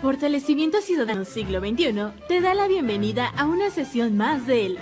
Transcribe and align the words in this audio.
Fortalecimiento 0.00 0.80
Ciudadano 0.80 1.24
Siglo 1.24 1.58
XXI 1.58 1.92
te 2.28 2.40
da 2.40 2.54
la 2.54 2.68
bienvenida 2.68 3.26
a 3.36 3.46
una 3.46 3.68
sesión 3.68 4.16
más 4.16 4.46
del 4.46 4.78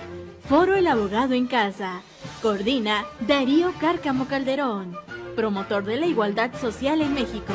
Foro 0.47 0.75
El 0.75 0.85
Abogado 0.85 1.33
en 1.33 1.47
Casa. 1.47 2.03
Coordina 2.43 3.03
Darío 3.27 3.73
Cárcamo 3.79 4.27
Calderón, 4.27 4.95
promotor 5.35 5.85
de 5.85 5.97
la 5.97 6.05
igualdad 6.05 6.53
social 6.53 7.01
en 7.01 7.15
México. 7.15 7.51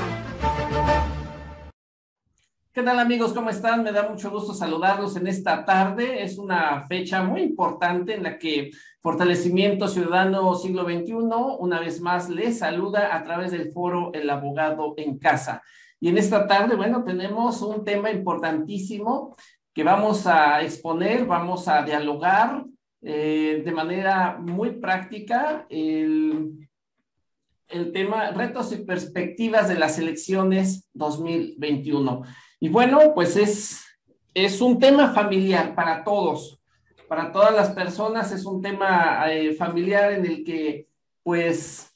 ¿Qué 2.73 2.83
tal 2.83 2.99
amigos? 2.99 3.33
¿Cómo 3.33 3.49
están? 3.49 3.85
Me 3.85 3.93
da 3.93 4.09
mucho 4.09 4.33
gusto 4.33 4.55
saludarlos 4.55 5.15
en 5.15 5.29
esta 5.29 5.65
tarde. 5.65 6.25
Es 6.25 6.39
una 6.39 6.83
fecha 6.89 7.23
muy 7.23 7.43
importante 7.43 8.17
en 8.17 8.25
la 8.25 8.39
que 8.39 8.73
Fortalecimiento 8.99 9.87
Ciudadano 9.87 10.53
Siglo 10.57 10.83
XXI 10.83 11.13
una 11.61 11.79
vez 11.79 12.01
más 12.01 12.29
les 12.29 12.59
saluda 12.59 13.15
a 13.15 13.23
través 13.23 13.53
del 13.53 13.71
foro 13.71 14.11
El 14.15 14.29
Abogado 14.31 14.95
en 14.97 15.17
Casa. 15.19 15.63
Y 16.03 16.09
en 16.09 16.19
esta 16.19 16.49
tarde, 16.49 16.75
bueno, 16.75 17.05
tenemos 17.05 17.63
un 17.63 17.85
tema 17.85 18.11
importantísimo 18.11 19.37
que 19.73 19.85
vamos 19.85 20.27
a 20.27 20.61
exponer, 20.61 21.27
vamos 21.27 21.69
a 21.69 21.81
dialogar 21.85 22.65
eh, 23.03 23.63
de 23.65 23.71
manera 23.71 24.37
muy 24.37 24.71
práctica 24.81 25.65
el, 25.71 26.69
el 27.69 27.93
tema 27.93 28.33
retos 28.33 28.73
y 28.73 28.79
perspectivas 28.79 29.69
de 29.69 29.77
las 29.77 29.97
elecciones 29.97 30.91
2021. 30.93 32.23
Y 32.59 32.69
bueno, 32.69 33.15
pues 33.15 33.37
es, 33.37 33.85
es 34.35 34.61
un 34.61 34.81
tema 34.81 35.13
familiar 35.13 35.73
para 35.77 36.03
todos, 36.03 36.61
para 37.07 37.31
todas 37.31 37.55
las 37.55 37.71
personas, 37.71 38.33
es 38.33 38.45
un 38.45 38.61
tema 38.61 39.31
eh, 39.31 39.55
familiar 39.55 40.15
en 40.15 40.27
el 40.27 40.43
que 40.43 40.89
pues 41.23 41.92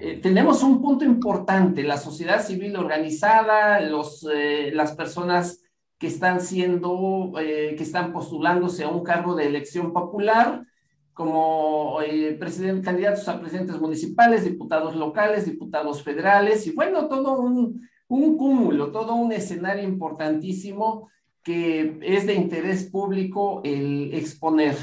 eh, 0.00 0.20
tenemos 0.22 0.62
un 0.62 0.80
punto 0.80 1.04
importante, 1.04 1.82
la 1.82 1.96
sociedad 1.96 2.44
civil 2.44 2.76
organizada, 2.76 3.80
los, 3.80 4.24
eh, 4.32 4.70
las 4.72 4.92
personas 4.92 5.64
que 5.98 6.06
están 6.06 6.40
siendo, 6.40 7.32
eh, 7.40 7.74
que 7.76 7.82
están 7.82 8.12
postulándose 8.12 8.84
a 8.84 8.88
un 8.88 9.02
cargo 9.02 9.34
de 9.34 9.46
elección 9.46 9.92
popular, 9.92 10.64
como 11.12 11.98
presidente, 12.38 12.84
candidatos 12.84 13.26
a 13.28 13.40
presidentes 13.40 13.80
municipales, 13.80 14.44
diputados 14.44 14.94
locales, 14.94 15.46
diputados 15.46 16.04
federales, 16.04 16.64
y 16.68 16.70
bueno, 16.70 17.08
todo 17.08 17.40
un, 17.40 17.88
un 18.06 18.36
cúmulo, 18.36 18.92
todo 18.92 19.16
un 19.16 19.32
escenario 19.32 19.82
importantísimo 19.82 21.10
que 21.42 21.98
es 22.02 22.24
de 22.24 22.34
interés 22.34 22.84
público 22.84 23.62
el 23.64 24.14
exponer. 24.14 24.76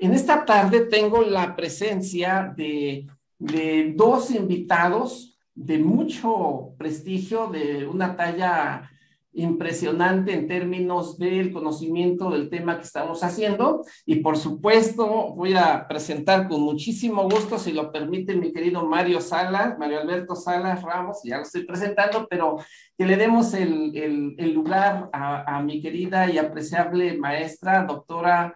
En 0.00 0.12
esta 0.12 0.44
tarde 0.44 0.80
tengo 0.80 1.22
la 1.22 1.56
presencia 1.56 2.52
de 2.54 3.06
de 3.38 3.94
dos 3.96 4.30
invitados 4.30 5.38
de 5.54 5.78
mucho 5.78 6.74
prestigio, 6.78 7.48
de 7.48 7.86
una 7.86 8.16
talla 8.16 8.90
impresionante 9.32 10.32
en 10.32 10.48
términos 10.48 11.18
del 11.18 11.52
conocimiento 11.52 12.30
del 12.30 12.48
tema 12.50 12.76
que 12.76 12.84
estamos 12.84 13.22
haciendo. 13.22 13.84
Y 14.04 14.16
por 14.16 14.36
supuesto, 14.36 15.34
voy 15.34 15.54
a 15.54 15.86
presentar 15.86 16.48
con 16.48 16.62
muchísimo 16.62 17.24
gusto, 17.24 17.58
si 17.58 17.72
lo 17.72 17.92
permite 17.92 18.34
mi 18.34 18.52
querido 18.52 18.84
Mario 18.86 19.20
Salas, 19.20 19.78
Mario 19.78 20.00
Alberto 20.00 20.34
Salas 20.34 20.82
Ramos, 20.82 21.20
ya 21.24 21.36
lo 21.36 21.42
estoy 21.42 21.64
presentando, 21.64 22.26
pero 22.28 22.56
que 22.96 23.06
le 23.06 23.16
demos 23.16 23.54
el, 23.54 24.34
lugar 24.52 25.08
a, 25.12 25.56
a, 25.56 25.62
mi 25.62 25.80
querida 25.80 26.30
y 26.30 26.38
apreciable 26.38 27.16
maestra, 27.16 27.84
doctora 27.84 28.54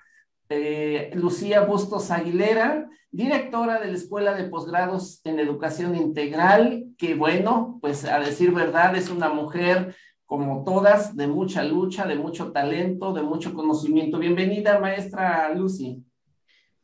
eh, 0.53 1.11
Lucía 1.15 1.63
Bustos 1.63 2.11
Aguilera, 2.11 2.89
directora 3.11 3.81
de 3.81 3.89
la 3.89 3.95
Escuela 3.95 4.35
de 4.35 4.45
Posgrados 4.45 5.21
en 5.25 5.39
Educación 5.39 5.97
Integral, 5.97 6.87
que 6.99 7.15
bueno, 7.15 7.79
pues 7.81 8.05
a 8.05 8.19
decir 8.19 8.53
verdad, 8.53 8.97
es 8.97 9.11
una 9.11 9.29
mujer 9.29 9.95
como 10.27 10.65
todas, 10.65 11.15
de 11.15 11.27
mucha 11.27 11.63
lucha, 11.63 12.07
de 12.07 12.17
mucho 12.17 12.53
talento, 12.53 13.13
de 13.13 13.23
mucho 13.23 13.53
conocimiento. 13.53 14.19
Bienvenida, 14.19 14.79
maestra 14.79 15.53
Lucy. 15.55 16.03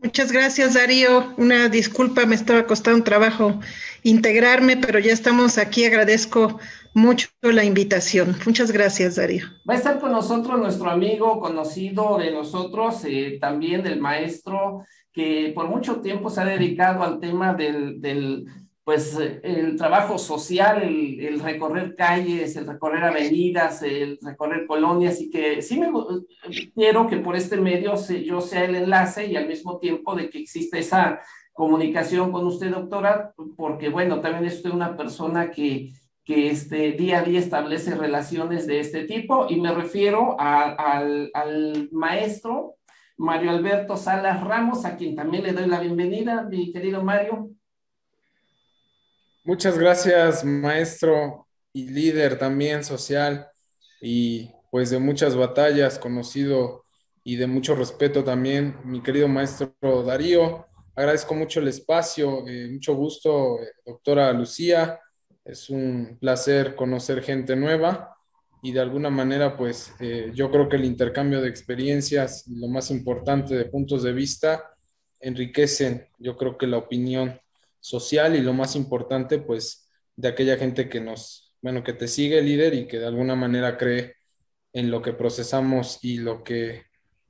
Muchas 0.01 0.31
gracias, 0.31 0.75
Darío. 0.75 1.35
Una 1.39 1.69
disculpa, 1.69 2.25
me 2.25 2.37
estaba 2.37 2.67
costando 2.67 2.99
un 2.99 3.05
trabajo 3.05 3.59
integrarme, 4.05 4.77
pero 4.77 5.01
ya 5.01 5.13
estamos 5.13 5.59
aquí. 5.59 5.85
Agradezco 5.85 6.61
mucho 6.95 7.29
la 7.43 7.65
invitación. 7.65 8.37
Muchas 8.47 8.71
gracias, 8.71 9.17
Darío. 9.17 9.47
Va 9.69 9.75
a 9.75 9.77
estar 9.77 9.99
con 9.99 10.13
nosotros 10.13 10.59
nuestro 10.59 10.89
amigo 10.89 11.41
conocido 11.41 12.17
de 12.19 12.31
nosotros, 12.31 13.05
eh, 13.07 13.39
también 13.41 13.87
el 13.87 14.01
maestro, 14.01 14.85
que 15.13 15.51
por 15.53 15.69
mucho 15.69 16.01
tiempo 16.01 16.31
se 16.31 16.43
ha 16.43 16.45
dedicado 16.45 17.03
al 17.03 17.19
tema 17.19 17.55
del, 17.55 18.01
del 18.01 18.47
pues, 18.89 19.19
el 19.43 19.77
trabajo 19.77 20.17
social, 20.17 20.83
el, 20.83 21.41
recorrer 21.41 21.95
calles, 21.95 22.57
el 22.57 22.67
recorrer 22.67 23.05
avenidas, 23.05 23.83
el 23.83 24.19
recorrer 24.23 24.67
colonias, 24.67 25.21
y 25.21 25.29
que 25.29 25.61
sí 25.61 25.79
me 25.79 25.91
quiero 26.75 27.07
que 27.07 27.19
por 27.19 27.37
este 27.37 27.59
medio 27.59 27.97
yo 28.25 28.41
sea 28.41 28.65
el 28.65 28.77
enlace 28.77 29.27
y 29.27 29.37
al 29.37 29.47
mismo 29.47 29.79
tiempo 29.79 30.15
de 30.15 30.31
que 30.31 30.39
exista 30.39 30.79
esa 30.79 31.21
comunicación 31.53 32.33
con 32.33 32.47
usted, 32.47 32.71
doctora, 32.71 33.35
porque 33.59 33.91
bueno, 33.91 34.23
también 34.23 34.47
es 34.47 34.55
usted 34.55 34.71
una 34.71 34.97
persona 34.97 35.51
que 35.51 35.93
que 36.25 36.49
este, 36.49 36.93
día 36.93 37.19
a 37.19 37.23
día 37.23 37.41
establece 37.41 37.95
relaciones 37.95 38.67
de 38.67 38.81
este 38.81 39.05
tipo 39.05 39.49
y 39.51 39.61
me 39.61 39.75
refiero 39.75 40.35
al, 40.41 41.31
al, 41.35 41.91
maestro 41.93 42.77
Mario 43.19 43.51
Alberto 43.51 43.99
Salas 43.99 44.43
Ramos, 44.43 44.87
a 44.87 44.97
quien 44.97 45.15
también 45.15 45.43
le 45.43 45.53
doy 45.53 45.67
la 45.67 45.81
bienvenida, 45.81 46.45
mi 46.45 46.73
querido 46.73 47.03
Mario. 47.03 47.51
Muchas 49.49 49.79
gracias, 49.79 50.45
maestro 50.45 51.49
y 51.73 51.89
líder 51.89 52.39
también 52.39 52.85
social 52.85 53.49
y 53.99 54.51
pues 54.71 54.91
de 54.91 54.99
muchas 54.99 55.35
batallas, 55.35 55.99
conocido 55.99 56.85
y 57.25 57.37
de 57.37 57.47
mucho 57.47 57.75
respeto 57.75 58.23
también, 58.23 58.77
mi 58.85 59.03
querido 59.03 59.27
maestro 59.27 59.73
Darío. 60.05 60.67
Agradezco 60.95 61.35
mucho 61.35 61.61
el 61.61 61.69
espacio, 61.69 62.47
eh, 62.47 62.69
mucho 62.71 62.95
gusto, 62.95 63.59
eh, 63.63 63.73
doctora 63.87 64.31
Lucía 64.35 65.01
es 65.43 65.71
un 65.71 66.19
placer 66.21 66.77
conocer 66.77 67.23
gente 67.23 67.57
nueva 67.57 68.15
y 68.63 68.73
de 68.73 68.81
alguna 68.81 69.09
manera, 69.09 69.57
pues 69.57 69.95
eh, 69.99 70.31
yo 70.35 70.51
creo 70.51 70.69
que 70.69 70.77
el 70.77 70.85
intercambio 70.85 71.41
de 71.41 71.49
experiencias, 71.49 72.47
lo 72.49 72.69
más 72.69 72.91
importante 72.91 73.57
de 73.57 73.65
puntos 73.65 74.03
de 74.03 74.13
vista, 74.13 74.63
enriquecen, 75.21 76.07
yo 76.19 76.37
creo 76.37 76.59
que 76.59 76.67
la 76.67 76.77
opinión 76.77 77.41
social 77.81 78.37
y 78.37 78.41
lo 78.41 78.53
más 78.53 78.77
importante, 78.77 79.39
pues 79.39 79.89
de 80.17 80.29
aquella 80.29 80.57
gente 80.57 80.89
que 80.89 81.01
nos, 81.01 81.55
bueno, 81.63 81.85
que 81.85 81.93
te 81.93 82.09
sigue 82.09 82.43
líder 82.43 82.75
y 82.75 82.87
que 82.87 82.99
de 82.99 83.07
alguna 83.07 83.37
manera 83.37 83.77
cree 83.77 84.15
en 84.73 84.91
lo 84.91 85.03
que 85.03 85.13
procesamos 85.13 85.99
y 86.03 86.19
lo 86.19 86.43
que 86.43 86.83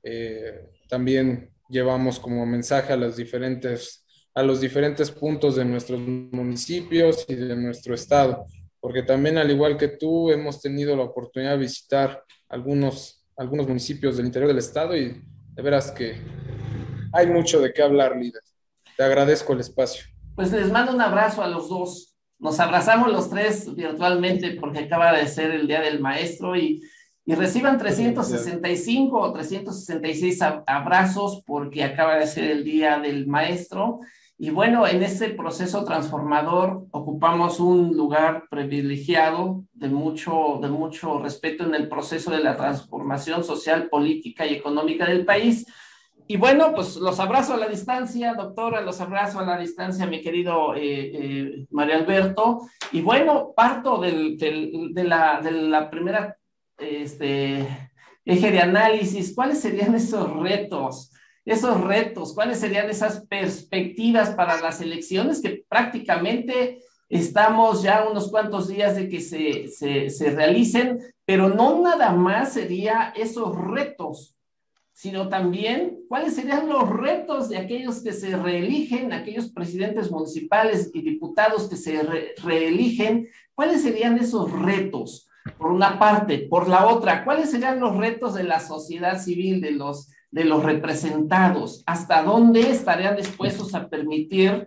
eh, 0.03 0.69
también 0.89 1.53
llevamos 1.69 2.19
como 2.19 2.47
mensaje 2.47 2.93
a 2.93 2.97
las 2.97 3.17
diferentes 3.17 4.05
a 4.39 4.43
los 4.45 4.61
diferentes 4.61 5.11
puntos 5.11 5.57
de 5.57 5.65
nuestros 5.65 5.99
municipios 6.01 7.25
y 7.27 7.35
de 7.35 7.57
nuestro 7.57 7.93
estado, 7.93 8.47
porque 8.79 9.03
también 9.03 9.37
al 9.37 9.51
igual 9.51 9.77
que 9.77 9.89
tú 9.89 10.31
hemos 10.31 10.63
tenido 10.63 10.95
la 10.95 11.03
oportunidad 11.03 11.53
de 11.53 11.59
visitar 11.59 12.23
algunos, 12.49 13.27
algunos 13.37 13.67
municipios 13.67 14.17
del 14.17 14.27
interior 14.27 14.47
del 14.47 14.59
estado 14.59 14.97
y 14.97 15.21
de 15.55 15.63
veras 15.63 15.91
que 15.91 16.15
hay 17.13 17.27
mucho 17.27 17.61
de 17.61 17.73
qué 17.73 17.83
hablar, 17.83 18.17
líder. 18.17 18.43
Te 18.97 19.03
agradezco 19.03 19.55
el 19.55 19.61
espacio. 19.61 20.05
Pues 20.39 20.53
les 20.53 20.71
mando 20.71 20.95
un 20.95 21.01
abrazo 21.01 21.43
a 21.43 21.49
los 21.49 21.69
dos. 21.69 22.15
Nos 22.39 22.61
abrazamos 22.61 23.11
los 23.11 23.29
tres 23.29 23.75
virtualmente 23.75 24.53
porque 24.53 24.79
acaba 24.79 25.13
de 25.13 25.27
ser 25.27 25.51
el 25.51 25.67
Día 25.67 25.81
del 25.81 25.99
Maestro 25.99 26.55
y, 26.55 26.81
y 27.27 27.35
reciban 27.35 27.77
365 27.77 29.19
o 29.19 29.33
366 29.33 30.41
abrazos 30.65 31.43
porque 31.45 31.83
acaba 31.83 32.15
de 32.19 32.29
ser 32.29 32.53
el 32.53 32.63
Día 32.63 33.01
del 33.01 33.27
Maestro 33.27 33.99
y 34.39 34.51
bueno, 34.51 34.87
en 34.87 35.03
ese 35.03 35.31
proceso 35.31 35.85
transformador 35.85 36.87
ocupamos 36.93 37.59
un 37.59 37.97
lugar 37.97 38.45
privilegiado 38.49 39.65
de 39.73 39.89
mucho, 39.89 40.61
de 40.63 40.69
mucho 40.69 41.19
respeto 41.19 41.65
en 41.65 41.75
el 41.75 41.89
proceso 41.89 42.31
de 42.31 42.45
la 42.45 42.57
transformación 42.57 43.43
social, 43.43 43.89
política 43.89 44.47
y 44.47 44.55
económica 44.55 45.07
del 45.07 45.25
país. 45.25 45.67
Y 46.31 46.37
bueno, 46.37 46.75
pues 46.75 46.97
los 46.97 47.19
abrazo 47.21 47.55
a 47.55 47.57
la 47.57 47.69
distancia, 47.69 48.35
doctora, 48.35 48.83
los 48.83 49.01
abrazo 49.01 49.41
a 49.41 49.47
la 49.47 49.59
distancia, 49.59 50.07
mi 50.07 50.21
querido 50.21 50.75
eh, 50.75 50.81
eh, 50.83 51.67
María 51.71 51.97
Alberto. 51.97 52.69
Y 52.93 53.01
bueno, 53.01 53.55
parto 53.57 53.99
del, 53.99 54.37
de, 54.37 55.05
la, 55.05 55.41
de 55.41 55.53
la 55.53 55.89
primera 55.89 56.37
este, 56.77 57.67
eje 58.27 58.51
de 58.51 58.61
análisis. 58.61 59.35
¿Cuáles 59.35 59.61
serían 59.61 59.95
esos 59.95 60.31
retos? 60.37 61.11
esos 61.47 61.81
retos, 61.81 62.35
cuáles 62.35 62.61
serían 62.61 62.91
esas 62.91 63.27
perspectivas 63.27 64.35
para 64.35 64.61
las 64.61 64.83
elecciones 64.83 65.41
que 65.41 65.65
prácticamente 65.67 66.83
estamos 67.09 67.83
ya 67.83 68.07
unos 68.07 68.31
cuantos 68.31 68.69
días 68.69 68.97
de 68.97 69.09
que 69.09 69.23
se, 69.23 69.69
se, 69.69 70.11
se 70.11 70.31
realicen, 70.31 70.99
pero 71.25 71.49
no 71.49 71.81
nada 71.81 72.13
más 72.13 72.53
sería 72.53 73.15
esos 73.17 73.57
retos, 73.57 74.38
sino 74.99 75.29
también 75.29 76.01
cuáles 76.09 76.35
serían 76.35 76.69
los 76.69 76.91
retos 76.91 77.49
de 77.49 77.57
aquellos 77.57 78.03
que 78.03 78.13
se 78.13 78.37
reeligen, 78.37 79.13
aquellos 79.13 79.53
presidentes 79.53 80.11
municipales 80.11 80.91
y 80.93 81.03
diputados 81.03 81.69
que 81.69 81.77
se 81.77 82.03
reeligen, 82.43 83.29
cuáles 83.55 83.83
serían 83.83 84.19
esos 84.19 84.51
retos. 84.51 85.29
por 85.57 85.71
una 85.71 86.01
parte. 86.01 86.49
Por 86.51 86.69
la 86.69 86.89
otra, 86.89 87.25
¿cuáles 87.25 87.53
serían 87.53 87.79
los 87.79 87.97
retos 87.97 88.35
de 88.35 88.43
la 88.43 88.59
sociedad 88.59 89.23
civil, 89.23 89.61
de 89.61 89.71
los, 89.71 90.11
de 90.33 90.45
los 90.45 90.65
representados? 90.65 91.85
¿Hasta 91.87 92.25
dónde 92.25 92.63
estarían 92.63 93.17
dispuestos 93.17 93.77
a 93.77 93.89
permitir, 93.89 94.67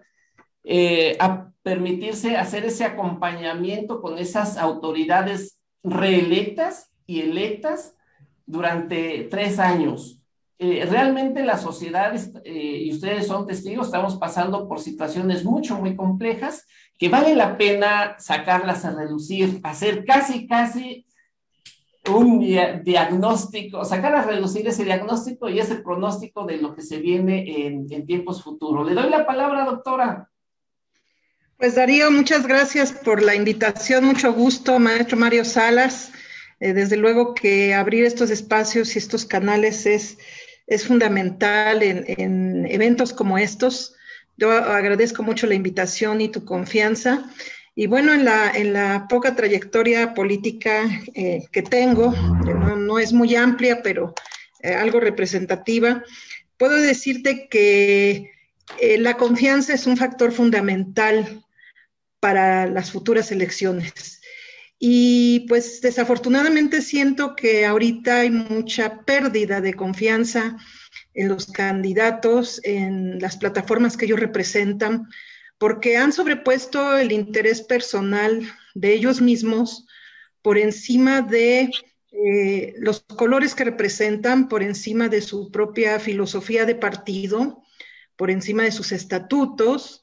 eh, 0.63 1.17
a 1.19 1.51
permitirse 1.61 2.37
hacer 2.37 2.63
ese 2.63 2.85
acompañamiento 2.85 4.01
con 4.01 4.17
esas 4.17 4.57
autoridades 4.57 5.59
reelectas 5.83 6.89
y 7.05 7.19
electas 7.19 7.97
durante 8.45 9.27
tres 9.29 9.59
años? 9.59 10.20
Eh, 10.63 10.85
realmente 10.85 11.43
la 11.43 11.57
sociedad, 11.57 12.13
eh, 12.43 12.83
y 12.83 12.93
ustedes 12.93 13.25
son 13.25 13.47
testigos, 13.47 13.87
estamos 13.87 14.17
pasando 14.17 14.67
por 14.67 14.79
situaciones 14.79 15.43
mucho, 15.43 15.79
muy 15.79 15.95
complejas 15.95 16.67
que 16.99 17.09
vale 17.09 17.33
la 17.35 17.57
pena 17.57 18.15
sacarlas 18.19 18.85
a 18.85 18.91
reducir, 18.91 19.59
hacer 19.63 20.05
casi, 20.05 20.45
casi 20.45 21.07
un 22.13 22.39
diagnóstico, 22.83 23.83
sacar 23.83 24.13
a 24.13 24.21
reducir 24.21 24.67
ese 24.67 24.85
diagnóstico 24.85 25.49
y 25.49 25.59
ese 25.59 25.77
pronóstico 25.77 26.45
de 26.45 26.57
lo 26.57 26.75
que 26.75 26.83
se 26.83 26.99
viene 26.99 27.65
en, 27.65 28.05
tiempos 28.05 28.43
futuros. 28.43 28.87
Le 28.87 28.93
doy 28.93 29.09
la 29.09 29.25
palabra, 29.25 29.65
doctora. 29.65 30.29
Pues 31.57 31.73
Darío, 31.73 32.11
muchas 32.11 32.45
gracias 32.45 32.91
por 32.91 33.23
la 33.23 33.33
invitación, 33.33 34.05
mucho 34.05 34.31
gusto, 34.31 34.77
maestro 34.77 35.17
Mario 35.17 35.43
Salas. 35.43 36.11
Eh, 36.61 36.73
desde 36.73 36.95
luego 36.95 37.33
que 37.33 37.73
abrir 37.73 38.05
estos 38.05 38.29
espacios 38.29 38.95
y 38.95 38.99
estos 38.99 39.25
canales 39.25 39.87
es, 39.87 40.19
es 40.71 40.87
fundamental 40.87 41.83
en, 41.83 42.05
en 42.07 42.65
eventos 42.65 43.13
como 43.13 43.37
estos 43.37 43.95
yo 44.41 44.51
agradezco 44.51 45.21
mucho 45.21 45.45
la 45.45 45.53
invitación 45.53 46.19
y 46.19 46.29
tu 46.29 46.45
confianza. 46.45 47.29
Y 47.75 47.85
bueno, 47.85 48.11
en 48.11 48.25
la, 48.25 48.49
en 48.49 48.73
la 48.73 49.05
poca 49.07 49.35
trayectoria 49.35 50.15
política 50.15 50.89
eh, 51.13 51.43
que 51.51 51.61
tengo, 51.61 52.11
no, 52.11 52.97
es 52.97 53.13
muy 53.13 53.35
amplia, 53.35 53.83
pero 53.83 54.15
eh, 54.61 54.73
algo 54.73 54.99
representativa, 54.99 56.03
puedo 56.57 56.75
decirte 56.75 57.49
que 57.49 58.31
eh, 58.79 58.97
la 58.97 59.15
confianza 59.15 59.73
es 59.73 59.85
un 59.85 59.95
factor 59.95 60.31
fundamental 60.31 61.45
para 62.19 62.65
las 62.65 62.91
futuras 62.91 63.31
elecciones. 63.31 64.20
Y 64.83 65.41
pues 65.41 65.79
desafortunadamente 65.79 66.81
siento 66.81 67.35
que 67.35 67.67
ahorita 67.67 68.21
hay 68.21 68.31
mucha 68.31 69.01
pérdida 69.05 69.61
de 69.61 69.75
confianza 69.75 70.57
en 71.13 71.27
los 71.27 71.45
candidatos, 71.51 72.59
en 72.63 73.19
las 73.19 73.37
plataformas 73.37 73.95
que 73.95 74.05
ellos 74.05 74.19
representan, 74.19 75.07
porque 75.59 75.97
han 75.97 76.11
sobrepuesto 76.11 76.97
el 76.97 77.11
interés 77.11 77.61
personal 77.61 78.41
de 78.73 78.95
ellos 78.95 79.21
mismos 79.21 79.85
por 80.41 80.57
encima 80.57 81.21
de 81.21 81.69
eh, 82.11 82.73
los 82.79 83.01
colores 83.01 83.53
que 83.53 83.65
representan, 83.65 84.49
por 84.49 84.63
encima 84.63 85.09
de 85.09 85.21
su 85.21 85.51
propia 85.51 85.99
filosofía 85.99 86.65
de 86.65 86.73
partido, 86.73 87.61
por 88.15 88.31
encima 88.31 88.63
de 88.63 88.71
sus 88.71 88.91
estatutos 88.91 90.01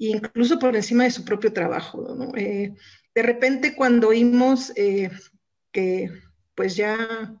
incluso 0.00 0.58
por 0.58 0.74
encima 0.74 1.04
de 1.04 1.10
su 1.10 1.24
propio 1.24 1.52
trabajo. 1.52 2.32
Eh, 2.36 2.74
de 3.14 3.22
repente 3.22 3.74
cuando 3.74 4.08
oímos 4.08 4.72
eh, 4.76 5.10
que 5.72 6.10
pues 6.54 6.76
ya 6.76 7.34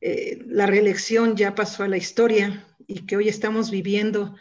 eh, 0.00 0.42
la 0.46 0.66
reelección 0.66 1.36
ya 1.36 1.54
pasó 1.54 1.84
a 1.84 1.88
la 1.88 1.96
historia 1.96 2.66
y 2.86 3.06
que 3.06 3.16
hoy 3.16 3.28
estamos 3.28 3.70
viviendo 3.70 4.34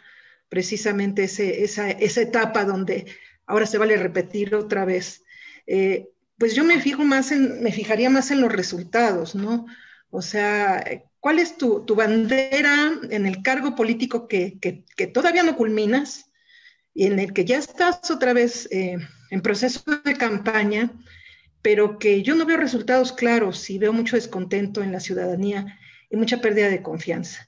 precisamente 0.49 1.23
esa, 1.23 1.89
etapa 1.89 2.65
donde 2.65 3.05
ahora 3.45 3.65
se 3.65 3.77
vale 3.77 3.95
repetir 3.97 4.55
otra 4.55 4.85
vez. 4.85 5.23
Eh, 5.67 6.09
pues 6.37 6.55
yo 6.55 6.63
me 6.63 6.81
fijo 6.81 7.03
más 7.03 7.31
en, 7.31 7.61
me 7.61 7.71
fijaría 7.71 8.09
más 8.09 8.31
en 8.31 8.41
los 8.41 8.51
resultados, 8.51 9.35
¿no? 9.35 9.67
O 10.09 10.21
sea, 10.21 10.83
¿cuál 11.19 11.39
es 11.39 11.57
tu, 11.57 11.85
bandera 11.95 12.91
en 13.09 13.25
el 13.25 13.41
cargo 13.41 13.75
político 13.75 14.27
que, 14.27 14.57
todavía 15.13 15.43
no 15.43 15.55
culminas 15.55 16.30
y 16.93 17.07
en 17.07 17.19
el 17.19 17.33
que 17.33 17.45
ya 17.45 17.57
estás 17.57 18.11
otra 18.11 18.33
vez 18.33 18.67
eh, 18.71 18.97
en 19.29 19.41
proceso 19.41 19.81
de 20.03 20.15
campaña? 20.15 20.91
pero 21.61 21.99
que 21.99 22.23
yo 22.23 22.35
no 22.35 22.45
veo 22.45 22.57
resultados 22.57 23.13
claros 23.13 23.69
y 23.69 23.77
veo 23.77 23.93
mucho 23.93 24.15
descontento 24.15 24.81
en 24.81 24.91
la 24.91 24.99
ciudadanía 24.99 25.79
y 26.09 26.17
mucha 26.17 26.41
pérdida 26.41 26.69
de 26.69 26.81
confianza. 26.81 27.47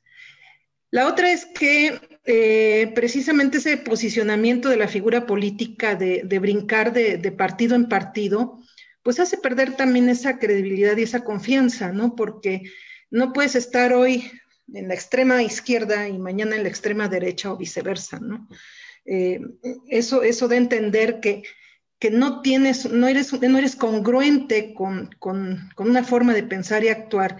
La 0.92 1.07
otra 1.07 1.31
es 1.31 1.45
que 1.45 2.00
eh, 2.25 2.92
precisamente 2.94 3.57
ese 3.57 3.78
posicionamiento 3.78 4.69
de 4.69 4.78
la 4.78 4.88
figura 4.88 5.25
política 5.25 5.95
de, 5.95 6.22
brincar 6.40 6.94
de, 6.94 7.31
partido 7.31 7.75
en 7.75 7.90
partido, 7.90 8.60
pues 9.01 9.19
hace 9.19 9.38
perder 9.38 9.75
también 9.75 10.07
esa 10.07 10.38
credibilidad 10.38 10.95
y 10.95 11.04
esa 11.04 11.24
confianza, 11.24 11.92
¿no? 11.92 12.16
Porque 12.16 12.62
no 13.10 13.34
puedes 13.34 13.56
estar 13.56 13.92
hoy 13.94 14.31
en 14.72 14.88
la 14.88 14.94
extrema 14.94 15.42
izquierda 15.42 16.07
y 16.07 16.19
mañana 16.19 16.56
en 16.56 16.63
la 16.63 16.69
extrema 16.69 17.10
derecha 17.10 17.51
o 17.51 17.57
viceversa, 17.57 18.19
¿no? 18.19 18.48
Eh, 19.05 19.41
eso, 19.89 20.23
eso 20.23 20.47
de 20.47 20.57
entender 20.57 21.19
que 21.19 21.44
que 22.03 22.11
no 22.11 22.41
tienes, 22.41 22.91
no 22.91 23.07
eres, 23.07 23.31
no 23.31 23.57
eres 23.57 23.77
congruente 23.77 24.73
con, 24.73 25.09
una 25.77 26.03
forma 26.03 26.33
de 26.33 26.44
pensar 26.44 26.83
y 26.83 26.89
actuar 26.89 27.38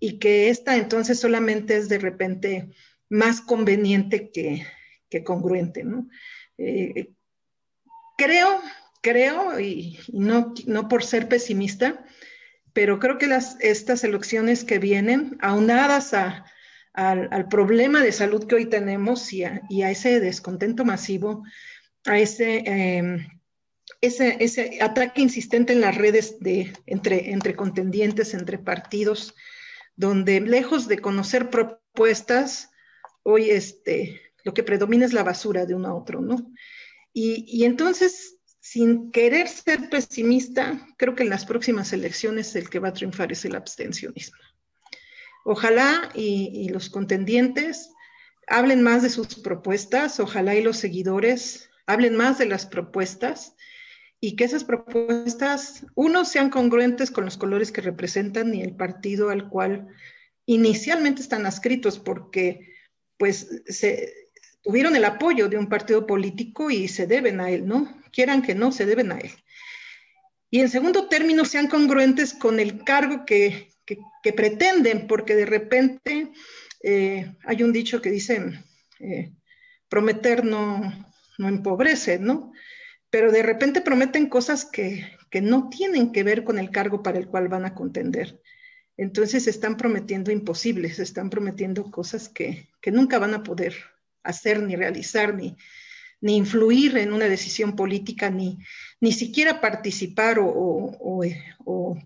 y 0.00 0.18
que 0.18 0.50
esta 0.50 0.76
entonces 0.76 1.18
solamente 1.18 1.78
es 1.78 1.88
de 1.88 1.98
repente 1.98 2.68
más 3.08 3.40
conveniente 3.40 4.30
que, 4.30 4.66
congruente, 5.24 5.82
¿no? 5.82 6.10
Eh, 6.58 7.14
creo, 8.18 8.60
creo, 9.00 9.58
y, 9.58 9.98
no, 10.12 10.52
no 10.66 10.88
por 10.90 11.04
ser 11.04 11.26
pesimista, 11.26 12.04
pero 12.74 12.98
creo 12.98 13.16
que 13.16 13.28
las, 13.28 13.56
estas 13.60 14.04
elecciones 14.04 14.62
que 14.62 14.78
vienen, 14.78 15.38
aunadas 15.40 16.12
al, 16.94 17.48
problema 17.48 18.02
de 18.02 18.12
salud 18.12 18.46
que 18.46 18.54
hoy 18.54 18.66
tenemos 18.66 19.32
y 19.32 19.44
a, 19.44 19.90
ese 19.90 20.20
descontento 20.20 20.84
masivo, 20.84 21.44
a 22.04 22.18
ese... 22.18 22.62
Em, 22.66 23.26
ese, 24.00 24.78
ataque 24.80 25.20
insistente 25.20 25.72
en 25.72 25.80
las 25.80 25.94
redes 25.94 26.40
de, 26.40 26.72
entre, 26.86 27.30
entre 27.30 27.54
contendientes, 27.54 28.34
entre 28.34 28.58
partidos, 28.58 29.34
donde 29.94 30.40
lejos 30.40 30.88
de 30.88 30.98
conocer 30.98 31.50
propuestas, 31.50 32.70
hoy 33.22 33.50
este, 33.50 34.20
lo 34.44 34.54
que 34.54 34.62
predomina 34.62 35.04
es 35.04 35.12
la 35.12 35.22
basura 35.22 35.66
de 35.66 35.74
uno 35.74 35.88
a 35.88 35.94
otro, 35.94 36.20
¿no? 36.20 36.52
Y, 37.14 37.64
entonces, 37.64 38.38
sin 38.58 39.10
querer 39.12 39.46
ser 39.46 39.90
pesimista, 39.90 40.86
creo 40.96 41.14
que 41.14 41.24
en 41.24 41.28
las 41.28 41.44
próximas 41.44 41.92
elecciones 41.92 42.56
el 42.56 42.70
que 42.70 42.78
va 42.78 42.88
a 42.88 42.94
triunfar 42.94 43.30
es 43.32 43.44
el 43.44 43.54
abstencionismo. 43.54 44.38
Ojalá 45.44 46.10
y, 46.14 46.68
los 46.70 46.88
contendientes 46.88 47.90
hablen 48.46 48.82
más 48.82 49.02
de 49.02 49.10
sus 49.10 49.36
propuestas, 49.36 50.20
ojalá 50.20 50.54
y 50.54 50.62
los 50.62 50.76
seguidores 50.76 51.70
hablen 51.86 52.16
más 52.16 52.38
de 52.38 52.46
las 52.46 52.66
propuestas 52.66 53.54
y 54.20 54.36
que 54.36 54.44
esas 54.44 54.62
propuestas, 54.62 55.84
uno, 55.94 56.24
sean 56.24 56.50
congruentes 56.50 57.10
con 57.10 57.24
los 57.24 57.36
colores 57.36 57.72
que 57.72 57.80
representan 57.80 58.54
y 58.54 58.62
el 58.62 58.76
partido 58.76 59.30
al 59.30 59.48
cual 59.48 59.88
inicialmente 60.46 61.22
están 61.22 61.44
adscritos, 61.44 61.98
porque 61.98 62.72
pues 63.16 63.62
se, 63.66 64.12
tuvieron 64.62 64.94
el 64.96 65.04
apoyo 65.04 65.48
de 65.48 65.58
un 65.58 65.68
partido 65.68 66.06
político 66.06 66.70
y 66.70 66.88
se 66.88 67.06
deben 67.06 67.40
a 67.40 67.50
él, 67.50 67.66
¿no? 67.66 68.00
Quieran 68.12 68.42
que 68.42 68.54
no, 68.54 68.72
se 68.72 68.86
deben 68.86 69.12
a 69.12 69.18
él. 69.18 69.32
Y 70.50 70.60
en 70.60 70.68
segundo 70.68 71.08
término, 71.08 71.44
sean 71.44 71.66
congruentes 71.66 72.32
con 72.34 72.60
el 72.60 72.84
cargo 72.84 73.24
que, 73.24 73.71
pretenden, 74.30 75.08
porque 75.08 75.34
de 75.34 75.46
repente 75.46 76.30
eh, 76.82 77.34
hay 77.44 77.62
un 77.62 77.72
dicho 77.72 78.00
que 78.00 78.10
dice, 78.10 78.40
eh, 79.00 79.32
prometer 79.88 80.44
no, 80.44 80.92
no 81.38 81.48
empobrece, 81.48 82.18
¿no? 82.18 82.52
pero 83.12 83.30
de 83.30 83.42
repente 83.42 83.82
prometen 83.82 84.26
cosas 84.26 84.64
que, 84.64 85.04
no 85.42 85.68
tienen 85.68 86.12
que 86.12 86.22
ver 86.22 86.44
con 86.44 86.58
el 86.58 86.70
cargo 86.70 87.02
para 87.02 87.18
el 87.18 87.26
cual 87.26 87.48
van 87.48 87.66
a 87.66 87.74
contender. 87.74 88.40
Entonces 88.96 89.46
están 89.46 89.76
prometiendo 89.76 90.32
imposibles, 90.32 90.98
están 90.98 91.28
prometiendo 91.28 91.90
cosas 91.90 92.30
que, 92.30 92.70
nunca 92.86 93.18
van 93.18 93.34
a 93.34 93.42
poder 93.42 93.74
hacer 94.22 94.62
ni 94.62 94.76
realizar, 94.76 95.34
ni, 95.34 95.58
ni 96.22 96.36
influir 96.36 96.96
en 96.96 97.12
una 97.12 97.26
decisión 97.26 97.76
política, 97.76 98.30
ni, 98.30 98.58
ni 98.98 99.12
siquiera 99.12 99.60
participar 99.60 100.38
o, 100.40 101.22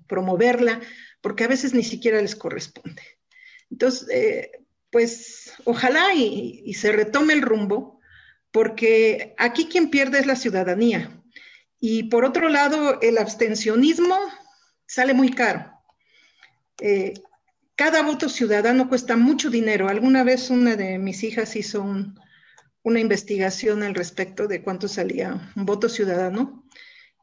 promoverla, 0.09 0.81
porque 1.27 1.43
a 1.43 1.49
veces 1.49 1.75
ni 1.75 1.83
siquiera 1.83 2.23
les 2.23 2.37
corresponde. 2.37 3.03
Entonces, 3.69 4.09
eh, 4.13 4.53
pues 4.93 5.53
ojalá 5.65 6.15
y, 6.15 6.73
se 6.75 6.93
retome 6.93 7.33
el 7.33 7.43
rumbo 7.43 7.99
porque 8.53 9.35
aquí 9.37 9.67
quien 9.67 9.91
pierde 9.91 10.21
es 10.21 10.27
la 10.27 10.37
ciudadanía. 10.37 11.21
Y 11.81 12.05
por 12.05 12.25
otro 12.25 12.49
lado, 12.49 13.01
el 13.01 13.19
abstencionismo 13.19 14.17
sale 14.87 15.15
muy 15.15 15.33
caro. 15.33 15.69
Eh, 16.81 17.15
cada 17.75 18.03
voto 18.03 18.29
ciudadano 18.29 18.89
cuesta 18.89 19.17
mucho 19.17 19.51
dinero. 19.51 19.89
Alguna 19.89 20.23
vez 20.23 20.49
una 20.49 20.77
de 20.77 20.97
mis 21.01 21.25
hijas 21.25 21.57
hizo 21.57 21.85
una 22.85 23.01
investigación 23.01 23.83
al 23.83 23.97
respecto 23.97 24.47
de 24.47 24.63
cuánto 24.63 24.87
salía 24.87 25.53
un 25.57 25.67
voto 25.67 25.89
ciudadano 25.89 26.63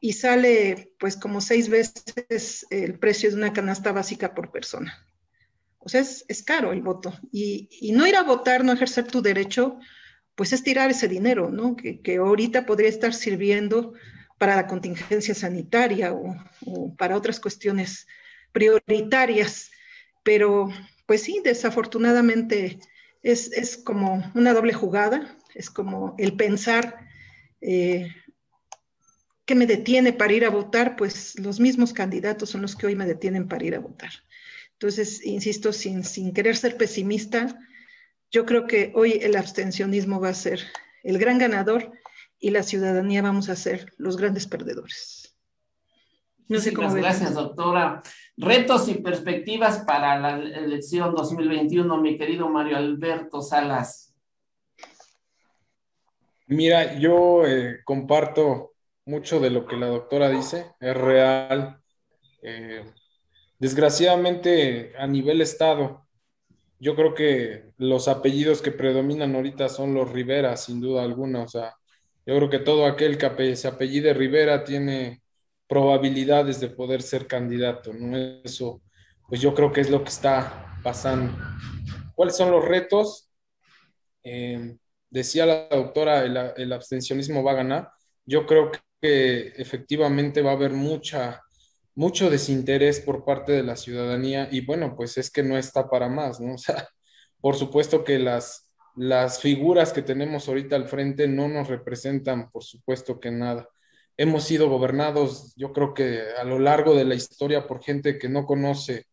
y 0.04 0.12
sale 0.12 0.92
pues 0.98 1.16
como 1.16 1.40
seis 1.40 1.70
veces 1.70 2.66
el 2.68 2.98
precio 2.98 3.30
de 3.30 3.36
una 3.36 3.54
canasta 3.54 3.90
básica 3.90 4.34
por 4.34 4.52
persona. 4.52 5.02
O 5.78 5.88
sea, 5.88 6.02
es, 6.02 6.42
caro 6.42 6.72
el 6.72 6.82
voto. 6.82 7.18
Y, 7.32 7.90
no 7.94 8.06
ir 8.06 8.14
a 8.16 8.22
votar, 8.22 8.64
no 8.64 8.74
ejercer 8.74 9.06
tu 9.06 9.22
derecho, 9.22 9.78
pues 10.34 10.52
es 10.52 10.62
tirar 10.62 10.90
ese 10.90 11.08
dinero, 11.08 11.48
¿no? 11.48 11.74
Que, 11.74 12.16
ahorita 12.18 12.66
podría 12.66 12.90
estar 12.90 13.14
sirviendo 13.14 13.94
para 14.36 14.56
la 14.56 14.66
contingencia 14.66 15.34
sanitaria 15.34 16.12
o, 16.12 16.94
para 16.98 17.16
otras 17.16 17.40
cuestiones 17.40 18.06
prioritarias. 18.52 19.70
Pero, 20.22 20.68
pues 21.06 21.22
sí, 21.22 21.40
desafortunadamente 21.42 22.78
es, 23.22 23.80
como 23.82 24.30
una 24.34 24.52
doble 24.52 24.74
jugada, 24.74 25.34
es 25.54 25.70
como 25.70 26.14
el 26.18 26.36
pensar 26.36 27.08
eh, 27.62 28.14
qué 29.44 29.54
me 29.54 29.66
detiene 29.66 30.12
para 30.12 30.32
ir 30.32 30.44
a 30.44 30.50
votar, 30.50 30.96
pues 30.96 31.38
los 31.38 31.60
mismos 31.60 31.92
candidatos 31.92 32.50
son 32.50 32.62
los 32.62 32.76
que 32.76 32.86
hoy 32.86 32.96
me 32.96 33.06
detienen 33.06 33.48
para 33.48 33.64
ir 33.64 33.74
a 33.74 33.80
votar. 33.80 34.10
Entonces, 34.72 35.24
insisto, 35.24 35.72
sin, 35.72 36.04
sin 36.04 36.32
querer 36.32 36.56
ser 36.56 36.76
pesimista, 36.76 37.58
yo 38.30 38.44
creo 38.46 38.66
que 38.66 38.92
hoy 38.94 39.20
el 39.22 39.36
abstencionismo 39.36 40.20
va 40.20 40.30
a 40.30 40.34
ser 40.34 40.60
el 41.02 41.18
gran 41.18 41.38
ganador 41.38 41.92
y 42.38 42.50
la 42.50 42.62
ciudadanía 42.62 43.22
vamos 43.22 43.48
a 43.48 43.56
ser 43.56 43.92
los 43.96 44.16
grandes 44.16 44.46
perdedores. 44.46 45.36
No 46.48 46.58
sé 46.60 46.74
cómo 46.74 46.92
gracias, 46.92 47.34
doctora. 47.34 48.02
Retos 48.36 48.88
y 48.88 48.94
perspectivas 48.94 49.78
para 49.86 50.18
la 50.18 50.36
elección 50.36 51.14
2021, 51.14 52.00
mi 52.02 52.18
querido 52.18 52.48
Mario 52.50 52.76
Alberto 52.76 53.40
Salas. 53.40 54.14
Mira, 56.46 56.98
yo 56.98 57.46
eh, 57.46 57.78
comparto 57.84 58.73
mucho 59.06 59.40
de 59.40 59.50
lo 59.50 59.66
que 59.66 59.76
la 59.76 59.86
doctora 59.86 60.30
dice, 60.30 60.72
es 60.80 60.96
real. 60.96 61.80
Eh, 62.42 62.84
desgraciadamente, 63.58 64.92
a 64.98 65.06
nivel 65.06 65.40
Estado, 65.40 66.06
yo 66.78 66.94
creo 66.94 67.14
que 67.14 67.72
los 67.78 68.08
apellidos 68.08 68.60
que 68.62 68.72
predominan 68.72 69.34
ahorita 69.34 69.68
son 69.68 69.94
los 69.94 70.10
Rivera, 70.10 70.56
sin 70.56 70.80
duda 70.80 71.02
alguna. 71.02 71.42
O 71.42 71.48
sea, 71.48 71.74
yo 72.26 72.36
creo 72.36 72.50
que 72.50 72.58
todo 72.58 72.86
aquel 72.86 73.18
que 73.18 73.56
se 73.56 73.68
apellide 73.68 74.14
Rivera 74.14 74.64
tiene 74.64 75.22
probabilidades 75.66 76.60
de 76.60 76.68
poder 76.68 77.02
ser 77.02 77.26
candidato, 77.26 77.92
¿no? 77.92 78.16
Eso, 78.44 78.82
pues 79.28 79.40
yo 79.40 79.54
creo 79.54 79.72
que 79.72 79.80
es 79.80 79.90
lo 79.90 80.02
que 80.02 80.10
está 80.10 80.78
pasando. 80.82 81.32
¿Cuáles 82.14 82.36
son 82.36 82.50
los 82.50 82.64
retos? 82.64 83.30
Eh, 84.22 84.76
decía 85.10 85.46
la 85.46 85.68
doctora, 85.68 86.24
el, 86.24 86.72
abstencionismo 86.72 87.42
va 87.42 87.52
a 87.52 87.56
ganar. 87.56 87.92
Yo 88.26 88.46
creo 88.46 88.70
que 89.04 89.48
efectivamente 89.56 90.40
va 90.40 90.52
a 90.52 90.54
haber 90.54 90.72
mucha, 90.72 91.42
mucho 91.94 92.30
desinterés 92.30 93.00
por 93.00 93.22
parte 93.22 93.52
de 93.52 93.62
la 93.62 93.76
ciudadanía 93.76 94.48
y 94.50 94.64
bueno, 94.64 94.94
pues 94.96 95.18
es 95.18 95.30
que 95.30 95.42
no 95.42 95.58
está 95.58 95.90
para 95.90 96.08
más, 96.08 96.40
¿no? 96.40 96.54
O 96.54 96.58
sea, 96.58 96.88
por 97.38 97.56
supuesto 97.56 98.02
que 98.02 98.18
las, 98.18 98.70
las 98.96 99.40
figuras 99.40 99.92
que 99.92 100.00
tenemos 100.00 100.48
ahorita 100.48 100.76
al 100.76 100.88
frente 100.88 101.28
no 101.28 101.48
nos 101.48 101.68
representan, 101.68 102.50
por 102.50 102.64
supuesto 102.64 103.20
que 103.20 103.30
nada 103.30 103.68
hemos 104.16 104.44
sido 104.44 104.70
gobernados, 104.70 105.52
yo 105.56 105.72
creo 105.74 105.92
que 105.92 106.22
a 106.40 106.44
lo 106.44 106.58
largo 106.58 106.94
de 106.94 107.04
la 107.04 107.14
historia 107.14 107.66
por 107.66 107.82
gente 107.82 108.18
que 108.18 108.30
no 108.30 108.46
conoce 108.46 109.06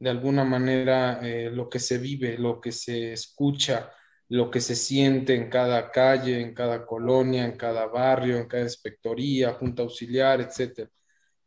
de 0.00 0.10
alguna 0.10 0.44
manera 0.44 1.20
eh, 1.22 1.50
lo 1.52 1.68
que 1.68 1.78
se 1.78 1.98
vive, 1.98 2.36
lo 2.36 2.60
que 2.60 2.72
se 2.72 3.12
escucha, 3.12 3.92
lo 4.28 4.50
que 4.50 4.60
se 4.60 4.74
siente 4.74 5.34
en 5.34 5.48
cada 5.48 5.90
calle, 5.90 6.40
en 6.40 6.54
cada 6.54 6.84
colonia, 6.84 7.44
en 7.44 7.56
cada 7.56 7.86
barrio, 7.86 8.38
en 8.38 8.46
cada 8.46 8.64
inspectoría, 8.64 9.54
junta 9.54 9.82
auxiliar, 9.82 10.40
etc. 10.40 10.88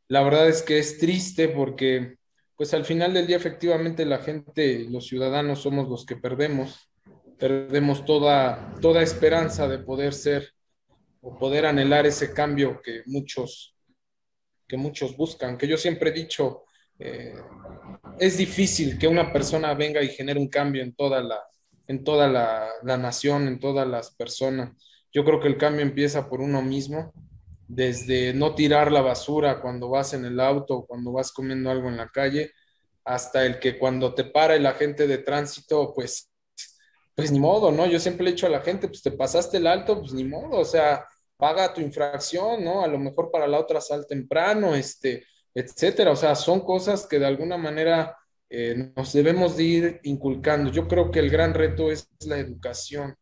La 0.08 0.24
verdad 0.24 0.48
es 0.48 0.62
que 0.62 0.80
es 0.80 0.98
triste 0.98 1.50
porque, 1.50 2.18
pues 2.56 2.74
al 2.74 2.86
final 2.86 3.14
del 3.14 3.28
día, 3.28 3.38
efectivamente, 3.38 4.06
la 4.06 4.20
gente, 4.20 4.86
los 4.90 5.08
ciudadanos 5.08 5.62
somos 5.62 5.90
los 5.90 6.06
que 6.06 6.16
perdemos, 6.16 6.90
perdemos 7.38 8.06
toda, 8.06 8.74
toda 8.82 9.02
esperanza 9.02 9.68
de 9.68 9.80
poder 9.80 10.14
ser 10.14 10.54
o 11.22 11.38
poder 11.38 11.66
anhelar 11.66 12.06
ese 12.06 12.34
cambio 12.34 12.82
que 12.82 13.04
muchos, 13.06 13.76
que 14.68 14.78
muchos 14.78 15.18
buscan, 15.18 15.58
que 15.58 15.68
yo 15.68 15.78
siempre 15.78 16.12
he 16.12 16.14
dicho, 16.14 16.64
eh, 16.98 17.34
es 18.20 18.38
difícil 18.38 18.98
que 18.98 19.08
una 19.08 19.34
persona 19.34 19.74
venga 19.74 20.02
y 20.02 20.10
genere 20.10 20.40
un 20.40 20.48
cambio 20.48 20.82
en 20.82 20.94
toda 20.94 21.22
la, 21.22 21.42
en 21.90 22.06
toda 22.06 22.30
la, 22.30 22.70
la, 22.84 22.98
nación, 22.98 23.48
en 23.48 23.60
todas 23.60 23.88
las 23.88 24.12
personas. 24.16 24.72
Yo 25.12 25.26
creo 25.26 25.42
que 25.42 25.50
el 25.50 25.58
cambio 25.58 25.82
empieza 25.82 26.30
por 26.30 26.40
uno 26.40 26.62
mismo, 26.62 27.12
desde 27.68 28.34
no 28.34 28.56
tirar 28.56 28.92
la 28.92 29.02
basura 29.02 29.60
cuando 29.60 29.90
vas 29.90 30.14
en 30.14 30.24
el 30.24 30.40
auto, 30.40 30.86
cuando 30.88 31.12
vas 31.12 31.32
comiendo 31.32 31.70
algo 31.70 31.90
en 31.90 31.98
la 31.98 32.10
calle, 32.10 32.52
hasta 33.04 33.46
el 33.46 33.60
que 33.60 33.78
cuando 33.78 34.14
te 34.14 34.24
para 34.24 34.56
el 34.56 34.66
agente 34.66 35.08
de 35.08 35.18
tránsito, 35.18 35.94
pues 35.94 36.30
pues 37.20 37.34
ni 37.34 37.40
modo, 37.42 37.70
¿no? 37.70 37.86
Yo 37.86 38.00
siempre 38.00 38.24
le 38.24 38.30
he 38.30 38.34
dicho 38.34 38.48
a 38.48 38.50
la 38.50 38.62
gente, 38.62 38.88
pues 38.88 39.02
te 39.02 39.12
pasaste 39.12 39.58
el 39.58 39.68
alto, 39.68 40.00
pues 40.00 40.14
ni 40.14 40.24
modo, 40.24 40.58
o 40.58 40.64
sea, 40.64 41.06
paga 41.36 41.74
tu 41.74 41.82
infracción, 41.82 42.64
¿no? 42.64 42.82
A 42.82 42.88
lo 42.88 42.98
mejor 42.98 43.30
para 43.30 43.46
la 43.46 43.60
otra 43.60 43.82
sal 43.82 44.08
temprano, 44.08 44.74
este, 44.74 45.26
etcétera. 45.54 46.12
O 46.12 46.16
sea, 46.16 46.34
son 46.34 46.62
cosas 46.62 47.06
que 47.06 47.20
de 47.20 47.26
alguna 47.26 47.58
manera 47.58 48.18
eh, 48.50 48.92
nos 48.96 49.14
debemos 49.14 49.58
de 49.58 49.64
ir 49.64 50.00
inculcando. 50.04 50.72
Yo 50.72 50.88
creo 50.88 51.12
que 51.12 51.20
el 51.20 51.30
gran 51.30 51.54
reto 51.54 51.92
es 51.92 52.10
la 52.26 52.38
educación. 52.38 53.16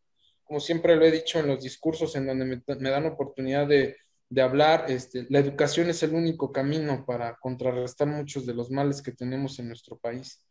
Como 0.44 0.60
siempre 0.60 0.96
lo 0.96 1.04
he 1.04 1.10
dicho 1.10 1.38
en 1.38 1.48
los 1.48 1.62
discursos 1.62 2.16
en 2.16 2.26
donde 2.26 2.44
me, 2.44 2.90
dan 2.90 3.06
oportunidad 3.06 3.66
de, 3.66 3.96
de 4.30 4.42
hablar, 4.42 4.86
este, 4.88 5.26
la 5.28 5.40
educación 5.40 5.90
es 5.90 6.02
el 6.02 6.14
único 6.14 6.52
camino 6.52 7.04
para 7.06 7.36
contrarrestar 7.36 8.08
muchos 8.08 8.46
de 8.46 8.54
los 8.54 8.70
males 8.70 9.02
que 9.02 9.12
tenemos 9.12 9.58
en 9.58 9.68
nuestro 9.68 9.98
país 9.98 10.42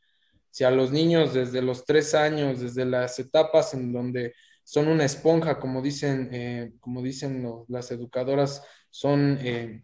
si 0.57 0.63
a 0.63 0.71
los 0.71 0.91
niños 0.91 1.35
desde 1.35 1.61
los 1.61 1.85
tres 1.85 2.15
años, 2.15 2.59
desde 2.59 2.83
las 2.83 3.19
etapas 3.19 3.75
en 3.75 3.93
donde 3.93 4.33
son 4.63 4.87
una 4.87 5.05
esponja, 5.05 5.59
como 5.59 5.83
dicen, 5.83 6.29
eh, 6.31 6.71
como 6.79 7.03
dicen 7.03 7.47
las 7.67 7.91
educadoras, 7.91 8.63
son, 8.89 9.37
eh, 9.41 9.83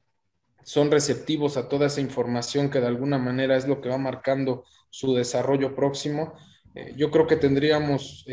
son 0.64 0.90
receptivos 0.90 1.58
a 1.58 1.70
toda 1.70 1.86
esa 1.86 2.02
información 2.02 2.72
que 2.72 2.80
de 2.80 2.88
alguna 2.88 3.20
manera 3.20 3.56
es 3.56 3.68
lo 3.68 3.82
que 3.82 3.90
va 3.90 4.00
marcando 4.00 4.66
su 4.94 5.16
desarrollo 5.16 5.76
próximo, 5.76 6.34
eh, 6.76 6.94
yo 6.96 7.10
creo 7.10 7.26
que 7.26 7.38
tendríamos 7.38 8.26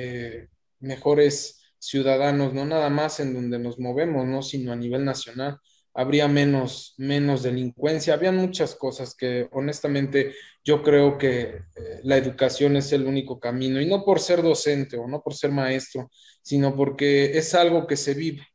mejores 0.78 1.62
ciudadanos, 1.78 2.52
no 2.52 2.66
nada 2.66 2.90
más 2.90 3.20
en 3.20 3.32
donde 3.32 3.58
nos 3.58 3.78
movemos, 3.78 4.26
¿no? 4.26 4.42
sino 4.42 4.72
a 4.72 4.76
nivel 4.76 5.04
nacional 5.04 5.58
habría 5.94 6.28
menos, 6.28 6.94
menos 6.98 7.42
delincuencia, 7.42 8.14
habían 8.14 8.36
muchas 8.36 8.74
cosas 8.74 9.14
que 9.14 9.48
honestamente 9.52 10.34
yo 10.64 10.82
creo 10.82 11.18
que 11.18 11.40
eh, 11.40 12.00
la 12.04 12.16
educación 12.16 12.76
es 12.76 12.92
el 12.92 13.06
único 13.06 13.40
camino, 13.40 13.80
y 13.80 13.86
no 13.86 14.04
por 14.04 14.20
ser 14.20 14.42
docente 14.42 14.96
o 14.96 15.08
no 15.08 15.20
por 15.22 15.34
ser 15.34 15.50
maestro, 15.50 16.10
sino 16.42 16.76
porque 16.76 17.36
es 17.36 17.54
algo 17.54 17.86
que 17.86 17.96
se 17.96 18.14
vive, 18.14 18.46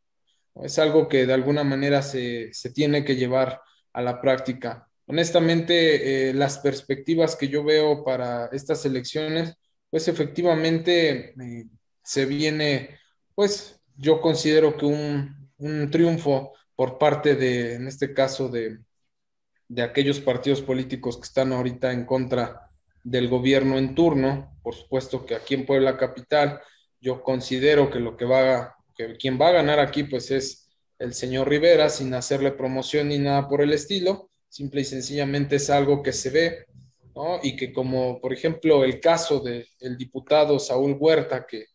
es 0.64 0.80
algo 0.80 1.08
que 1.10 1.26
de 1.26 1.34
alguna 1.34 1.64
manera 1.64 2.02
se, 2.02 2.52
tiene 2.74 3.04
que 3.04 3.16
llevar 3.16 3.62
a 3.94 4.02
la 4.02 4.22
práctica. 4.22 4.90
Honestamente, 5.08 6.30
eh, 6.30 6.34
las 6.34 6.60
perspectivas 6.60 7.36
que 7.36 7.48
yo 7.48 7.64
veo 7.64 8.04
para 8.04 8.48
estas 8.48 8.86
elecciones, 8.86 9.54
pues 9.90 10.08
efectivamente 10.08 11.34
eh, 11.40 11.66
se 12.04 12.26
viene, 12.26 12.98
pues 13.36 13.80
yo 13.96 14.20
considero 14.20 14.76
que 14.78 14.86
un, 14.86 15.52
un 15.58 15.92
triunfo 15.92 16.54
por 16.76 16.98
parte 16.98 17.36
de, 17.36 17.76
en 17.76 17.88
este 17.88 18.14
caso, 18.14 18.50
de, 18.50 18.80
de 19.68 19.82
aquellos 19.82 20.20
partidos 20.20 20.62
políticos 20.62 21.18
que 21.18 21.24
están 21.24 21.54
ahorita 21.54 21.92
en 21.92 22.06
contra 22.06 22.72
del 23.04 23.28
gobierno 23.30 23.78
en 23.78 23.96
turno. 23.96 24.58
Por 24.64 24.76
supuesto 24.76 25.26
que 25.26 25.36
aquí 25.36 25.54
en 25.54 25.66
Puebla 25.66 25.98
Capital, 25.98 26.60
yo 27.00 27.22
considero 27.22 27.90
que 27.90 28.00
lo 28.00 28.18
que 28.18 28.26
va, 28.26 28.76
que 28.96 29.16
quien 29.18 29.40
va 29.40 29.50
a 29.50 29.54
ganar 29.54 29.80
aquí, 29.80 30.04
pues 30.04 30.32
es 30.32 30.70
el 30.98 31.14
señor 31.14 31.48
Rivera, 31.50 31.90
sin 31.90 32.14
hacerle 32.14 32.52
promoción 32.52 33.10
ni 33.10 33.20
nada 33.20 33.48
por 33.48 33.62
el 33.62 33.74
estilo. 33.74 34.32
Simple 34.56 34.80
y 34.80 34.86
sencillamente 34.86 35.58
es 35.58 35.70
algo 35.70 36.02
que 36.02 36.14
se 36.14 36.30
ve, 36.30 36.66
¿no? 37.14 37.42
Y 37.44 37.58
que 37.58 37.74
como, 37.74 38.22
por 38.22 38.32
ejemplo, 38.32 38.86
el 38.86 39.02
caso 39.02 39.42
del 39.42 39.98
diputado 39.98 40.60
Saúl 40.60 40.96
Huerta, 40.98 41.46
que 41.46 41.66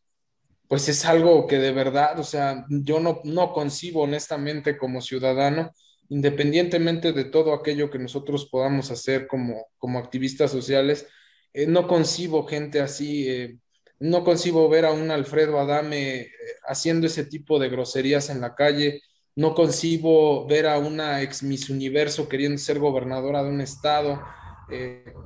pues 0.67 0.89
es 0.89 1.05
algo 1.05 1.47
que 1.47 1.59
de 1.59 1.73
verdad, 1.73 2.19
o 2.19 2.25
sea, 2.25 2.65
yo 2.71 2.99
no, 2.99 3.21
no 3.25 3.53
concibo 3.53 4.05
honestamente 4.05 4.79
como 4.79 5.03
ciudadano, 5.03 5.73
independientemente 6.09 7.13
de 7.13 7.25
todo 7.25 7.53
aquello 7.53 7.91
que 7.91 7.99
nosotros 7.99 8.49
podamos 8.51 8.91
hacer 8.91 9.27
como, 9.27 9.67
como 9.77 9.99
activistas 9.99 10.51
sociales, 10.51 11.07
eh, 11.53 11.67
no 11.67 11.87
concibo 11.87 12.47
gente 12.47 12.81
así, 12.81 13.29
eh, 13.29 13.59
no 13.99 14.25
concibo 14.25 14.71
ver 14.71 14.87
a 14.87 14.93
un 14.93 15.11
Alfredo 15.11 15.61
Adame 15.61 16.21
eh, 16.21 16.31
haciendo 16.67 17.09
ese 17.09 17.27
tipo 17.27 17.59
de 17.59 17.69
groserías 17.69 18.31
en 18.31 18.41
la 18.41 18.55
calle, 18.55 19.03
no 19.37 19.55
concibo 19.55 20.47
ver 20.47 20.67
a 20.67 20.79
una 20.79 21.23
ex 21.23 21.43
Miss 21.43 21.71
Universo 21.71 22.29
queriendo 22.29 22.59
ser 22.59 22.79
gobernadora 22.79 23.43
de 23.43 23.51
un 23.51 23.61
estado, 23.61 24.21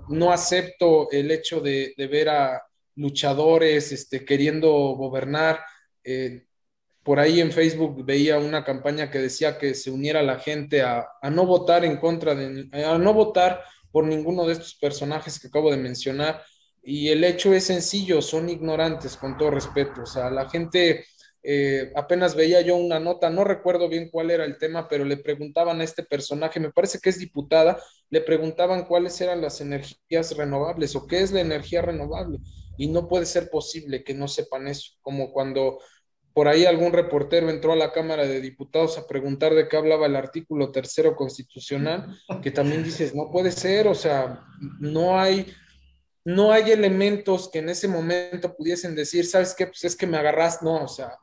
no 0.09 0.33
acepto 0.33 1.11
el 1.11 1.31
hecho 1.31 1.61
de 1.61 1.95
ver 2.11 2.29
a 2.29 2.63
luchadores 2.97 3.93
este, 3.93 4.25
queriendo 4.25 4.71
gobernar. 4.71 5.61
Eh, 6.03 6.45
por 7.03 7.19
ahí 7.19 7.41
en 7.41 7.53
Facebook 7.53 8.05
veía 8.05 8.39
una 8.39 8.65
campaña 8.65 9.11
que 9.11 9.19
decía 9.19 9.59
que 9.59 9.75
se 9.75 9.91
uniera 9.91 10.23
la 10.23 10.39
gente 10.39 10.83
a, 10.83 11.07
no 11.31 11.45
votar 11.45 11.85
en 11.85 11.99
contra 11.99 12.35
de, 12.35 12.69
a 12.85 12.99
no 12.99 13.13
votar 13.13 13.63
por 13.91 14.05
ninguno 14.05 14.47
de 14.47 14.55
estos 14.55 14.75
personajes 14.75 15.39
que 15.39 15.49
acabo 15.49 15.71
de 15.71 15.77
mencionar. 15.77 16.43
Y 16.83 17.09
el 17.09 17.25
hecho 17.25 17.53
es 17.55 17.65
sencillo, 17.65 18.21
son 18.21 18.49
ignorantes, 18.49 19.17
con 19.17 19.37
todo 19.37 19.51
respeto. 19.51 20.03
O 20.03 20.07
sea, 20.07 20.31
la 20.31 20.49
gente, 20.49 21.07
eh, 21.47 21.93
apenas 21.95 22.35
veía 22.35 22.63
yo 22.63 22.75
una 22.75 22.99
nota, 22.99 23.29
no 23.29 23.45
recuerdo 23.45 23.91
bien 23.91 24.09
cuál 24.11 24.31
era 24.31 24.47
el 24.47 24.57
tema, 24.57 24.89
pero 24.89 25.05
le 25.05 25.19
preguntaban 25.19 25.79
a 25.79 25.85
este 25.85 26.03
personaje, 26.03 26.59
me 26.59 26.73
parece 26.73 27.01
que 27.01 27.11
es 27.11 27.19
diputada, 27.19 27.79
le 28.09 28.23
preguntaban 28.23 28.87
cuáles 28.87 29.21
eran 29.21 29.43
las 29.43 29.61
energías 29.61 30.35
renovables 30.39 30.97
o 30.97 31.07
qué 31.07 31.21
es 31.21 31.33
la 31.33 31.43
energía 31.43 31.83
renovable. 31.83 32.39
Y 32.79 32.89
no 32.89 33.09
puede 33.09 33.27
ser 33.27 33.51
posible 33.51 34.03
que 34.03 34.15
no 34.15 34.27
sepan 34.27 34.69
eso, 34.69 34.93
como 35.03 35.33
cuando 35.33 35.81
por 36.33 36.49
ahí 36.49 36.65
algún 36.65 36.95
reportero 36.95 37.51
entró 37.51 37.73
a 37.73 37.77
la 37.77 37.93
Cámara 37.93 38.27
de 38.27 38.41
Diputados 38.41 38.97
a 38.97 39.07
preguntar 39.07 39.55
de 39.55 39.69
qué 39.69 39.77
hablaba 39.77 40.07
el 40.07 40.17
artículo 40.17 40.73
tercero 40.73 41.15
constitucional, 41.15 42.19
que 42.43 42.51
también 42.51 42.83
dices, 42.83 43.15
no 43.15 43.31
puede 43.31 43.53
ser, 43.53 43.87
o 43.87 43.95
sea, 43.95 44.47
no 44.81 45.21
hay, 45.21 45.53
no 46.25 46.53
hay 46.53 46.73
elementos 46.73 47.51
que 47.51 47.59
en 47.59 47.69
ese 47.69 47.87
momento 47.87 48.57
pudiesen 48.57 48.95
decir, 48.95 49.27
¿sabes 49.27 49.55
qué? 49.55 49.67
Pues 49.67 49.85
es 49.85 49.95
que 49.95 50.07
me 50.07 50.17
agarras, 50.17 50.63
no, 50.63 50.83
o 50.85 50.89
sea, 50.89 51.19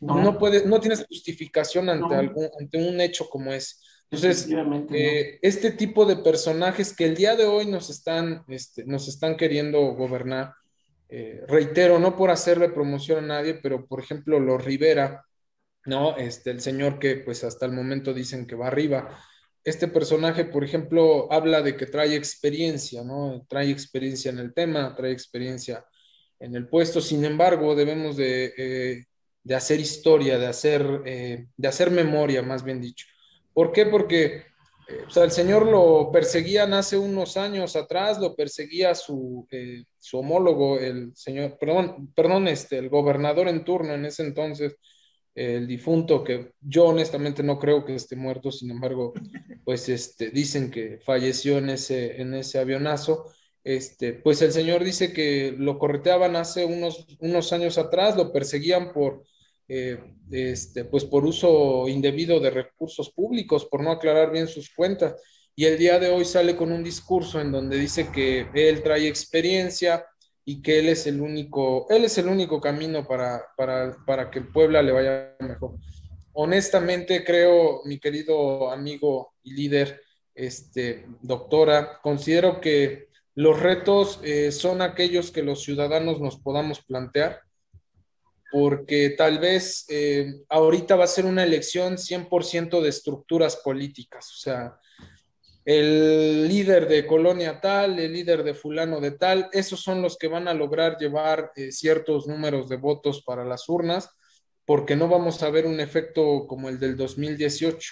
no, 0.00 0.38
puedes, 0.38 0.66
no 0.66 0.80
tienes 0.80 1.04
justificación 1.06 1.88
ante, 1.88 2.14
algún, 2.14 2.48
ante 2.58 2.78
un 2.78 3.00
hecho 3.00 3.28
como 3.28 3.52
ese. 3.52 3.76
Entonces, 4.10 4.48
eh, 4.90 5.38
este 5.42 5.70
tipo 5.72 6.06
de 6.06 6.16
personajes 6.16 6.96
que 6.96 7.04
el 7.04 7.14
día 7.14 7.36
de 7.36 7.44
hoy 7.44 7.66
nos 7.66 7.90
están, 7.90 8.42
este, 8.48 8.84
nos 8.86 9.06
están 9.06 9.36
queriendo 9.36 9.80
gobernar, 9.94 10.54
eh, 11.10 11.42
reitero, 11.46 11.98
no 11.98 12.16
por 12.16 12.30
hacerle 12.30 12.70
promoción 12.70 13.24
a 13.24 13.26
nadie, 13.26 13.54
pero 13.54 13.86
por 13.86 14.00
ejemplo, 14.00 14.40
los 14.40 14.64
Rivera, 14.64 15.24
¿no? 15.84 16.16
Este, 16.16 16.50
el 16.50 16.60
señor 16.60 16.98
que 16.98 17.16
pues 17.16 17.44
hasta 17.44 17.66
el 17.66 17.72
momento 17.72 18.14
dicen 18.14 18.46
que 18.46 18.54
va 18.54 18.68
arriba. 18.68 19.18
Este 19.62 19.88
personaje, 19.88 20.46
por 20.46 20.64
ejemplo, 20.64 21.30
habla 21.30 21.60
de 21.60 21.76
que 21.76 21.86
trae 21.86 22.14
experiencia, 22.14 23.04
¿no? 23.04 23.44
Trae 23.48 23.70
experiencia 23.70 24.30
en 24.30 24.38
el 24.38 24.54
tema, 24.54 24.94
trae 24.96 25.12
experiencia 25.12 25.84
en 26.40 26.54
el 26.54 26.66
puesto. 26.68 27.00
Sin 27.02 27.24
embargo, 27.24 27.74
debemos 27.74 28.16
de, 28.16 28.54
eh, 28.56 29.04
de 29.42 29.54
hacer 29.54 29.80
historia, 29.80 30.38
de 30.38 30.46
hacer, 30.46 31.02
eh, 31.04 31.46
de 31.56 31.68
hacer 31.68 31.90
memoria, 31.90 32.42
más 32.42 32.62
bien 32.62 32.80
dicho. 32.80 33.06
¿Por 33.52 33.72
qué? 33.72 33.86
Porque 33.86 34.44
sea, 35.08 35.24
el 35.24 35.30
señor 35.30 35.66
lo 35.66 36.10
perseguían 36.12 36.72
hace 36.72 36.96
unos 36.96 37.36
años 37.36 37.76
atrás, 37.76 38.18
lo 38.18 38.34
perseguía 38.34 38.94
su, 38.94 39.46
eh, 39.50 39.84
su 39.98 40.18
homólogo, 40.18 40.78
el 40.78 41.14
señor, 41.14 41.58
perdón, 41.58 42.12
perdón, 42.14 42.48
este, 42.48 42.78
el 42.78 42.88
gobernador 42.88 43.48
en 43.48 43.64
turno 43.64 43.94
en 43.94 44.04
ese 44.06 44.22
entonces, 44.22 44.76
el 45.34 45.66
difunto, 45.66 46.24
que 46.24 46.52
yo 46.60 46.86
honestamente 46.86 47.42
no 47.42 47.58
creo 47.58 47.84
que 47.84 47.94
esté 47.94 48.16
muerto, 48.16 48.50
sin 48.50 48.70
embargo, 48.70 49.12
pues 49.64 49.88
este, 49.88 50.30
dicen 50.30 50.70
que 50.70 50.98
falleció 51.04 51.58
en 51.58 51.70
ese, 51.70 52.20
en 52.20 52.34
ese 52.34 52.58
avionazo. 52.58 53.26
Este, 53.68 54.14
pues 54.14 54.40
el 54.40 54.52
señor 54.52 54.82
dice 54.82 55.12
que 55.12 55.54
lo 55.58 55.78
correteaban 55.78 56.36
hace 56.36 56.64
unos, 56.64 57.06
unos 57.20 57.52
años 57.52 57.76
atrás, 57.76 58.16
lo 58.16 58.32
perseguían 58.32 58.94
por 58.94 59.24
eh, 59.68 59.98
este, 60.30 60.86
pues 60.86 61.04
por 61.04 61.26
uso 61.26 61.86
indebido 61.86 62.40
de 62.40 62.48
recursos 62.48 63.10
públicos, 63.10 63.66
por 63.66 63.82
no 63.82 63.90
aclarar 63.90 64.32
bien 64.32 64.48
sus 64.48 64.70
cuentas. 64.70 65.16
Y 65.54 65.66
el 65.66 65.76
día 65.76 65.98
de 65.98 66.08
hoy 66.08 66.24
sale 66.24 66.56
con 66.56 66.72
un 66.72 66.82
discurso 66.82 67.42
en 67.42 67.52
donde 67.52 67.76
dice 67.76 68.10
que 68.10 68.46
él 68.54 68.82
trae 68.82 69.06
experiencia 69.06 70.02
y 70.46 70.62
que 70.62 70.78
él 70.78 70.88
es 70.88 71.06
el 71.06 71.20
único, 71.20 71.86
él 71.90 72.06
es 72.06 72.16
el 72.16 72.28
único 72.28 72.62
camino 72.62 73.06
para, 73.06 73.48
para, 73.54 73.98
para 74.06 74.30
que 74.30 74.40
Puebla 74.40 74.80
le 74.80 74.92
vaya 74.92 75.36
mejor. 75.40 75.74
Honestamente 76.32 77.22
creo, 77.22 77.82
mi 77.84 78.00
querido 78.00 78.70
amigo 78.70 79.34
y 79.42 79.52
líder, 79.52 80.00
este, 80.34 81.04
doctora, 81.20 82.00
considero 82.00 82.62
que 82.62 83.07
los 83.38 83.60
retos 83.60 84.18
eh, 84.24 84.50
son 84.50 84.82
aquellos 84.82 85.30
que 85.30 85.44
los 85.44 85.62
ciudadanos 85.62 86.20
nos 86.20 86.40
podamos 86.40 86.80
plantear 86.80 87.42
porque 88.50 89.10
tal 89.10 89.38
vez 89.38 89.86
eh, 89.90 90.40
ahorita 90.48 90.96
va 90.96 91.04
a 91.04 91.06
ser 91.06 91.24
una 91.24 91.44
elección 91.44 91.98
100% 91.98 92.80
de 92.80 92.88
estructuras 92.88 93.54
políticas, 93.54 94.28
o 94.32 94.38
sea, 94.38 94.80
el 95.64 96.48
líder 96.48 96.88
de 96.88 97.06
colonia 97.06 97.60
tal, 97.60 98.00
el 98.00 98.12
líder 98.12 98.42
de 98.42 98.54
fulano 98.54 99.00
de 99.00 99.12
tal, 99.12 99.48
esos 99.52 99.82
son 99.82 100.02
los 100.02 100.18
que 100.18 100.26
van 100.26 100.48
a 100.48 100.54
lograr 100.54 100.98
llevar 100.98 101.52
eh, 101.54 101.70
ciertos 101.70 102.26
números 102.26 102.68
de 102.68 102.76
votos 102.76 103.22
para 103.22 103.44
las 103.44 103.68
urnas, 103.68 104.10
porque 104.64 104.96
no 104.96 105.06
vamos 105.06 105.44
a 105.44 105.50
ver 105.50 105.64
un 105.64 105.78
efecto 105.78 106.44
como 106.48 106.68
el 106.68 106.80
del 106.80 106.96
2018. 106.96 107.88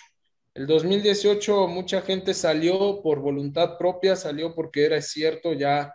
El 0.57 0.67
2018 0.67 1.69
mucha 1.69 2.01
gente 2.01 2.33
salió 2.33 3.03
por 3.03 3.21
voluntad 3.21 3.77
propia, 3.79 4.17
salió 4.17 4.55
porque 4.55 4.87
era 4.87 5.01
cierto 5.03 5.53
ya 5.53 5.95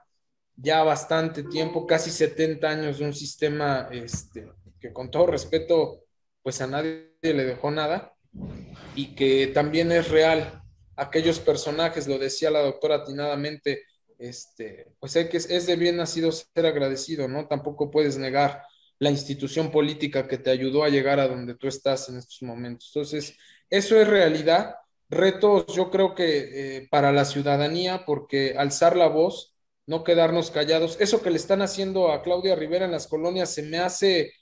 ya 0.56 0.84
bastante 0.84 1.43
tiempo, 1.43 1.88
casi 1.88 2.12
70 2.12 2.69
años 2.69 3.00
de 3.00 3.06
un 3.06 3.13
sistema 3.13 3.89
este, 3.91 4.47
que 4.80 4.93
con 4.93 5.10
todo 5.10 5.26
respeto, 5.26 6.04
pues 6.43 6.62
a 6.62 6.67
nadie 6.67 7.15
le 7.21 7.43
dejó 7.45 7.71
nada 7.71 8.13
y 8.95 9.15
que 9.15 9.47
también 9.47 9.91
es 9.91 10.10
real. 10.10 10.62
Aquellos 10.95 11.39
personajes, 11.39 12.08
lo 12.08 12.19
decía 12.19 12.52
la 12.52 12.62
doctora 12.62 12.97
atinadamente, 12.97 13.84
este, 14.19 14.93
pues 15.00 15.15
hay 15.15 15.30
que, 15.30 15.38
es 15.38 15.65
de 15.65 15.76
bien 15.76 15.97
nacido 15.97 16.32
ser 16.32 16.67
agradecido, 16.67 17.28
¿no? 17.28 17.47
Tampoco 17.47 17.89
puedes 17.89 18.17
negar 18.17 18.62
la 19.00 19.10
institución 19.10 19.71
política 19.71 20.28
que 20.28 20.38
te 20.38 20.52
ayudó 20.52 20.84
a 20.84 20.89
llegar 20.89 21.19
a 21.19 21.28
donde 21.28 21.56
tú 21.56 21.67
estás 21.67 22.08
en 22.10 22.17
estos 22.17 22.43
momentos. 22.43 22.91
Entonces, 22.93 23.36
eso 23.71 23.99
es 23.99 24.07
realidad. 24.07 24.75
Retos, 25.10 25.65
yo 25.73 25.89
creo 25.89 26.13
que 26.13 26.77
eh, 26.77 26.88
para 26.91 27.12
la 27.13 27.25
ciudadanía, 27.25 28.03
porque 28.05 28.53
alzar 28.57 28.97
la 28.97 29.07
voz 29.07 29.55
no 29.88 30.03
quedarnos 30.03 30.51
callados. 30.51 30.97
Eso 30.99 31.21
que 31.21 31.31
le 31.31 31.38
están 31.38 31.62
haciendo 31.62 32.12
a 32.12 32.21
Claudia 32.21 32.55
Rivera 32.55 32.86
en 32.86 32.91
las 32.91 33.07
colonias 33.07 33.53
se 33.53 33.63
me 33.63 33.79
hace 33.79 34.34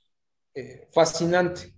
eh, 0.56 0.88
fascinante. 0.94 1.74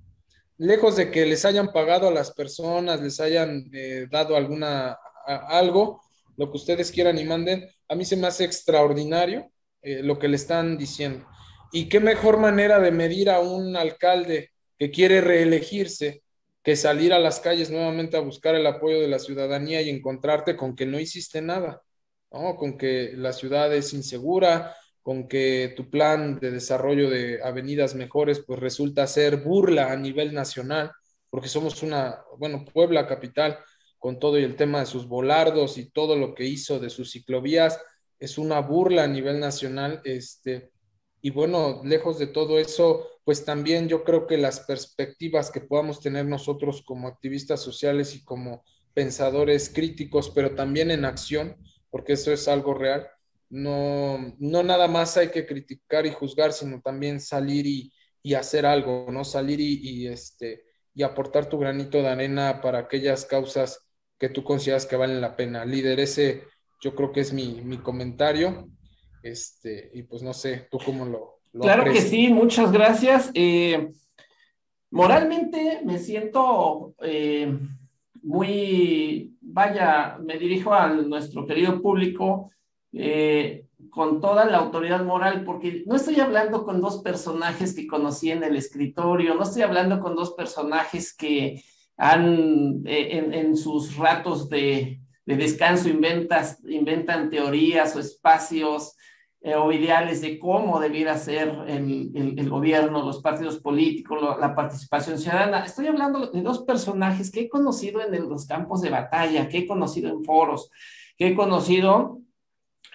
Lejos 0.57 0.95
de 0.95 1.11
que 1.11 1.25
les 1.25 1.43
hayan 1.43 1.73
pagado 1.73 2.07
a 2.07 2.11
las 2.11 2.31
personas, 2.31 3.01
les 3.01 3.19
hayan 3.19 3.69
eh, 3.73 4.07
dado 4.09 4.35
alguna 4.35 4.97
algo, 5.25 6.01
lo 6.37 6.49
que 6.49 6.57
ustedes 6.57 6.91
quieran 6.91 7.19
y 7.19 7.23
manden, 7.25 7.69
a 7.87 7.95
mí 7.95 8.05
se 8.05 8.15
me 8.15 8.27
hace 8.27 8.43
extraordinario 8.43 9.51
lo 9.83 10.17
que 10.19 10.27
le 10.27 10.35
están 10.35 10.77
diciendo. 10.77 11.27
Y 11.71 11.89
qué 11.89 11.99
mejor 11.99 12.37
manera 12.37 12.79
de 12.79 12.91
medir 12.91 13.29
a 13.29 13.39
un 13.39 13.75
alcalde 13.75 14.51
que 14.79 14.89
quiere 14.89 15.21
reelegirse 15.21 16.23
que 16.63 16.75
salir 16.75 17.13
a 17.13 17.19
las 17.19 17.39
calles 17.39 17.71
nuevamente 17.71 18.17
a 18.17 18.21
buscar 18.21 18.55
el 18.55 18.67
apoyo 18.67 18.99
de 18.99 19.07
la 19.07 19.19
ciudadanía 19.19 19.81
y 19.81 19.89
encontrarte 19.89 20.55
con 20.55 20.75
que 20.75 20.85
no 20.85 20.99
hiciste 20.99 21.41
nada 21.41 21.81
con 22.31 22.77
que 22.77 23.13
la 23.15 23.33
ciudad 23.33 23.73
es 23.73 23.93
insegura, 23.93 24.75
con 25.01 25.27
que 25.27 25.73
tu 25.75 25.89
plan 25.89 26.39
de 26.39 26.51
desarrollo 26.51 27.09
de 27.09 27.41
avenidas 27.43 27.95
mejores 27.95 28.39
pues 28.45 28.59
resulta 28.59 29.07
ser 29.07 29.37
burla 29.37 29.91
a 29.91 29.97
nivel 29.97 30.33
nacional, 30.33 30.91
porque 31.29 31.49
somos 31.49 31.83
una, 31.83 32.21
bueno, 32.37 32.63
Puebla 32.65 33.07
capital, 33.07 33.57
con 33.99 34.19
todo 34.19 34.39
y 34.39 34.43
el 34.43 34.55
tema 34.55 34.79
de 34.79 34.85
sus 34.85 35.07
volardos 35.07 35.77
y 35.77 35.91
todo 35.91 36.15
lo 36.15 36.33
que 36.33 36.45
hizo 36.45 36.79
de 36.79 36.89
sus 36.89 37.11
ciclovías, 37.11 37.79
es 38.19 38.37
una 38.37 38.59
burla 38.61 39.03
a 39.03 39.07
nivel 39.07 39.39
nacional, 39.39 40.01
este, 40.05 40.71
y 41.21 41.31
bueno, 41.31 41.81
lejos 41.83 42.17
de 42.17 42.27
todo 42.27 42.59
eso, 42.59 43.07
pues 43.23 43.45
también 43.45 43.87
yo 43.87 44.03
creo 44.03 44.27
que 44.27 44.37
las 44.37 44.61
perspectivas 44.61 45.51
que 45.51 45.61
podamos 45.61 46.01
tener 46.01 46.25
nosotros 46.25 46.81
como 46.85 47.07
activistas 47.07 47.61
sociales 47.61 48.15
y 48.15 48.23
como 48.23 48.63
pensadores 48.93 49.69
críticos, 49.69 50.29
pero 50.29 50.55
también 50.55 50.91
en 50.91 51.05
acción, 51.05 51.55
porque 51.89 52.13
eso 52.13 52.31
es 52.31 52.47
algo 52.47 52.73
real. 52.73 53.07
No, 53.49 54.17
no 54.39 54.63
nada 54.63 54.87
más 54.87 55.17
hay 55.17 55.29
que 55.29 55.45
criticar 55.45 56.05
y 56.05 56.11
juzgar, 56.11 56.53
sino 56.53 56.81
también 56.81 57.19
salir 57.19 57.65
y, 57.67 57.93
hacer 58.33 58.65
algo, 58.65 59.07
¿no? 59.11 59.23
Salir 59.23 59.59
y, 59.59 60.07
este, 60.07 60.63
y 60.93 61.03
aportar 61.03 61.47
tu 61.49 61.57
granito 61.57 61.97
de 62.01 62.07
arena 62.07 62.61
para 62.61 62.79
aquellas 62.79 63.25
causas 63.25 63.89
que 64.17 64.29
tú 64.29 64.43
consideras 64.43 64.85
que 64.85 64.95
valen 64.95 65.21
la 65.21 65.35
pena. 65.35 65.65
Líder, 65.65 65.99
ese 65.99 66.43
yo 66.81 66.95
creo 66.95 67.11
que 67.11 67.21
es 67.21 67.31
mi, 67.31 67.77
comentario. 67.77 68.69
Este, 69.23 69.91
y 69.93 70.03
pues 70.03 70.23
no 70.23 70.33
sé, 70.33 70.67
tú 70.71 70.79
cómo 70.83 71.05
lo... 71.05 71.40
claro 71.59 71.85
que 71.85 72.01
sí, 72.01 72.29
muchas 72.29 72.71
gracias. 72.71 73.31
Eh, 73.33 73.91
moralmente 74.89 75.81
me 75.83 75.97
siento 75.99 76.95
eh, 77.01 77.57
muy, 78.21 79.35
vaya, 79.41 80.17
me 80.23 80.37
dirijo 80.37 80.73
a 80.73 80.87
nuestro 80.89 81.45
querido 81.45 81.81
público 81.81 82.51
eh, 82.93 83.65
con 83.89 84.21
toda 84.21 84.45
la 84.45 84.59
autoridad 84.59 85.03
moral, 85.03 85.43
porque 85.43 85.83
no 85.85 85.95
estoy 85.95 86.19
hablando 86.19 86.63
con 86.63 86.81
dos 86.81 87.01
personajes 87.01 87.73
que 87.73 87.87
conocí 87.87 88.31
en 88.31 88.43
el 88.43 88.55
escritorio, 88.55 89.35
no 89.35 89.43
estoy 89.43 89.63
hablando 89.63 89.99
con 89.99 90.15
dos 90.15 90.33
personajes 90.33 91.15
que 91.15 91.63
han 91.97 92.81
en, 92.85 93.55
sus 93.57 93.95
ratos 93.95 94.49
de, 94.49 95.01
descanso 95.25 95.87
inventas, 95.89 96.63
inventan 96.65 97.29
teorías 97.29 97.95
o 97.95 97.99
espacios 97.99 98.95
eh, 99.43 99.55
o 99.55 99.71
ideales 99.71 100.21
de 100.21 100.37
cómo 100.37 100.79
debiera 100.79 101.17
ser 101.17 101.49
el, 101.67 102.11
el, 102.13 102.49
gobierno, 102.49 103.03
los 103.03 103.23
partidos 103.23 103.57
políticos, 103.59 104.37
la 104.39 104.53
participación 104.53 105.17
ciudadana. 105.17 105.65
Estoy 105.65 105.87
hablando 105.87 106.27
de 106.27 106.43
dos 106.43 106.59
personajes 106.59 107.31
que 107.31 107.41
he 107.41 107.49
conocido 107.49 108.01
en 108.01 108.29
los 108.29 108.45
campos 108.45 108.81
de 108.81 108.91
batalla, 108.91 109.49
que 109.49 109.59
he 109.59 109.67
conocido 109.67 110.11
en 110.11 110.23
foros, 110.23 110.69
que 111.17 111.29
he 111.29 111.35
conocido 111.35 112.21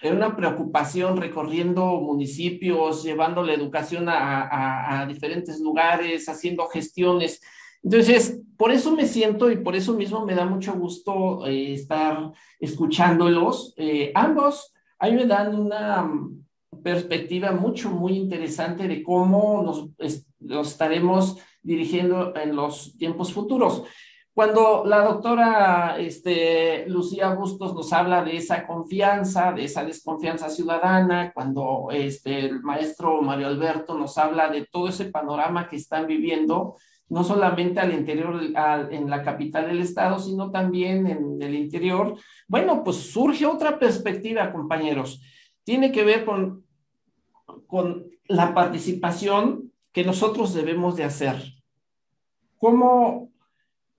en 0.01 0.15
una 0.15 0.37
preocupación 0.37 1.17
recorriendo 1.17 1.99
municipios, 1.99 3.03
llevando 3.03 3.43
la 3.43 3.53
educación 3.53 4.07
a, 4.07 5.01
a, 5.01 5.05
diferentes 5.05 5.59
lugares, 5.59 6.29
haciendo 6.29 6.67
gestiones. 6.67 7.41
Entonces, 7.83 8.39
por 8.57 8.71
eso 8.71 8.95
me 8.95 9.05
siento 9.05 9.51
y 9.51 9.57
por 9.57 9.75
eso 9.75 9.93
mismo 9.93 10.25
me 10.25 10.35
da 10.35 10.45
mucho 10.45 10.73
gusto 10.73 11.45
eh, 11.45 11.73
estar 11.73 12.31
escuchándolos. 12.59 13.73
Eh, 13.75 14.11
ambos 14.15 14.73
a 14.99 15.07
mí 15.07 15.13
me 15.13 15.25
dan 15.25 15.57
una 15.57 16.03
mm, 16.03 16.45
perspectiva 16.83 17.51
mucho, 17.51 17.89
muy 17.89 18.13
interesante 18.17 18.87
de 18.87 19.03
cómo 19.03 19.63
nos, 19.63 19.89
estaremos 20.67 21.37
dirigiendo 21.61 22.35
en 22.35 22.55
los 22.55 22.97
tiempos 22.97 23.33
futuros. 23.33 23.83
Cuando 24.33 24.83
la 24.85 25.03
doctora 25.03 25.97
este, 25.97 26.87
Lucía 26.87 27.33
Bustos 27.33 27.73
nos 27.73 27.91
habla 27.91 28.23
de 28.23 28.37
esa 28.37 28.67
confianza, 28.67 29.51
de 29.51 29.63
esa 29.63 29.83
desconfianza 29.83 30.47
ciudadana, 30.49 31.31
cuando 31.33 31.87
este, 31.91 32.45
el 32.45 32.61
maestro 32.61 33.19
Mario 33.23 33.47
Alberto 33.47 33.97
nos 33.97 34.15
habla 34.19 34.47
de 34.49 34.67
todo 34.71 34.89
ese 34.89 35.05
panorama 35.05 35.67
que 35.67 35.77
están 35.77 36.05
viviendo, 36.05 36.75
no 37.09 37.23
solamente 37.23 37.79
al 37.79 37.93
interior, 37.93 38.39
en 38.91 39.09
la 39.09 39.23
capital 39.23 39.69
del 39.69 39.79
estado, 39.79 40.19
sino 40.19 40.51
también 40.51 41.07
en 41.07 41.41
el 41.41 41.55
interior. 41.55 42.15
Bueno, 42.47 42.83
pues 42.83 42.97
surge 43.11 43.45
otra 43.45 43.77
perspectiva, 43.77 44.51
compañeros. 44.51 45.21
Tiene 45.63 45.91
que 45.91 46.03
ver 46.03 46.25
con, 46.25 46.65
con 47.67 48.09
la 48.27 48.53
participación 48.53 49.73
que 49.91 50.03
nosotros 50.03 50.53
debemos 50.53 50.95
de 50.95 51.03
hacer. 51.03 51.35
¿Cómo, 52.57 53.31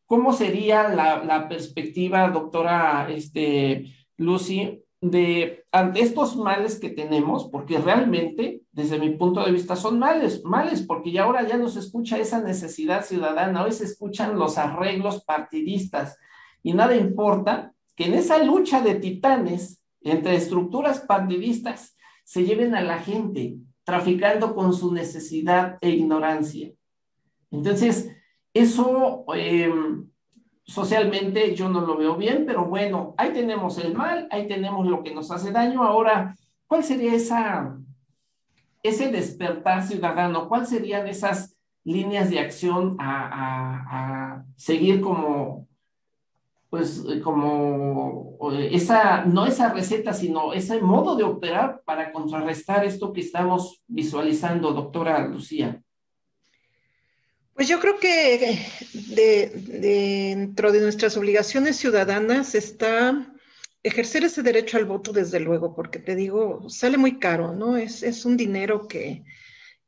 cómo 0.06 0.32
sería 0.32 0.88
la, 0.88 1.22
la 1.24 1.48
perspectiva, 1.48 2.28
doctora 2.30 3.08
este, 3.10 3.92
Lucy, 4.16 4.82
de 5.00 5.64
ante 5.70 6.00
estos 6.00 6.36
males 6.36 6.80
que 6.80 6.90
tenemos, 6.90 7.48
porque 7.50 7.78
realmente, 7.78 8.62
desde 8.72 8.98
mi 8.98 9.10
punto 9.10 9.44
de 9.44 9.52
vista, 9.52 9.76
son 9.76 9.98
males, 9.98 10.42
males, 10.44 10.82
porque 10.82 11.12
ya 11.12 11.24
ahora 11.24 11.46
ya 11.46 11.56
no 11.56 11.68
se 11.68 11.78
escucha 11.78 12.18
esa 12.18 12.42
necesidad 12.42 13.04
ciudadana, 13.04 13.62
hoy 13.62 13.72
se 13.72 13.84
escuchan 13.84 14.38
los 14.38 14.58
arreglos 14.58 15.24
partidistas 15.24 16.16
y 16.62 16.72
nada 16.72 16.96
importa 16.96 17.72
que 17.98 18.04
en 18.04 18.14
esa 18.14 18.38
lucha 18.44 18.80
de 18.80 18.94
titanes 18.94 19.82
entre 20.00 20.36
estructuras 20.36 21.00
partidistas 21.00 21.96
se 22.22 22.44
lleven 22.44 22.76
a 22.76 22.80
la 22.80 23.00
gente 23.00 23.56
traficando 23.82 24.54
con 24.54 24.72
su 24.72 24.94
necesidad 24.94 25.78
e 25.80 25.90
ignorancia. 25.90 26.70
Entonces, 27.50 28.14
eso 28.54 29.24
eh, 29.34 29.72
socialmente 30.62 31.56
yo 31.56 31.68
no 31.70 31.80
lo 31.80 31.96
veo 31.96 32.16
bien, 32.16 32.44
pero 32.46 32.66
bueno, 32.66 33.14
ahí 33.16 33.32
tenemos 33.32 33.78
el 33.78 33.94
mal, 33.94 34.28
ahí 34.30 34.46
tenemos 34.46 34.86
lo 34.86 35.02
que 35.02 35.12
nos 35.12 35.32
hace 35.32 35.50
daño. 35.50 35.82
Ahora, 35.82 36.36
¿cuál 36.68 36.84
sería 36.84 37.14
esa, 37.14 37.78
ese 38.84 39.10
despertar 39.10 39.82
ciudadano? 39.82 40.48
¿Cuáles 40.48 40.68
serían 40.68 41.08
esas 41.08 41.56
líneas 41.82 42.30
de 42.30 42.38
acción 42.38 42.96
a, 43.00 44.44
seguir 44.56 45.00
como, 45.00 45.67
pues, 46.70 47.02
como 47.22 48.38
esa, 48.52 49.24
no 49.24 49.46
esa 49.46 49.72
receta, 49.72 50.12
sino 50.12 50.52
ese 50.52 50.80
modo 50.80 51.16
de 51.16 51.24
operar 51.24 51.82
para 51.84 52.12
contrarrestar 52.12 52.84
esto 52.84 53.12
que 53.12 53.22
estamos 53.22 53.82
visualizando, 53.86 54.72
doctora 54.72 55.26
Lucía? 55.26 55.82
Pues 57.54 57.68
yo 57.68 57.80
creo 57.80 57.98
que 57.98 58.58
dentro 58.92 60.70
de 60.70 60.80
nuestras 60.80 61.16
obligaciones 61.16 61.76
ciudadanas 61.76 62.54
está 62.54 63.34
ejercer 63.82 64.24
ese 64.24 64.42
derecho 64.42 64.76
al 64.76 64.84
voto, 64.84 65.12
desde 65.12 65.40
luego, 65.40 65.74
porque 65.74 65.98
te 65.98 66.14
digo, 66.14 66.68
sale 66.68 66.98
muy 66.98 67.18
caro, 67.18 67.54
¿no? 67.54 67.76
Es, 67.76 68.02
es 68.02 68.24
un 68.24 68.36
dinero 68.36 68.86
que, 68.86 69.24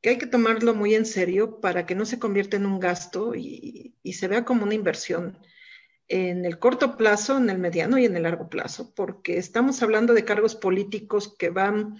que, 0.01 0.11
hay 0.11 0.19
que 0.19 0.27
tomarlo 0.27 0.75
muy 0.75 0.95
en 0.95 1.07
serio 1.07 1.61
para 1.61 1.87
que 1.87 1.95
no 1.95 2.05
se 2.07 2.19
convierta 2.19 2.57
en 2.57 2.67
un 2.67 2.81
gasto 2.81 3.35
y, 3.35 3.95
y 4.03 4.13
se 4.15 4.29
vea 4.29 4.45
como 4.45 4.65
una 4.65 4.75
inversión 4.75 5.39
en 6.11 6.45
el 6.45 6.59
corto 6.59 6.97
plazo, 6.97 7.39
en 7.39 7.49
el 7.49 7.59
mediano 7.59 7.97
y 7.97 8.05
en 8.05 8.17
el 8.17 8.25
largo 8.25 8.49
plazo, 8.49 8.93
porque 8.95 9.39
estamos 9.39 9.81
hablando 9.83 10.13
de 10.13 10.25
cargos 10.25 10.57
políticos 10.57 11.35
que 11.39 11.51
van 11.51 11.99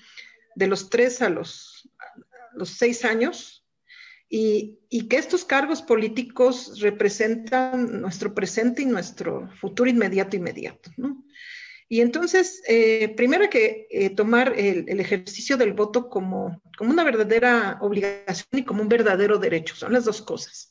de 0.57 0.67
los 0.67 0.91
tres 0.91 1.23
a 1.23 1.31
los, 1.31 1.89
a 1.99 2.57
los 2.57 2.71
seis 2.71 3.05
años, 3.05 3.65
y, 4.29 4.79
que 5.09 5.17
estos 5.17 5.45
cargos 5.45 5.83
políticos 5.83 6.81
representan 6.81 8.01
nuestro 8.01 8.33
presente 8.33 8.83
y 8.83 8.87
nuestro 8.87 9.51
futuro 9.61 9.91
inmediato 9.91 10.37
inmediato. 10.37 10.91
Y 11.89 12.01
entonces, 12.01 12.63
eh, 12.69 13.13
primero 13.17 13.45
hay 13.45 13.51
que 13.51 13.89
eh, 13.91 14.11
tomar 14.11 14.55
el, 14.57 14.85
el, 14.89 15.01
ejercicio 15.01 15.57
del 15.57 15.73
voto 15.73 16.09
como, 16.09 16.63
como 16.79 16.91
una 16.91 17.03
verdadera 17.03 17.79
obligación 17.81 18.61
y 18.61 18.65
como 18.65 18.83
un 18.83 18.89
verdadero 18.89 19.39
derecho, 19.39 19.75
son 19.75 19.93
las 19.93 20.05
dos 20.05 20.23
cosas. 20.23 20.70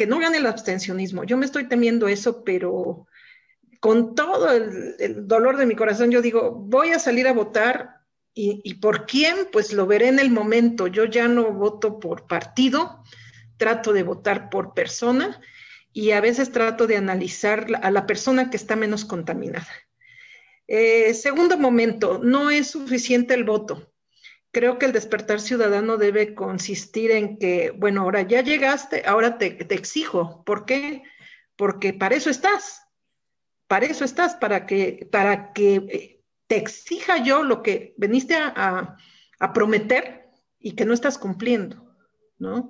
Que 0.00 0.06
no 0.06 0.18
gane 0.18 0.38
el 0.38 0.46
abstencionismo, 0.46 1.24
yo 1.24 1.36
me 1.36 1.44
estoy 1.44 1.68
temiendo 1.68 2.08
eso, 2.08 2.42
pero 2.42 3.06
con 3.80 4.14
todo 4.14 4.50
el, 4.50 5.28
dolor 5.28 5.58
de 5.58 5.66
mi 5.66 5.76
corazón, 5.76 6.10
yo 6.10 6.22
digo, 6.22 6.52
voy 6.52 6.88
a 6.92 6.98
salir 6.98 7.28
a 7.28 7.34
votar 7.34 8.00
y, 8.32 8.72
por 8.76 9.04
quién, 9.04 9.48
pues 9.52 9.74
lo 9.74 9.86
veré 9.86 10.08
en 10.08 10.18
el 10.18 10.30
momento. 10.30 10.86
Yo 10.86 11.04
ya 11.04 11.28
no 11.28 11.52
voto 11.52 12.00
por 12.00 12.26
partido, 12.26 13.04
trato 13.58 13.92
de 13.92 14.02
votar 14.02 14.48
por 14.48 14.72
persona 14.72 15.38
y 15.92 16.12
a 16.12 16.22
veces 16.22 16.50
trato 16.50 16.86
de 16.86 16.96
analizar 16.96 17.66
a 17.82 17.90
la 17.90 18.06
persona 18.06 18.48
que 18.48 18.56
está 18.56 18.76
menos 18.76 19.04
contaminada. 19.04 19.68
Eh, 20.66 21.12
segundo 21.12 21.58
momento, 21.58 22.18
no 22.24 22.48
es 22.48 22.68
suficiente 22.70 23.34
el 23.34 23.44
voto. 23.44 23.92
Creo 24.52 24.78
que 24.78 24.86
el 24.86 24.92
despertar 24.92 25.40
ciudadano 25.40 25.96
debe 25.96 26.34
consistir 26.34 27.12
en 27.12 27.38
que, 27.38 27.70
bueno, 27.70 28.02
ahora 28.02 28.22
ya 28.22 28.42
llegaste, 28.42 29.04
ahora 29.06 29.38
te, 29.38 29.72
exijo. 29.74 30.42
¿Por 30.44 30.64
qué? 30.64 31.02
Porque 31.56 31.92
para 31.92 32.16
eso 32.16 32.30
estás. 32.30 32.82
Para 33.68 33.86
eso 33.86 34.04
estás, 34.04 34.34
para 34.34 34.66
que, 34.66 35.08
para 35.12 35.52
que 35.52 35.74
eh, 35.76 36.20
te 36.48 36.56
exija 36.56 37.22
yo 37.22 37.44
lo 37.44 37.62
que 37.62 37.94
veniste 37.96 38.34
a, 38.36 38.96
prometer 39.54 40.28
y 40.58 40.72
que 40.72 40.84
no 40.84 40.92
estás 40.92 41.16
cumpliendo, 41.16 41.94
¿no? 42.38 42.68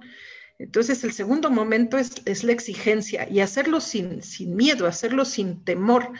Entonces, 0.59 1.03
el 1.03 1.13
segundo 1.13 1.51
momento 1.51 1.97
es, 1.97 2.45
la 2.45 2.53
exigencia 2.53 3.27
y 3.29 3.41
hacerlo 3.41 3.81
sin, 3.81 4.21
miedo, 4.55 4.87
hacerlo 4.87 5.25
sin 5.25 5.65
temor. 5.65 6.13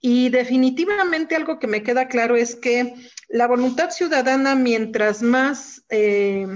Y 0.00 0.30
definitivamente 0.30 1.36
algo 1.36 1.58
que 1.58 1.66
me 1.66 1.82
queda 1.82 2.08
claro 2.08 2.36
es 2.36 2.56
que 2.56 2.94
la 3.28 3.46
voluntad 3.46 3.90
ciudadana, 3.90 4.54
mientras 4.54 5.22
más 5.22 5.84
eh, 5.90 6.46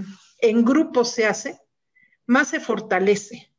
en 0.40 0.64
grupo 0.64 1.04
se 1.04 1.26
hace, 1.26 1.58
más 2.26 2.48
se 2.48 2.60
fortalece. 2.60 3.52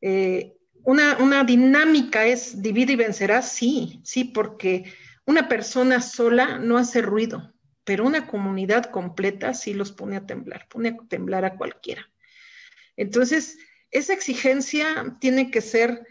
Eh, 0.00 0.54
una, 0.84 1.16
una, 1.18 1.42
dinámica 1.44 2.26
es 2.26 2.62
divide 2.62 2.92
y 2.92 2.96
vencerá, 2.96 3.42
sí, 3.42 4.00
sí, 4.04 4.24
porque 4.24 4.92
una 5.26 5.48
persona 5.48 6.00
sola 6.00 6.58
no 6.58 6.78
hace 6.78 7.02
ruido, 7.02 7.52
pero 7.84 8.06
una 8.06 8.26
comunidad 8.26 8.84
completa 8.86 9.54
sí 9.54 9.74
los 9.74 9.92
pone 9.92 10.16
a 10.16 10.26
temblar, 10.26 10.68
pone 10.68 10.90
a 10.90 10.96
temblar 11.08 11.44
a 11.44 11.56
cualquiera. 11.56 12.08
Entonces, 12.96 13.58
esa 13.90 14.12
exigencia 14.12 15.16
tiene 15.20 15.50
que 15.50 15.60
ser 15.60 16.06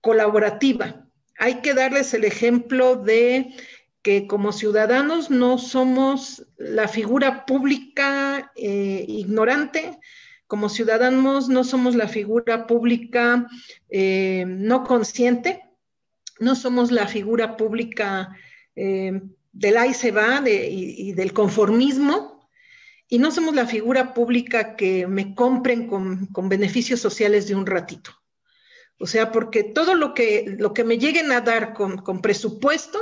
colaborativa. 0.00 1.07
Hay 1.38 1.60
que 1.60 1.74
darles 1.74 2.12
el 2.14 2.24
ejemplo 2.24 2.96
de 2.96 3.54
que 4.02 4.26
como 4.26 4.52
ciudadanos 4.52 5.30
no 5.30 5.58
somos 5.58 6.46
la 6.56 6.88
figura 6.88 7.46
pública 7.46 8.52
eh, 8.56 9.04
ignorante, 9.08 9.98
como 10.46 10.68
ciudadanos 10.68 11.48
no 11.48 11.62
somos 11.62 11.94
la 11.94 12.08
figura 12.08 12.66
pública 12.66 13.46
eh, 13.90 14.44
no 14.46 14.84
consciente, 14.84 15.62
no 16.40 16.54
somos 16.54 16.90
la 16.90 17.06
figura 17.06 17.56
pública 17.56 18.34
eh, 18.74 19.20
del 19.52 19.76
ahí 19.76 19.92
se 19.92 20.12
va 20.12 20.42
y, 20.48 21.12
del 21.12 21.32
conformismo, 21.32 22.48
y 23.08 23.18
no 23.18 23.30
somos 23.30 23.54
la 23.54 23.66
figura 23.66 24.14
pública 24.14 24.76
que 24.76 25.06
me 25.06 25.34
compren 25.34 25.88
con, 25.88 26.48
beneficios 26.48 27.00
sociales 27.00 27.48
de 27.48 27.56
un 27.56 27.66
ratito. 27.66 28.12
O 28.98 29.06
sea, 29.06 29.30
porque 29.30 29.62
todo 29.62 29.94
lo 29.94 30.14
que, 30.14 30.56
lo 30.58 30.74
que 30.74 30.84
me 30.84 30.98
lleguen 30.98 31.30
a 31.32 31.40
dar 31.40 31.72
con, 31.72 32.20
presupuesto 32.20 32.98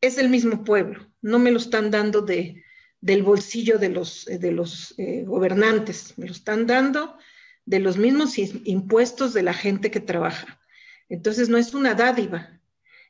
es 0.00 0.16
del 0.16 0.28
mismo 0.28 0.64
pueblo, 0.64 1.06
no 1.22 1.38
me 1.38 1.50
lo 1.50 1.58
están 1.58 1.90
dando 1.90 2.22
de, 2.22 2.62
del 3.00 3.22
bolsillo 3.22 3.78
de 3.78 3.88
los, 3.88 4.26
de 4.26 4.52
los 4.52 4.94
eh, 4.98 5.24
gobernantes, 5.26 6.14
me 6.16 6.26
lo 6.26 6.32
están 6.32 6.66
dando 6.66 7.16
de 7.64 7.80
los 7.80 7.96
mismos 7.96 8.38
impuestos 8.38 9.34
de 9.34 9.42
la 9.42 9.54
gente 9.54 9.90
que 9.90 10.00
trabaja. 10.00 10.60
Entonces 11.08 11.48
no 11.48 11.58
es 11.58 11.74
una 11.74 11.94
dádiva, 11.94 12.56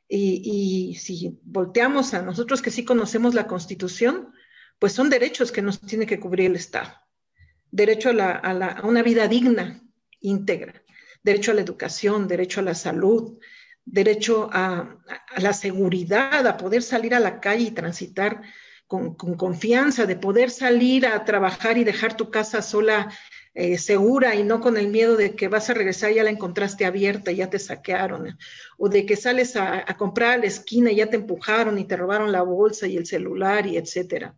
y, 0.09 0.95
si 0.99 1.39
volteamos 1.43 2.13
a 2.13 2.21
nosotros 2.21 2.61
que 2.61 2.71
sí 2.71 2.85
conocemos 2.85 3.33
la 3.33 3.47
Constitución, 3.47 4.33
pues 4.79 4.93
son 4.93 5.09
derechos 5.09 5.51
que 5.51 5.61
nos 5.61 5.81
tiene 5.81 6.05
que 6.05 6.19
cubrir 6.19 6.51
el 6.51 6.55
Estado. 6.55 6.93
Derecho 7.71 8.09
a, 8.09 8.81
una 8.83 9.03
vida 9.03 9.27
digna, 9.27 9.83
íntegra, 10.21 10.81
derecho 11.27 11.51
a 11.51 11.55
la 11.55 11.61
educación, 11.61 12.27
derecho 12.27 12.61
a 12.61 12.63
la 12.63 12.73
salud, 12.73 13.37
derecho 13.83 14.49
a, 14.51 14.97
la 15.37 15.53
seguridad, 15.53 16.47
a 16.47 16.57
poder 16.57 16.81
salir 16.81 17.13
a 17.13 17.19
la 17.19 17.41
calle 17.41 17.65
y 17.65 17.71
transitar 17.71 18.41
con, 18.87 19.15
confianza, 19.15 20.05
de 20.05 20.15
poder 20.15 20.49
salir 20.49 21.05
a 21.05 21.25
trabajar 21.25 21.77
y 21.77 21.83
dejar 21.83 22.15
tu 22.15 22.31
casa 22.31 22.61
sola, 22.61 23.11
eh, 23.53 23.77
segura 23.77 24.35
y 24.35 24.43
no 24.43 24.61
con 24.61 24.77
el 24.77 24.87
miedo 24.87 25.17
de 25.17 25.35
que 25.35 25.49
vas 25.49 25.69
a 25.69 25.73
regresar 25.73 26.11
y 26.11 26.15
ya 26.15 26.23
la 26.23 26.29
encontraste 26.29 26.85
abierta 26.85 27.31
y 27.31 27.37
ya 27.37 27.49
te 27.49 27.59
saquearon, 27.59 28.37
o 28.77 28.87
de 28.87 29.05
que 29.05 29.17
sales 29.17 29.57
a, 29.57 29.83
comprar 29.97 30.33
a 30.33 30.37
la 30.37 30.45
esquina 30.45 30.91
y 30.91 30.97
ya 30.97 31.09
te 31.09 31.17
empujaron 31.17 31.77
y 31.77 31.85
te 31.85 31.97
robaron 31.97 32.31
la 32.31 32.43
bolsa 32.43 32.87
y 32.87 32.95
el 32.95 33.05
celular 33.05 33.67
y 33.67 33.75
etcétera, 33.75 34.35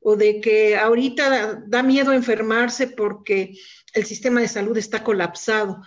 o 0.00 0.16
de 0.16 0.40
que 0.40 0.76
ahorita 0.76 1.64
da 1.66 1.82
miedo 1.82 2.12
enfermarse 2.12 2.86
porque 2.86 3.52
el 3.92 4.04
sistema 4.04 4.40
de 4.40 4.48
salud 4.48 4.76
está 4.78 5.02
colapsado. 5.02 5.82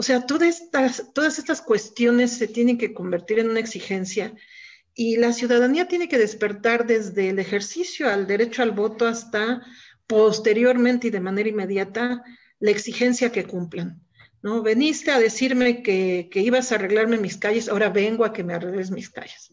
O 0.00 0.04
sea, 0.04 0.26
todas 0.26 0.60
estas, 0.60 1.12
todas 1.12 1.40
estas 1.40 1.60
cuestiones 1.60 2.30
se 2.30 2.46
tienen 2.46 2.78
que 2.78 2.94
convertir 2.94 3.40
en 3.40 3.50
una 3.50 3.58
exigencia 3.58 4.32
y 4.94 5.16
la 5.16 5.32
ciudadanía 5.32 5.88
tiene 5.88 6.08
que 6.08 6.18
despertar 6.18 6.86
desde 6.86 7.30
el 7.30 7.40
ejercicio 7.40 8.08
al 8.08 8.28
derecho 8.28 8.62
al 8.62 8.70
voto 8.70 9.08
hasta 9.08 9.60
posteriormente 10.06 11.08
y 11.08 11.10
de 11.10 11.18
manera 11.18 11.48
inmediata 11.48 12.22
la 12.60 12.70
exigencia 12.70 13.32
que 13.32 13.44
cumplan. 13.44 14.00
¿no? 14.40 14.62
Veniste 14.62 15.10
a 15.10 15.18
decirme 15.18 15.82
que, 15.82 16.28
que 16.30 16.42
ibas 16.42 16.70
a 16.70 16.76
arreglarme 16.76 17.18
mis 17.18 17.36
calles, 17.36 17.68
ahora 17.68 17.88
vengo 17.88 18.24
a 18.24 18.32
que 18.32 18.44
me 18.44 18.54
arregles 18.54 18.92
mis 18.92 19.10
calles. 19.10 19.52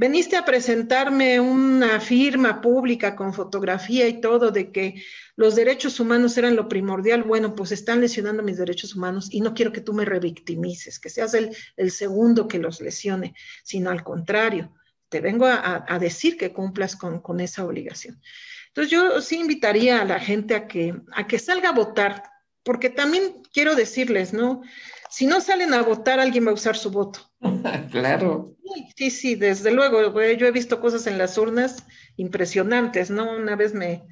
Veniste 0.00 0.36
a 0.36 0.44
presentarme 0.44 1.40
una 1.40 1.98
firma 1.98 2.60
pública 2.60 3.16
con 3.16 3.34
fotografía 3.34 4.06
y 4.06 4.20
todo 4.20 4.52
de 4.52 4.70
que 4.70 5.02
los 5.34 5.56
derechos 5.56 5.98
humanos 5.98 6.38
eran 6.38 6.54
lo 6.54 6.68
primordial. 6.68 7.24
Bueno, 7.24 7.56
pues 7.56 7.72
están 7.72 8.00
lesionando 8.00 8.44
mis 8.44 8.58
derechos 8.58 8.94
humanos 8.94 9.26
y 9.28 9.40
no 9.40 9.54
quiero 9.54 9.72
que 9.72 9.80
tú 9.80 9.92
me 9.92 10.04
revictimices, 10.04 11.00
que 11.00 11.10
seas 11.10 11.34
el, 11.34 11.90
segundo 11.90 12.46
que 12.46 12.60
los 12.60 12.80
lesione, 12.80 13.34
sino 13.64 13.90
al 13.90 14.04
contrario, 14.04 14.72
te 15.08 15.20
vengo 15.20 15.46
a, 15.46 15.98
decir 15.98 16.36
que 16.36 16.52
cumplas 16.52 16.94
con, 16.94 17.40
esa 17.40 17.64
obligación. 17.64 18.22
Entonces 18.68 18.92
yo 18.92 19.20
sí 19.20 19.40
invitaría 19.40 20.00
a 20.00 20.04
la 20.04 20.20
gente 20.20 20.54
a 20.54 20.68
que 20.68 21.38
salga 21.40 21.70
a 21.70 21.72
votar, 21.72 22.22
porque 22.62 22.88
también 22.88 23.42
quiero 23.52 23.74
decirles, 23.74 24.32
¿no? 24.32 24.62
Si 25.10 25.26
no 25.26 25.40
salen 25.40 25.74
a 25.74 25.82
votar, 25.82 26.20
alguien 26.20 26.46
va 26.46 26.50
a 26.50 26.54
usar 26.54 26.76
su 26.76 26.90
voto. 26.90 27.20
claro. 27.90 28.56
Sí, 28.96 29.10
sí, 29.10 29.34
desde 29.34 29.70
luego. 29.70 30.02
Yo 30.32 30.46
he 30.46 30.52
visto 30.52 30.80
cosas 30.80 31.06
en 31.06 31.18
las 31.18 31.38
urnas 31.38 31.84
impresionantes, 32.16 33.10
¿no? 33.10 33.36
Una 33.36 33.56
vez 33.56 33.74
me, 33.74 34.04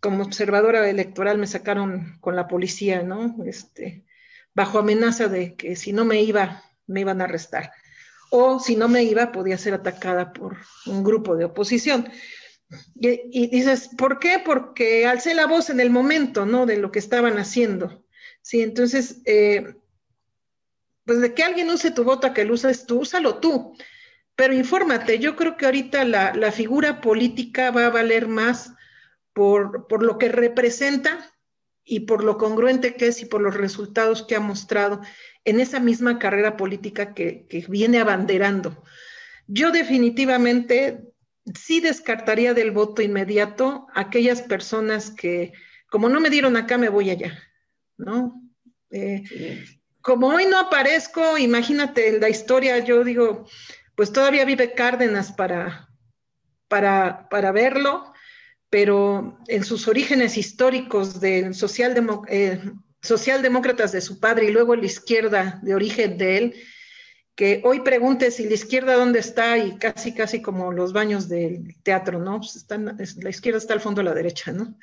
como 0.00 0.24
observadora 0.24 0.88
electoral, 0.88 1.38
me 1.38 1.46
sacaron 1.46 2.18
con 2.20 2.36
la 2.36 2.48
policía, 2.48 3.02
¿no? 3.02 3.36
Este, 3.46 4.04
bajo 4.54 4.78
amenaza 4.78 5.28
de 5.28 5.54
que 5.54 5.76
si 5.76 5.92
no 5.92 6.04
me 6.04 6.22
iba, 6.22 6.62
me 6.86 7.00
iban 7.00 7.20
a 7.20 7.24
arrestar. 7.24 7.72
O 8.30 8.60
si 8.60 8.76
no 8.76 8.88
me 8.88 9.04
iba, 9.04 9.32
podía 9.32 9.56
ser 9.56 9.74
atacada 9.74 10.32
por 10.32 10.58
un 10.86 11.02
grupo 11.02 11.36
de 11.36 11.46
oposición. 11.46 12.10
Y, 13.00 13.46
dices, 13.46 13.90
¿por 13.96 14.18
qué? 14.18 14.42
Porque 14.44 15.06
alcé 15.06 15.34
la 15.34 15.46
voz 15.46 15.70
en 15.70 15.80
el 15.80 15.90
momento, 15.90 16.44
¿no? 16.44 16.66
De 16.66 16.76
lo 16.76 16.92
que 16.92 16.98
estaban 16.98 17.38
haciendo. 17.38 18.04
Sí, 18.42 18.60
entonces, 18.60 19.22
eh, 19.24 19.74
pues 21.08 21.22
de 21.22 21.32
que 21.32 21.42
alguien 21.42 21.70
use 21.70 21.90
tu 21.90 22.04
voto 22.04 22.26
a 22.26 22.34
que 22.34 22.44
lo 22.44 22.52
uses 22.52 22.84
tú, 22.84 23.00
úsalo 23.00 23.38
tú. 23.38 23.74
Pero 24.36 24.52
infórmate, 24.52 25.18
yo 25.18 25.36
creo 25.36 25.56
que 25.56 25.64
ahorita 25.64 26.04
la, 26.04 26.52
figura 26.52 27.00
política 27.00 27.70
va 27.70 27.86
a 27.86 27.90
valer 27.90 28.28
más 28.28 28.74
por, 29.32 29.86
por, 29.88 30.02
lo 30.02 30.18
que 30.18 30.28
representa 30.28 31.32
y 31.82 32.00
por 32.00 32.22
lo 32.22 32.36
congruente 32.36 32.94
que 32.94 33.06
es 33.06 33.22
y 33.22 33.24
por 33.24 33.40
los 33.40 33.56
resultados 33.56 34.22
que 34.22 34.36
ha 34.36 34.40
mostrado 34.40 35.00
en 35.46 35.60
esa 35.60 35.80
misma 35.80 36.18
carrera 36.18 36.58
política 36.58 37.14
que, 37.14 37.46
que 37.48 37.64
viene 37.70 38.00
abanderando. 38.00 38.84
Yo 39.46 39.70
definitivamente 39.70 41.04
sí 41.58 41.80
descartaría 41.80 42.52
del 42.52 42.70
voto 42.70 43.00
inmediato 43.00 43.86
aquellas 43.94 44.42
personas 44.42 45.10
que, 45.10 45.54
como 45.88 46.10
no 46.10 46.20
me 46.20 46.28
dieron 46.28 46.58
acá, 46.58 46.76
me 46.76 46.90
voy 46.90 47.08
allá, 47.08 47.42
¿no? 47.96 48.42
Eh, 48.90 49.22
como 50.08 50.28
hoy 50.28 50.46
no 50.46 50.58
aparezco, 50.58 51.36
imagínate 51.36 52.18
la 52.18 52.30
historia, 52.30 52.78
yo 52.78 53.04
digo, 53.04 53.46
pues 53.94 54.10
todavía 54.10 54.46
vive 54.46 54.72
Cárdenas 54.72 55.32
para, 55.32 55.90
para, 56.66 57.28
para 57.28 57.52
verlo, 57.52 58.14
pero 58.70 59.38
en 59.48 59.64
sus 59.64 59.86
orígenes 59.86 60.38
históricos 60.38 61.20
del 61.20 61.52
eh, 62.28 62.60
socialdemócratas 63.02 63.92
de 63.92 64.00
su 64.00 64.18
padre 64.18 64.46
y 64.46 64.50
luego 64.50 64.74
la 64.76 64.86
izquierda 64.86 65.60
de 65.62 65.74
origen 65.74 66.16
de 66.16 66.38
él, 66.38 66.54
que 67.34 67.60
hoy 67.66 67.80
pregunte 67.80 68.30
si 68.30 68.48
la 68.48 68.54
izquierda 68.54 68.94
dónde 68.94 69.18
está 69.18 69.58
y 69.58 69.76
casi, 69.76 70.14
casi 70.14 70.40
como 70.40 70.72
los 70.72 70.94
baños 70.94 71.28
del 71.28 71.76
teatro, 71.82 72.18
¿no? 72.18 72.40
Pues 72.40 72.66
la 73.22 73.28
izquierda 73.28 73.58
está 73.58 73.74
al 73.74 73.82
fondo 73.82 74.00
a 74.00 74.04
la 74.04 74.14
derecha, 74.14 74.52
¿no? 74.52 74.74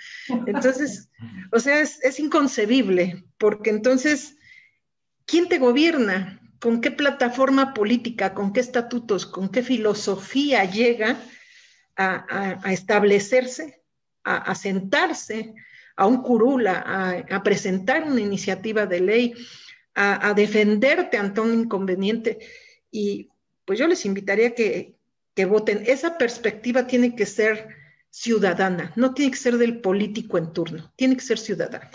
Entonces, 0.46 1.10
o 1.52 1.60
sea, 1.60 1.80
es, 1.80 1.98
es 2.04 2.20
inconcebible, 2.20 3.26
porque 3.40 3.72
entonces 3.72 4.36
¿Quién 5.26 5.50
te 5.50 5.58
gobierna? 5.58 6.40
¿Con 6.60 6.82
qué 6.82 6.92
plataforma 6.92 7.74
política, 7.74 8.34
con 8.34 8.54
qué 8.54 8.60
estatutos, 8.60 9.26
con 9.26 9.50
qué 9.50 9.62
filosofía 9.64 10.64
llega 10.66 11.18
a, 11.96 12.60
establecerse, 12.72 13.82
a, 14.24 14.56
sentarse 14.56 15.54
a 15.96 16.08
un 16.08 16.22
curula, 16.22 17.24
a, 17.30 17.44
presentar 17.44 18.04
una 18.04 18.22
iniciativa 18.22 18.86
de 18.86 19.00
ley, 19.00 19.34
a, 19.94 20.34
defenderte 20.34 21.18
ante 21.18 21.42
un 21.42 21.54
inconveniente? 21.54 22.40
Y 22.90 23.30
pues 23.66 23.78
yo 23.80 23.88
les 23.88 24.06
invitaría 24.06 24.56
que, 24.56 24.96
que 25.36 25.46
voten. 25.46 25.84
Esa 25.86 26.18
perspectiva 26.18 26.88
tiene 26.88 27.16
que 27.16 27.26
ser 27.26 27.68
ciudadana, 28.10 28.94
no 28.96 29.14
tiene 29.14 29.32
que 29.32 29.38
ser 29.38 29.58
del 29.58 29.82
político 29.82 30.38
en 30.38 30.54
turno, 30.54 30.94
tiene 30.96 31.16
que 31.16 31.22
ser 31.22 31.38
ciudadana. 31.38 31.92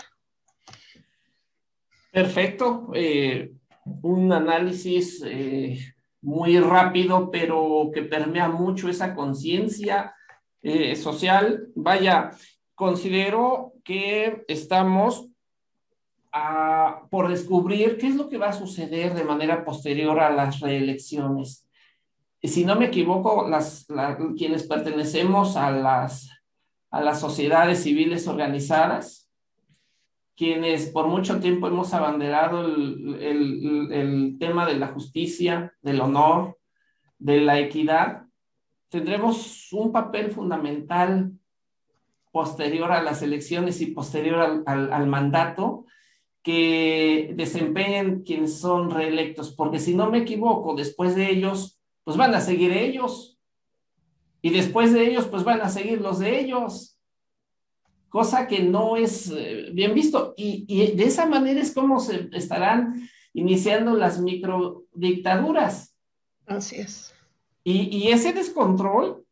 Perfecto. 2.11 2.91
Eh, 2.93 3.53
un 4.01 4.31
análisis 4.33 5.23
eh, 5.25 5.79
muy 6.21 6.59
rápido, 6.59 7.31
pero 7.31 7.89
que 7.93 8.03
permea 8.03 8.49
mucho 8.49 8.89
esa 8.89 9.15
conciencia 9.15 10.13
eh, 10.61 10.95
social. 10.95 11.69
Vaya, 11.73 12.31
considero 12.75 13.73
que 13.83 14.43
estamos 14.47 15.27
por 17.09 17.27
descubrir 17.27 17.97
qué 17.97 18.07
es 18.07 18.15
lo 18.15 18.29
que 18.29 18.37
va 18.37 18.49
a 18.49 18.53
suceder 18.53 19.13
de 19.13 19.25
manera 19.25 19.65
posterior 19.65 20.17
a 20.21 20.29
las 20.29 20.61
reelecciones. 20.61 21.67
Si 22.41 22.63
no 22.63 22.77
me 22.77 22.85
equivoco, 22.85 23.49
las, 23.49 23.85
quienes 24.37 24.63
pertenecemos 24.63 25.57
a 25.57 25.71
las, 25.71 26.29
a 26.89 27.01
las 27.01 27.19
sociedades 27.19 27.83
civiles 27.83 28.29
organizadas, 28.29 29.20
quienes 30.41 30.87
por 30.87 31.05
mucho 31.05 31.39
tiempo 31.39 31.67
hemos 31.67 31.93
abanderado 31.93 32.65
el, 32.65 34.37
tema 34.39 34.65
de 34.65 34.75
la 34.75 34.87
justicia, 34.87 35.71
del 35.83 36.01
honor, 36.01 36.57
de 37.19 37.41
la 37.41 37.59
equidad, 37.59 38.23
tendremos 38.89 39.71
un 39.71 39.91
papel 39.91 40.31
fundamental 40.31 41.31
posterior 42.31 42.91
a 42.91 43.03
las 43.03 43.21
elecciones 43.21 43.81
y 43.81 43.91
posterior 43.91 44.63
al, 44.65 45.05
mandato 45.05 45.85
que 46.41 47.35
desempeñen 47.35 48.23
quienes 48.23 48.59
son 48.59 48.89
reelectos, 48.89 49.53
porque 49.53 49.77
si 49.77 49.93
no 49.93 50.09
me 50.09 50.17
equivoco, 50.17 50.73
después 50.73 51.13
de 51.13 51.29
ellos, 51.29 51.79
pues 52.03 52.17
van 52.17 52.33
a 52.33 52.41
seguir 52.41 52.71
ellos, 52.71 53.37
y 54.41 54.49
después 54.49 54.91
de 54.91 55.07
ellos, 55.07 55.27
pues 55.27 55.43
van 55.43 55.61
a 55.61 55.69
seguir 55.69 56.01
los 56.01 56.17
de 56.17 56.39
ellos 56.39 56.90
cosa 58.11 58.45
que 58.45 58.61
no 58.61 58.97
es 58.97 59.31
eh, 59.33 59.69
bien 59.73 59.95
visto. 59.95 60.33
Y, 60.35 60.91
de 60.91 61.03
esa 61.05 61.25
manera 61.25 61.61
es 61.61 61.73
como 61.73 61.99
se 61.99 62.29
estarán 62.33 63.09
iniciando 63.33 63.95
las 63.95 64.19
microdictaduras. 64.19 65.95
Así 66.45 66.75
es. 66.75 67.15
Y, 67.63 68.09
ese 68.09 68.33
descontrol 68.33 69.25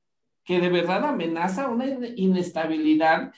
que 0.46 0.62
de 0.62 0.70
verdad 0.70 1.04
amenaza 1.06 1.68
una 1.68 1.86
inestabilidad 2.16 3.34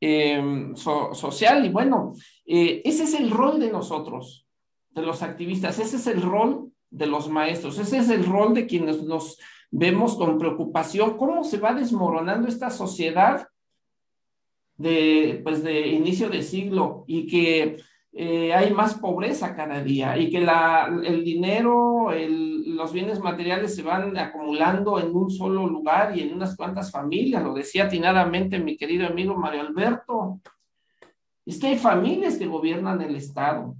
em, 0.00 0.76
social. 0.76 1.66
Y 1.66 1.70
bueno, 1.70 2.12
eh, 2.46 2.80
ese 2.84 3.02
es 3.02 3.14
el 3.14 3.30
rol 3.30 3.58
de 3.58 3.70
nosotros, 3.70 4.46
de 4.90 5.02
los 5.02 5.22
activistas, 5.22 5.78
ese 5.80 5.96
es 5.96 6.06
el 6.06 6.22
rol 6.22 6.70
de 6.90 7.06
los 7.06 7.28
maestros, 7.28 7.78
ese 7.78 7.98
es 7.98 8.08
el 8.10 8.24
rol 8.24 8.54
de 8.54 8.66
quienes 8.66 9.02
nos 9.02 9.38
vemos 9.72 10.14
con 10.14 10.38
preocupación, 10.38 11.16
cómo 11.18 11.42
se 11.42 11.58
va 11.58 11.74
desmoronando 11.74 12.46
esta 12.46 12.70
sociedad 12.70 13.48
de, 14.76 15.40
pues 15.44 15.62
de 15.62 15.88
inicio 15.88 16.28
de 16.28 16.42
siglo 16.42 17.04
y 17.06 17.26
que 17.26 17.76
eh, 18.12 18.54
hay 18.54 18.72
más 18.72 18.94
pobreza 18.94 19.56
cada 19.56 19.82
día 19.82 20.16
y 20.16 20.30
que 20.30 20.40
la, 20.40 20.86
el 21.04 21.24
dinero, 21.24 22.10
los 22.12 22.92
bienes 22.92 23.18
materiales 23.20 23.74
se 23.74 23.82
van 23.82 24.16
acumulando 24.16 25.00
en 25.00 25.14
un 25.14 25.30
solo 25.30 25.66
lugar 25.66 26.16
y 26.16 26.22
en 26.22 26.34
unas 26.34 26.56
cuantas 26.56 26.92
familias. 26.92 27.42
Lo 27.42 27.54
decía 27.54 27.84
atinadamente 27.84 28.58
mi 28.58 28.76
querido 28.76 29.06
amigo 29.06 29.34
Mario 29.34 29.62
Alberto. 29.62 30.40
Es 31.44 31.58
que 31.58 31.68
hay 31.68 31.78
familias 31.78 32.36
que 32.38 32.46
gobiernan 32.46 33.02
el 33.02 33.16
Estado 33.16 33.74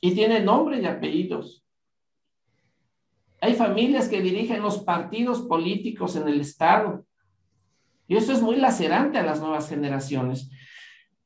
y 0.00 0.14
tienen 0.14 0.44
nombre 0.44 0.80
y 0.80 0.86
apellidos. 0.86 1.64
Hay 3.40 3.54
familias 3.54 4.08
que 4.08 4.20
dirigen 4.20 4.62
los 4.62 4.78
partidos 4.78 5.42
políticos 5.42 6.16
en 6.16 6.28
el 6.28 6.40
Estado. 6.40 7.06
Y 8.08 8.16
eso 8.16 8.32
es 8.32 8.40
muy 8.40 8.56
lacerante 8.56 9.18
a 9.18 9.24
las 9.24 9.40
nuevas 9.40 9.68
generaciones. 9.68 10.50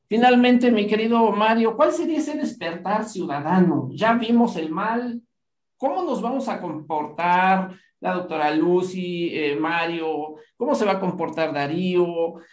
Finalmente, 0.07 0.71
mi 0.71 0.87
querido 0.87 1.31
Mario, 1.31 1.77
¿cuál 1.77 1.93
sería 1.93 2.17
ese 2.17 2.35
despertar 2.35 3.05
ciudadano? 3.05 3.87
Ya 3.91 4.13
vimos 4.13 4.57
el 4.57 4.69
mal. 4.69 5.21
¿Cómo 5.77 6.03
nos 6.03 6.21
vamos 6.21 6.49
a 6.49 6.59
comportar 6.59 7.71
la 8.01 8.15
doctora 8.15 8.53
Lucy, 8.53 9.29
eh, 9.33 9.55
Mario? 9.55 10.35
¿Cómo 10.57 10.75
se 10.75 10.85
va 10.85 10.91
a 10.93 10.99
comportar 10.99 11.53
Darío? 11.53 12.05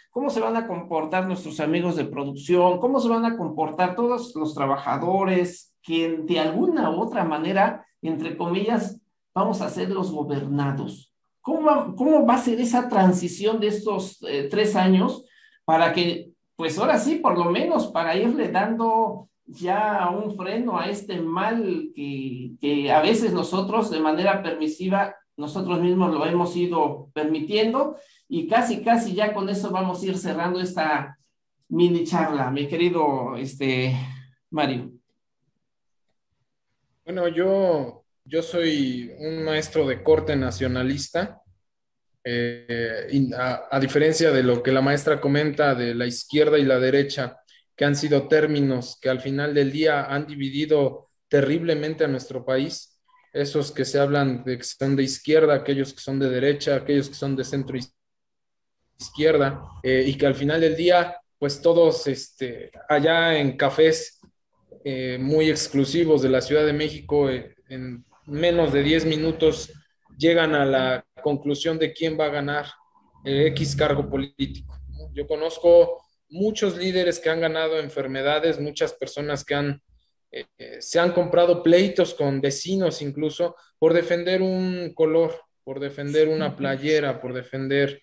¿Cómo 0.09 0.29
se 0.29 0.39
van 0.39 0.55
a 0.55 0.67
comportar 0.67 1.27
nuestros 1.27 1.59
amigos 1.59 1.97
de 1.97 2.05
producción? 2.05 2.79
¿Cómo 2.79 2.99
se 2.99 3.09
van 3.09 3.25
a 3.25 3.35
comportar 3.35 3.93
todos 3.93 4.33
los 4.35 4.55
trabajadores 4.55 5.75
que 5.81 6.17
de 6.23 6.39
alguna 6.39 6.89
u 6.91 7.01
otra 7.01 7.25
manera, 7.25 7.85
entre 8.01 8.37
comillas, 8.37 9.01
vamos 9.35 9.61
a 9.61 9.69
ser 9.69 9.89
los 9.89 10.11
gobernados? 10.11 11.08
¿Cómo 11.41 11.63
va, 11.63 11.93
cómo 11.95 12.25
va 12.25 12.35
a 12.35 12.41
ser 12.41 12.59
esa 12.59 12.89
transición 12.89 13.59
de 13.59 13.67
estos 13.67 14.21
eh, 14.23 14.47
tres 14.49 14.75
años 14.75 15.25
para 15.65 15.93
que 15.93 16.29
pues 16.59 16.77
ahora 16.77 16.99
sí, 16.99 17.15
por 17.15 17.37
lo 17.37 17.45
menos 17.45 17.87
para 17.87 18.17
irle 18.17 18.49
dando 18.49 19.29
ya 19.45 20.09
un 20.09 20.35
freno 20.35 20.77
a 20.77 20.89
este 20.89 21.21
mal 21.21 21.91
que, 21.95 22.91
a 22.91 23.01
veces 23.01 23.31
nosotros 23.31 23.89
de 23.89 24.01
manera 24.01 24.43
permisiva, 24.43 25.15
nosotros 25.37 25.79
mismos 25.79 26.13
lo 26.13 26.25
hemos 26.25 26.53
ido 26.57 27.09
permitiendo 27.13 27.95
y 28.27 28.45
casi, 28.47 28.83
casi 28.83 29.13
ya 29.13 29.33
con 29.33 29.47
eso 29.47 29.71
vamos 29.71 30.03
a 30.03 30.05
ir 30.05 30.17
cerrando 30.17 30.59
esta 30.59 31.17
mini 31.69 32.03
charla, 32.03 32.51
mi 32.51 32.67
querido 32.67 33.37
este, 33.37 33.95
Mario. 34.49 34.91
Bueno, 37.05 37.29
yo, 37.29 37.98
yo 38.29 38.43
soy 38.43 39.11
un 39.17 39.43
maestro 39.43 39.87
de 39.87 40.03
corte 40.03 40.35
nacionalista 40.35 41.41
eh, 42.23 43.07
a, 43.35 43.79
diferencia 43.79 44.31
de 44.31 44.43
lo 44.43 44.61
que 44.61 44.71
la 44.71 44.81
maestra 44.81 45.19
comenta 45.19 45.73
de 45.73 45.95
la 45.95 46.05
izquierda 46.05 46.59
y 46.59 46.63
la 46.63 46.79
derecha, 46.79 47.37
que 47.75 47.85
han 47.85 47.95
sido 47.95 48.27
términos 48.27 48.99
que 49.01 49.09
al 49.09 49.19
final 49.19 49.55
del 49.55 49.71
día 49.71 50.05
han 50.05 50.27
dividido 50.27 51.09
terriblemente 51.27 52.03
a 52.03 52.07
nuestro 52.07 52.45
país, 52.45 53.01
esos 53.33 53.71
que 53.71 53.85
se 53.85 53.99
hablan 53.99 54.43
de 54.43 54.57
que 54.57 54.63
son 54.63 54.95
de 54.95 55.03
izquierda, 55.03 55.55
aquellos 55.55 55.93
que 55.93 56.01
son 56.01 56.19
de 56.19 56.29
derecha, 56.29 56.75
aquellos 56.75 57.09
que 57.09 57.15
son 57.15 57.35
de 57.35 57.43
centro 57.43 57.79
izquierda, 58.99 59.63
eh, 59.81 60.03
y 60.05 60.15
que 60.15 60.27
al 60.27 60.35
final 60.35 60.61
del 60.61 60.75
día, 60.75 61.15
pues 61.39 61.61
todos 61.61 62.05
este, 62.05 62.69
allá 62.89 63.37
en 63.37 63.57
cafés 63.57 64.19
eh, 64.83 65.17
muy 65.19 65.49
exclusivos 65.49 66.21
de 66.21 66.29
la 66.29 66.41
Ciudad 66.41 66.65
de 66.65 66.73
México, 66.73 67.29
en 67.29 68.05
menos 68.29 68.71
de 68.71 68.83
10 68.83 69.05
minutos 69.05 69.71
llegan 70.17 70.53
a 70.53 70.65
la 70.65 71.05
conclusión 71.21 71.79
de 71.79 71.93
quién 71.93 72.19
va 72.19 72.25
a 72.25 72.29
ganar 72.29 72.65
el 73.23 73.47
X 73.47 73.75
cargo 73.75 74.09
político. 74.09 74.79
Yo 75.13 75.27
conozco 75.27 76.01
muchos 76.29 76.77
líderes 76.77 77.19
que 77.19 77.29
han 77.29 77.41
ganado 77.41 77.79
enfermedades, 77.79 78.59
muchas 78.59 78.93
personas 78.93 79.43
que 79.43 79.55
han, 79.55 79.81
eh, 80.31 80.45
se 80.79 80.99
han 80.99 81.11
comprado 81.11 81.63
pleitos 81.63 82.13
con 82.13 82.41
vecinos 82.41 83.01
incluso 83.01 83.55
por 83.77 83.93
defender 83.93 84.41
un 84.41 84.93
color, 84.93 85.41
por 85.63 85.79
defender 85.79 86.27
una 86.27 86.55
playera, 86.55 87.19
por 87.19 87.33
defender 87.33 88.01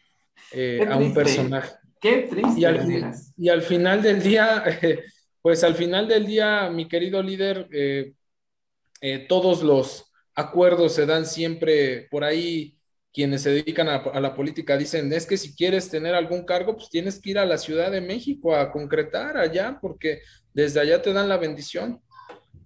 eh, 0.52 0.86
a 0.88 0.96
un 0.96 1.14
personaje. 1.14 1.76
Qué 2.00 2.28
triste. 2.30 2.60
Y 2.60 2.64
al, 2.64 3.14
y 3.36 3.48
al 3.48 3.62
final 3.62 4.02
del 4.02 4.22
día, 4.22 4.64
pues 5.42 5.62
al 5.64 5.74
final 5.74 6.08
del 6.08 6.26
día, 6.26 6.68
mi 6.70 6.88
querido 6.88 7.22
líder, 7.22 7.68
eh, 7.70 9.26
todos 9.28 9.62
los 9.62 10.10
acuerdos 10.36 10.94
se 10.94 11.06
dan 11.06 11.26
siempre 11.26 12.06
por 12.10 12.22
ahí. 12.22 12.74
Quienes 13.12 13.42
se 13.42 13.50
dedican 13.50 13.88
a, 13.88 14.20
la 14.20 14.34
política 14.34 14.76
dicen, 14.76 15.10
es 15.10 15.24
que 15.24 15.38
si 15.38 15.56
quieres 15.56 15.88
tener 15.88 16.14
algún 16.14 16.44
cargo, 16.44 16.76
pues 16.76 16.90
tienes 16.90 17.18
que 17.18 17.30
ir 17.30 17.38
a 17.38 17.46
la 17.46 17.56
Ciudad 17.56 17.90
de 17.90 18.02
México 18.02 18.54
a 18.54 18.70
concretar 18.70 19.38
allá, 19.38 19.78
porque 19.80 20.20
desde 20.52 20.80
allá 20.80 21.00
te 21.00 21.14
dan 21.14 21.30
la 21.30 21.38
bendición. 21.38 22.02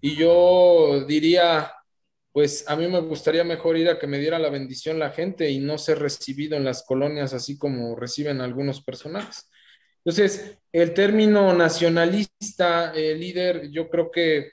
Y 0.01 0.17
yo 0.17 1.05
diría, 1.07 1.73
pues 2.33 2.65
a 2.69 2.75
mí 2.75 2.89
me 2.89 3.01
gustaría 3.01 3.45
mejor 3.45 3.77
ir 3.77 3.89
a 3.89 3.99
que 4.01 4.09
me 4.09 4.19
diera 4.19 4.41
la 4.41 4.51
bendición 4.51 4.99
la 4.99 5.11
gente 5.11 5.49
y 5.51 5.61
no 5.61 5.79
ser 5.79 6.01
recibido 6.01 6.57
en 6.57 6.65
las 6.65 6.83
colonias 6.83 7.33
así 7.33 7.57
como 7.57 7.95
reciben 7.95 8.41
algunos 8.41 8.83
personajes. 8.83 9.49
Entonces, 10.05 10.59
el 10.73 10.95
término 10.95 11.53
nacionalista, 11.53 12.93
eh, 12.93 13.15
líder, 13.15 13.71
yo 13.71 13.89
creo 13.89 14.11
que 14.11 14.51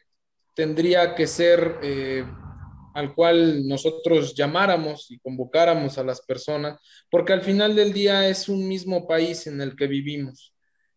tendría 0.53 1.15
que 1.15 1.25
ser 1.25 1.77
eh, 1.81 2.25
al 2.97 3.13
cual 3.13 3.67
nosotros 3.67 4.33
llamáramos 4.33 5.11
y 5.11 5.19
convocáramos 5.19 5.99
a 5.99 6.03
las 6.03 6.19
personas, 6.21 6.79
porque 7.11 7.31
al 7.31 7.43
final 7.43 7.75
del 7.75 7.93
día 7.93 8.27
es 8.27 8.49
un 8.49 8.67
mismo 8.67 9.05
país 9.05 9.45
en 9.45 9.61
el 9.61 9.75
que 9.75 9.85
vivimos, 9.85 10.55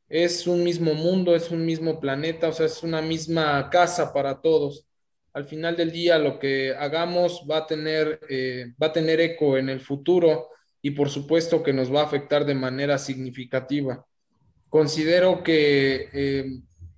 es 0.09 0.47
un 0.47 0.65
mismo 0.65 0.95
mundo, 0.95 1.37
es 1.37 1.51
un 1.51 1.67
mismo 1.67 2.01
planeta, 2.01 2.49
o 2.49 2.53
sea, 2.55 2.65
es 2.65 2.83
una 2.83 3.03
misma 3.03 3.69
casa 3.69 4.15
para 4.15 4.41
todos. 4.41 4.87
Al 5.35 5.45
final 5.45 5.77
del 5.77 5.93
día 5.93 6.19
lo 6.19 6.39
que 6.39 6.75
hagamos 6.75 7.47
va 7.49 7.59
a 7.59 7.67
tener, 7.67 8.19
eh, 8.31 8.73
va 8.83 8.87
a 8.87 8.93
tener 8.95 9.21
eco 9.21 9.59
en 9.59 9.69
el 9.69 9.81
futuro 9.81 10.49
y 10.81 10.93
por 10.93 11.11
supuesto 11.11 11.63
que 11.63 11.75
nos 11.75 11.95
va 11.95 12.01
a 12.01 12.05
afectar 12.05 12.47
de 12.47 12.55
manera 12.55 12.97
significativa. 12.97 14.07
Considero 14.71 15.43
que 15.43 16.09
eh, 16.15 16.47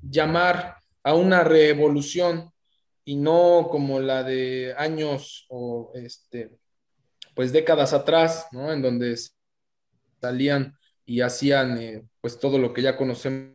llamar 0.00 0.76
a 1.02 1.14
una 1.16 1.42
revolución 1.42 2.51
y 3.04 3.16
no 3.16 3.68
como 3.70 4.00
la 4.00 4.22
de 4.22 4.74
años 4.76 5.46
o 5.48 5.90
este, 5.94 6.50
pues 7.34 7.52
décadas 7.52 7.92
atrás, 7.92 8.46
¿no? 8.52 8.72
En 8.72 8.82
donde 8.82 9.16
salían 10.20 10.76
y 11.04 11.20
hacían 11.20 11.78
eh, 11.78 12.02
pues 12.20 12.38
todo 12.38 12.58
lo 12.58 12.72
que 12.72 12.82
ya 12.82 12.96
conocemos 12.96 13.52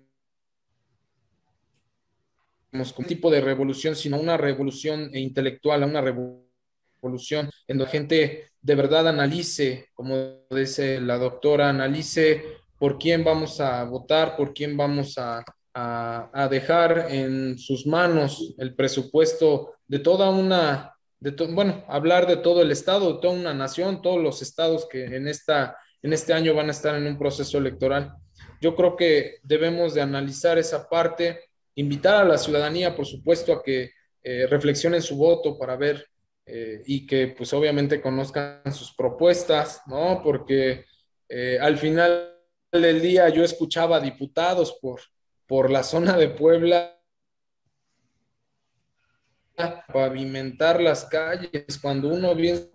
como 2.93 3.07
tipo 3.07 3.31
de 3.31 3.41
revolución, 3.41 3.95
sino 3.95 4.19
una 4.19 4.37
revolución 4.37 5.09
intelectual, 5.15 5.83
una 5.83 6.01
revolución 6.01 7.49
en 7.67 7.77
donde 7.77 7.85
la 7.85 7.89
gente 7.89 8.49
de 8.61 8.75
verdad 8.75 9.07
analice, 9.07 9.87
como 9.93 10.45
dice 10.51 10.99
la 10.99 11.17
doctora, 11.17 11.69
analice 11.69 12.43
por 12.77 12.99
quién 12.99 13.23
vamos 13.23 13.59
a 13.61 13.83
votar, 13.85 14.35
por 14.35 14.53
quién 14.53 14.75
vamos 14.75 15.17
a, 15.17 15.43
a, 15.79 16.47
dejar 16.49 17.07
en 17.09 17.57
sus 17.59 17.85
manos 17.85 18.55
el 18.57 18.73
presupuesto 18.73 19.75
de 19.87 19.99
toda 19.99 20.31
una, 20.31 20.95
de 21.19 21.31
bueno, 21.53 21.85
hablar 21.87 22.25
de 22.25 22.37
todo 22.37 22.63
el 22.63 22.71
Estado, 22.71 23.13
de 23.13 23.21
toda 23.21 23.33
una 23.35 23.53
nación, 23.53 24.01
todos 24.01 24.21
los 24.21 24.41
estados 24.41 24.87
que 24.89 25.05
en, 25.05 25.27
esta, 25.27 25.77
en 26.01 26.13
este 26.13 26.33
año 26.33 26.55
van 26.55 26.69
a 26.69 26.71
estar 26.71 26.95
en 26.95 27.05
un 27.05 27.19
proceso 27.19 27.59
electoral. 27.59 28.11
Yo 28.59 28.75
creo 28.75 28.95
que 28.95 29.35
debemos 29.43 29.93
de 29.93 30.01
analizar 30.01 30.57
esa 30.57 30.89
parte, 30.89 31.41
invitar 31.75 32.15
a 32.15 32.25
la 32.25 32.39
ciudadanía, 32.39 32.95
por 32.95 33.05
supuesto, 33.05 33.53
a 33.53 33.61
que 33.61 33.91
eh, 34.23 34.47
reflexionen 34.47 35.03
su 35.03 35.15
voto 35.15 35.59
para 35.59 35.75
ver 35.75 36.07
eh, 36.43 36.81
y 36.87 37.05
que 37.05 37.35
pues 37.37 37.53
obviamente 37.53 38.01
conozcan 38.01 38.63
sus 38.73 38.95
propuestas, 38.95 39.81
¿no? 39.85 40.21
Porque 40.23 40.85
eh, 41.29 41.59
al 41.61 41.77
final 41.77 42.33
del 42.71 42.99
día 42.99 43.29
yo 43.29 43.43
escuchaba 43.43 43.99
diputados 43.99 44.79
por 44.81 45.01
por 45.47 45.71
la 45.71 45.83
zona 45.83 46.17
de 46.17 46.29
Puebla 46.29 46.93
pavimentar 49.91 50.79
las 50.81 51.05
calles, 51.05 51.79
cuando 51.81 52.09
uno 52.09 52.35
bien 52.35 52.69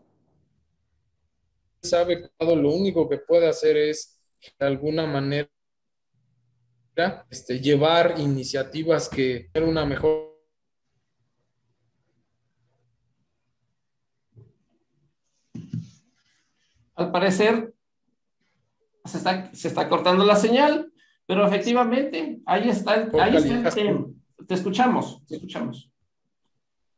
sabe 1.80 2.22
que 2.22 2.44
lo 2.44 2.70
único 2.70 3.08
que 3.08 3.18
puede 3.18 3.48
hacer 3.48 3.76
es 3.76 4.20
de 4.58 4.66
alguna 4.66 5.06
manera 5.06 5.48
este, 7.30 7.60
llevar 7.60 8.18
iniciativas 8.18 9.08
que 9.08 9.48
den 9.52 9.64
una 9.64 9.86
mejor 9.86 10.32
Al 16.94 17.10
parecer 17.10 17.74
se 19.04 19.18
está, 19.18 19.52
se 19.54 19.68
está 19.68 19.88
cortando 19.88 20.24
la 20.24 20.36
señal. 20.36 20.91
Pero 21.26 21.46
efectivamente, 21.46 22.40
ahí 22.46 22.68
está, 22.68 23.08
ahí 23.20 23.36
está 23.36 23.70
Te 24.46 24.54
escuchamos, 24.54 25.24
te 25.26 25.36
escuchamos. 25.36 25.90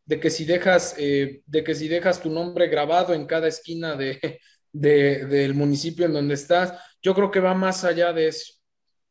De 0.07 0.21
que 0.21 0.31
si 0.31 0.45
dejas, 0.45 0.95
eh, 0.99 1.43
de 1.47 1.65
que 1.65 1.75
si 1.75 1.89
dejas 1.89 2.21
tu 2.21 2.31
nombre 2.31 2.69
grabado 2.69 3.15
en 3.15 3.27
cada 3.27 3.49
esquina 3.49 3.97
de, 3.97 4.41
del 4.73 5.55
municipio 5.55 6.07
en 6.07 6.13
donde 6.13 6.35
estás, 6.35 6.75
yo 7.03 7.15
creo 7.15 7.31
que 7.31 7.41
va 7.41 7.55
más 7.55 7.85
allá 7.85 8.13
de 8.13 8.29
eso. 8.29 8.55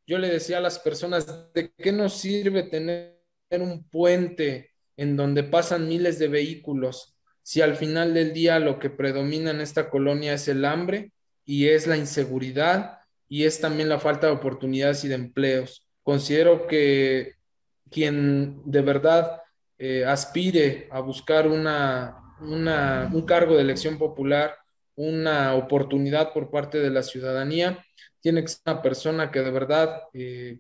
Yo 0.05 0.17
le 0.17 0.29
decía 0.29 0.57
a 0.57 0.61
las 0.61 0.79
personas, 0.79 1.53
¿de 1.53 1.71
qué 1.71 1.91
nos 1.91 2.13
sirve 2.13 2.63
tener 2.63 3.17
un 3.51 3.87
puente 3.89 4.73
en 4.97 5.15
donde 5.15 5.43
pasan 5.43 5.87
miles 5.87 6.19
de 6.19 6.27
vehículos, 6.27 7.15
si 7.41 7.61
al 7.61 7.75
final 7.75 8.13
del 8.13 8.33
día 8.33 8.59
lo 8.59 8.79
que 8.79 8.89
predomina 8.89 9.51
en 9.51 9.61
esta 9.61 9.89
colonia 9.89 10.33
es 10.33 10.47
el 10.47 10.65
hambre 10.65 11.11
y 11.45 11.67
es 11.67 11.87
la 11.87 11.97
inseguridad 11.97 12.99
y 13.29 13.45
es 13.45 13.59
también 13.59 13.89
la 13.89 13.99
falta 13.99 14.27
de 14.27 14.33
oportunidades 14.33 15.03
y 15.03 15.07
de 15.07 15.15
empleos. 15.15 15.87
Considero 16.03 16.67
que 16.67 17.33
quien 17.89 18.61
de 18.65 18.81
verdad 18.81 19.41
eh, 19.77 20.05
aspire 20.05 20.87
a 20.91 20.99
buscar 20.99 21.47
una, 21.47 22.17
un 22.41 23.25
cargo 23.25 23.55
de 23.55 23.61
elección 23.61 23.97
popular, 23.97 24.55
una 24.95 25.55
oportunidad 25.55 26.33
por 26.33 26.51
parte 26.51 26.79
de 26.79 26.89
la 26.89 27.03
ciudadanía, 27.03 27.83
tiene 28.19 28.41
que 28.41 28.49
ser 28.49 28.61
una 28.65 28.81
persona 28.81 29.31
que 29.31 29.41
de 29.41 29.51
verdad 29.51 30.03
eh, 30.13 30.59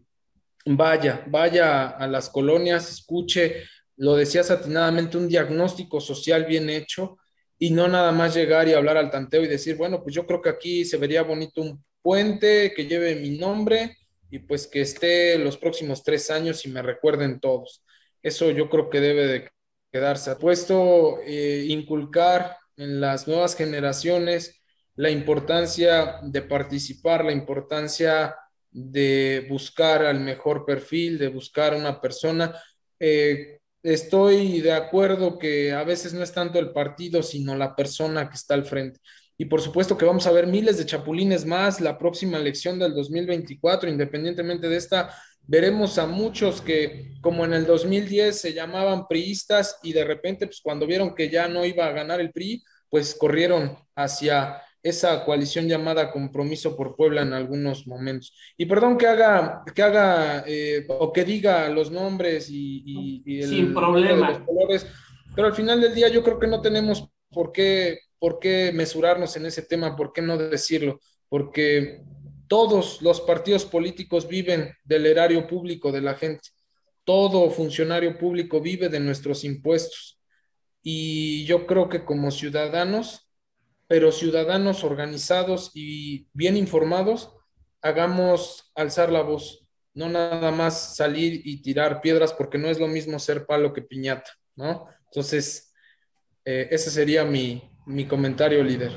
vaya, 0.65 1.23
vaya 1.27 1.87
a 1.87 2.07
las 2.07 2.29
colonias, 2.29 2.91
escuche, 2.91 3.63
lo 3.97 4.15
decías 4.15 4.49
atinadamente, 4.51 5.17
un 5.17 5.27
diagnóstico 5.27 6.01
social 6.01 6.45
bien 6.45 6.69
hecho 6.69 7.17
y 7.59 7.69
no 7.71 7.87
nada 7.87 8.11
más 8.11 8.35
llegar 8.35 8.67
y 8.67 8.73
hablar 8.73 8.97
al 8.97 9.11
tanteo 9.11 9.43
y 9.43 9.47
decir, 9.47 9.77
bueno, 9.77 10.01
pues 10.01 10.15
yo 10.15 10.25
creo 10.25 10.41
que 10.41 10.49
aquí 10.49 10.85
se 10.85 10.97
vería 10.97 11.23
bonito 11.23 11.61
un 11.61 11.83
puente 12.03 12.73
que 12.75 12.85
lleve 12.85 13.15
mi 13.15 13.31
nombre 13.31 13.97
y 14.29 14.39
pues 14.39 14.67
que 14.67 14.81
esté 14.81 15.39
los 15.39 15.57
próximos 15.57 16.03
tres 16.03 16.29
años 16.29 16.65
y 16.65 16.69
me 16.69 16.81
recuerden 16.83 17.39
todos. 17.39 17.83
Eso 18.21 18.51
yo 18.51 18.69
creo 18.69 18.89
que 18.89 18.99
debe 18.99 19.27
de 19.27 19.49
quedarse. 19.91 20.31
Ha 20.31 20.37
puesto 20.37 21.19
eh, 21.25 21.65
inculcar 21.67 22.57
en 22.77 22.99
las 23.01 23.27
nuevas 23.27 23.55
generaciones 23.55 24.61
la 24.95 25.09
importancia 25.09 26.19
de 26.23 26.41
participar, 26.41 27.25
la 27.25 27.31
importancia 27.31 28.35
de 28.71 29.45
buscar 29.49 30.03
al 30.03 30.19
mejor 30.19 30.65
perfil, 30.65 31.17
de 31.17 31.27
buscar 31.29 31.75
una 31.75 32.01
persona. 32.01 32.59
Eh, 32.99 33.59
estoy 33.83 34.61
de 34.61 34.73
acuerdo 34.73 35.37
que 35.37 35.73
a 35.73 35.83
veces 35.83 36.13
no 36.13 36.23
es 36.23 36.31
tanto 36.31 36.59
el 36.59 36.71
partido, 36.71 37.21
sino 37.21 37.55
la 37.55 37.75
persona 37.75 38.29
que 38.29 38.35
está 38.35 38.55
al 38.55 38.65
frente. 38.65 38.99
Y 39.37 39.45
por 39.45 39.61
supuesto 39.61 39.97
que 39.97 40.05
vamos 40.05 40.27
a 40.27 40.31
ver 40.31 40.47
miles 40.47 40.77
de 40.77 40.85
chapulines 40.85 41.45
más 41.45 41.81
la 41.81 41.97
próxima 41.97 42.37
elección 42.37 42.79
del 42.79 42.93
2024, 42.93 43.89
independientemente 43.89 44.69
de 44.69 44.77
esta, 44.77 45.09
veremos 45.45 45.97
a 45.97 46.05
muchos 46.05 46.61
que 46.61 47.13
como 47.21 47.43
en 47.43 47.53
el 47.53 47.65
2010 47.65 48.39
se 48.39 48.53
llamaban 48.53 49.07
priistas 49.07 49.79
y 49.83 49.93
de 49.93 50.05
repente 50.05 50.45
pues 50.45 50.61
cuando 50.61 50.87
vieron 50.87 51.15
que 51.15 51.29
ya 51.29 51.47
no 51.47 51.65
iba 51.65 51.85
a 51.85 51.91
ganar 51.91 52.21
el 52.21 52.31
PRI, 52.31 52.63
pues 52.89 53.15
corrieron 53.15 53.77
hacia 53.95 54.61
esa 54.83 55.23
coalición 55.23 55.67
llamada 55.67 56.11
Compromiso 56.11 56.75
por 56.75 56.95
Puebla 56.95 57.21
en 57.21 57.31
algunos 57.31 57.87
momentos. 57.87 58.35
Y 58.57 58.65
perdón 58.65 58.97
que 58.97 59.07
haga, 59.07 59.63
que 59.73 59.81
haga 59.81 60.43
eh, 60.45 60.85
o 60.89 61.11
que 61.13 61.23
diga 61.23 61.69
los 61.69 61.89
nombres 61.89 62.49
y, 62.49 63.23
el, 63.25 63.49
Sin 63.49 63.73
problema. 63.73 64.29
los 64.29 64.39
colores, 64.39 64.85
pero 65.33 65.47
al 65.47 65.55
final 65.55 65.79
del 65.79 65.95
día 65.95 66.09
yo 66.09 66.21
creo 66.21 66.37
que 66.37 66.47
no 66.47 66.61
tenemos 66.61 67.07
por 67.31 67.53
qué, 67.53 67.99
por 68.23 68.39
qué 68.39 68.71
mesurarnos 68.73 69.35
en 69.35 69.47
ese 69.47 69.63
tema, 69.63 69.97
por 69.97 70.13
qué 70.13 70.21
no 70.21 70.37
decirlo, 70.37 71.01
porque 71.27 71.99
todos 72.47 73.01
los 73.01 73.19
partidos 73.19 73.65
políticos 73.65 74.29
viven 74.29 74.73
del 74.85 75.07
erario 75.07 75.45
público 75.45 75.91
de 75.91 75.99
la 75.99 76.13
gente. 76.13 76.47
Todo 77.03 77.49
funcionario 77.49 78.17
público 78.17 78.61
vive 78.61 78.87
de 78.87 79.01
nuestros 79.01 79.43
impuestos. 79.43 80.21
Y 80.81 81.43
yo 81.43 81.67
creo 81.67 81.89
que 81.89 82.05
como 82.05 82.31
ciudadanos 82.31 83.27
pero 83.89 84.13
ciudadanos 84.13 84.85
organizados 84.85 85.71
y 85.73 86.29
bien 86.31 86.55
informados, 86.55 87.35
hagamos 87.81 88.71
alzar 88.73 89.11
la 89.11 89.21
voz, 89.21 89.67
no 89.93 90.07
nada 90.07 90.49
más 90.49 90.95
salir 90.95 91.41
y 91.43 91.61
tirar 91.61 91.99
piedras, 91.99 92.31
porque 92.31 92.57
no 92.57 92.69
es 92.69 92.79
lo 92.79 92.87
mismo 92.87 93.19
ser 93.19 93.45
palo 93.45 93.73
que 93.73 93.81
piñata, 93.81 94.31
¿no? 94.55 94.87
Entonces, 95.07 95.73
eh, 96.45 96.69
ese 96.71 96.89
sería 96.89 97.25
mi, 97.25 97.72
mi 97.85 98.05
comentario, 98.05 98.63
líder. 98.63 98.93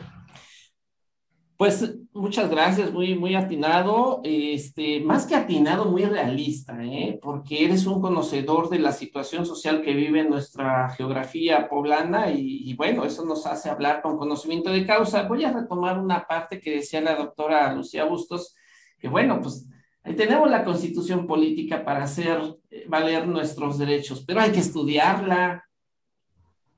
Pues 1.56 1.96
muchas 2.12 2.50
gracias, 2.50 2.92
muy, 2.92 3.14
muy 3.14 3.34
atinado, 3.34 4.20
este, 4.24 5.00
más 5.00 5.24
que 5.24 5.34
atinado, 5.34 5.86
muy 5.86 6.04
realista, 6.04 6.76
¿eh? 6.84 7.18
porque 7.22 7.64
eres 7.64 7.86
un 7.86 8.02
conocedor 8.02 8.68
de 8.68 8.78
la 8.78 8.92
situación 8.92 9.46
social 9.46 9.80
que 9.80 9.94
vive 9.94 10.22
nuestra 10.24 10.90
geografía 10.90 11.66
poblana 11.66 12.30
y, 12.30 12.74
bueno, 12.74 13.06
eso 13.06 13.24
nos 13.24 13.46
hace 13.46 13.70
hablar 13.70 14.02
con 14.02 14.18
conocimiento 14.18 14.68
de 14.68 14.84
causa. 14.84 15.22
Voy 15.22 15.44
a 15.44 15.52
retomar 15.52 15.98
una 15.98 16.26
parte 16.26 16.60
que 16.60 16.72
decía 16.72 17.00
la 17.00 17.14
doctora 17.14 17.72
Lucía 17.72 18.04
Bustos, 18.04 18.54
que 18.98 19.08
bueno, 19.08 19.40
pues 19.40 19.66
tenemos 20.14 20.50
la 20.50 20.62
constitución 20.62 21.26
política 21.26 21.82
para 21.86 22.04
hacer 22.04 22.38
eh, 22.70 22.84
valer 22.86 23.26
nuestros 23.26 23.78
derechos, 23.78 24.22
pero 24.26 24.42
hay 24.42 24.52
que 24.52 24.60
estudiarla, 24.60 25.64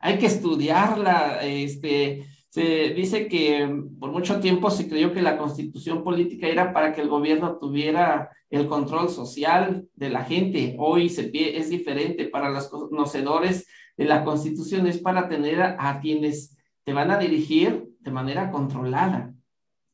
hay 0.01 0.19
que 0.19 0.27
estudiarla, 0.27 1.41
este 1.43 2.27
se 2.51 2.95
dice 2.95 3.29
que 3.29 3.69
por 4.01 4.11
mucho 4.11 4.41
tiempo 4.41 4.71
se 4.71 4.89
creyó 4.89 5.13
que 5.13 5.21
la 5.21 5.37
constitución 5.37 6.03
política 6.03 6.49
era 6.49 6.73
para 6.73 6.95
que 6.95 7.03
el 7.03 7.09
gobierno 7.09 7.59
tuviera 7.59 8.31
el 8.49 8.67
control 8.67 9.11
social 9.11 9.87
de 9.95 10.09
la 10.09 10.25
gente. 10.25 10.75
Hoy 10.79 11.07
es 11.07 11.69
diferente 11.69 12.25
para 12.27 12.49
los 12.49 12.69
conocedores 12.69 13.69
de 13.97 14.07
la 14.07 14.25
constitución, 14.25 14.87
es 14.87 14.99
para 14.99 15.29
tener 15.29 15.61
a, 15.61 16.01
quienes 16.01 16.57
te 16.85 16.95
van 16.95 17.11
a 17.11 17.19
dirigir 17.19 17.87
de 18.01 18.11
manera 18.11 18.51
controlada. 18.51 19.35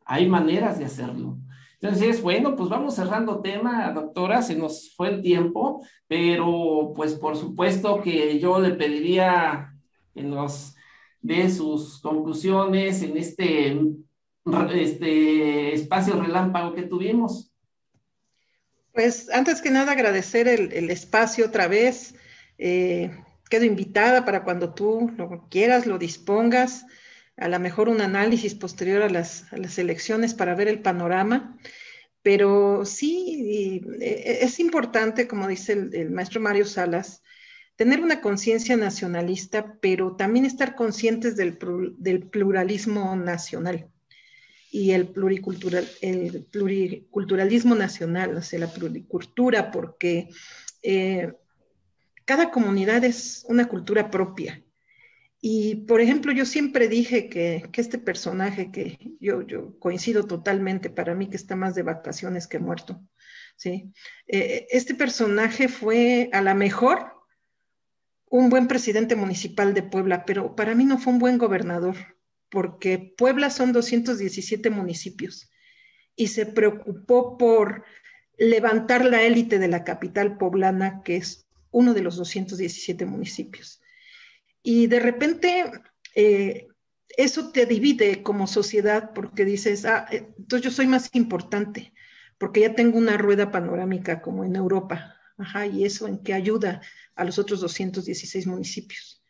Hay 0.04 0.28
maneras 0.28 0.78
de 0.78 0.84
hacerlo. 0.84 1.38
Entonces, 1.80 2.22
bueno, 2.22 2.54
pues 2.54 2.70
vamos 2.70 2.94
cerrando 2.94 3.40
tema, 3.40 3.90
doctora, 3.90 4.42
se 4.42 4.54
nos 4.54 4.94
fue 4.94 5.08
el 5.08 5.22
tiempo, 5.22 5.84
pero 6.06 6.92
pues 6.94 7.14
por 7.14 7.36
supuesto 7.36 8.00
que 8.00 8.38
yo 8.38 8.60
le 8.60 8.70
pediría 8.70 9.73
que 10.14 10.22
nos 10.22 10.74
de 11.24 11.50
sus 11.50 12.00
conclusiones 12.00 13.02
en 13.02 13.16
este, 13.16 13.80
este 14.74 15.74
espacio 15.74 16.20
relámpago 16.20 16.74
que 16.74 16.82
tuvimos. 16.82 17.50
Pues 18.92 19.30
antes 19.30 19.62
que 19.62 19.70
nada 19.70 19.92
agradecer 19.92 20.46
el, 20.48 20.90
espacio 20.90 21.46
otra 21.46 21.66
vez. 21.66 22.14
Eh, 22.58 23.10
quedo 23.48 23.64
invitada 23.64 24.26
para 24.26 24.44
cuando 24.44 24.74
tú 24.74 25.10
lo 25.16 25.48
quieras, 25.48 25.86
lo 25.86 25.98
dispongas, 25.98 26.84
a 27.36 27.48
lo 27.48 27.58
mejor 27.58 27.88
un 27.88 28.02
análisis 28.02 28.54
posterior 28.54 29.02
a 29.02 29.08
las, 29.08 29.46
elecciones 29.78 30.34
para 30.34 30.54
ver 30.54 30.68
el 30.68 30.82
panorama. 30.82 31.58
Pero 32.22 32.84
sí, 32.84 33.82
eh, 34.00 34.38
es 34.42 34.60
importante, 34.60 35.26
como 35.26 35.48
dice 35.48 35.72
el 35.72 36.10
maestro 36.10 36.40
Mario 36.40 36.66
Salas, 36.66 37.22
tener 37.76 38.00
una 38.00 38.20
conciencia 38.20 38.76
nacionalista, 38.76 39.78
pero 39.80 40.16
también 40.16 40.44
estar 40.44 40.74
conscientes 40.74 41.36
del, 41.36 41.56
pluralismo 41.56 43.16
nacional 43.16 43.88
y 44.70 44.92
el, 44.92 45.08
pluricultural, 45.08 45.88
el 46.00 46.46
pluriculturalismo 46.50 47.74
nacional, 47.74 48.36
o 48.36 48.42
sea, 48.42 48.60
la 48.60 48.72
pluricultura, 48.72 49.70
porque 49.70 50.28
eh, 50.82 51.32
cada 52.24 52.50
comunidad 52.50 53.04
es 53.04 53.44
una 53.48 53.66
cultura 53.68 54.10
propia. 54.10 54.62
Y, 55.40 55.74
por 55.86 56.00
ejemplo, 56.00 56.32
yo 56.32 56.46
siempre 56.46 56.88
dije 56.88 57.28
que, 57.28 57.68
este 57.74 57.98
personaje, 57.98 58.70
que 58.70 58.98
yo, 59.20 59.42
yo, 59.42 59.78
coincido 59.78 60.24
totalmente, 60.24 60.88
para 60.88 61.14
mí 61.14 61.28
que 61.28 61.36
está 61.36 61.54
más 61.54 61.74
de 61.74 61.82
vacaciones 61.82 62.46
que 62.46 62.58
muerto, 62.58 63.02
¿sí? 63.56 63.92
Eh, 64.26 64.66
este 64.70 64.94
personaje 64.94 65.68
fue 65.68 66.30
a 66.32 66.40
la 66.40 66.54
mejor 66.54 67.13
un 68.36 68.50
buen 68.50 68.66
presidente 68.66 69.14
municipal 69.14 69.74
de 69.74 69.84
Puebla, 69.84 70.24
pero 70.24 70.56
para 70.56 70.74
mí 70.74 70.84
no 70.84 70.98
fue 70.98 71.12
un 71.12 71.20
buen 71.20 71.38
gobernador, 71.38 71.94
porque 72.48 73.14
Puebla 73.16 73.48
son 73.48 73.72
217 73.72 74.70
municipios 74.70 75.52
y 76.16 76.26
se 76.26 76.44
preocupó 76.44 77.38
por 77.38 77.84
levantar 78.36 79.04
la 79.04 79.22
élite 79.22 79.60
de 79.60 79.68
la 79.68 79.84
capital 79.84 80.36
poblana, 80.36 81.02
que 81.04 81.14
es 81.14 81.46
uno 81.70 81.94
de 81.94 82.02
los 82.02 82.16
217 82.16 83.06
municipios. 83.06 83.80
Y 84.64 84.88
de 84.88 84.98
repente 84.98 85.70
eh, 86.16 86.66
eso 87.16 87.52
te 87.52 87.66
divide 87.66 88.24
como 88.24 88.48
sociedad 88.48 89.12
porque 89.14 89.44
dices, 89.44 89.84
ah, 89.84 90.08
entonces 90.10 90.62
yo 90.64 90.72
soy 90.72 90.88
más 90.88 91.08
importante, 91.12 91.92
porque 92.38 92.62
ya 92.62 92.74
tengo 92.74 92.98
una 92.98 93.16
rueda 93.16 93.52
panorámica 93.52 94.20
como 94.20 94.44
en 94.44 94.56
Europa. 94.56 95.13
Ajá, 95.36 95.66
y 95.66 95.84
eso 95.84 96.06
en 96.06 96.18
qué 96.18 96.32
ayuda 96.32 96.80
a 97.16 97.24
los 97.24 97.38
otros 97.38 97.60
216 97.60 98.46
municipios. 98.46 99.22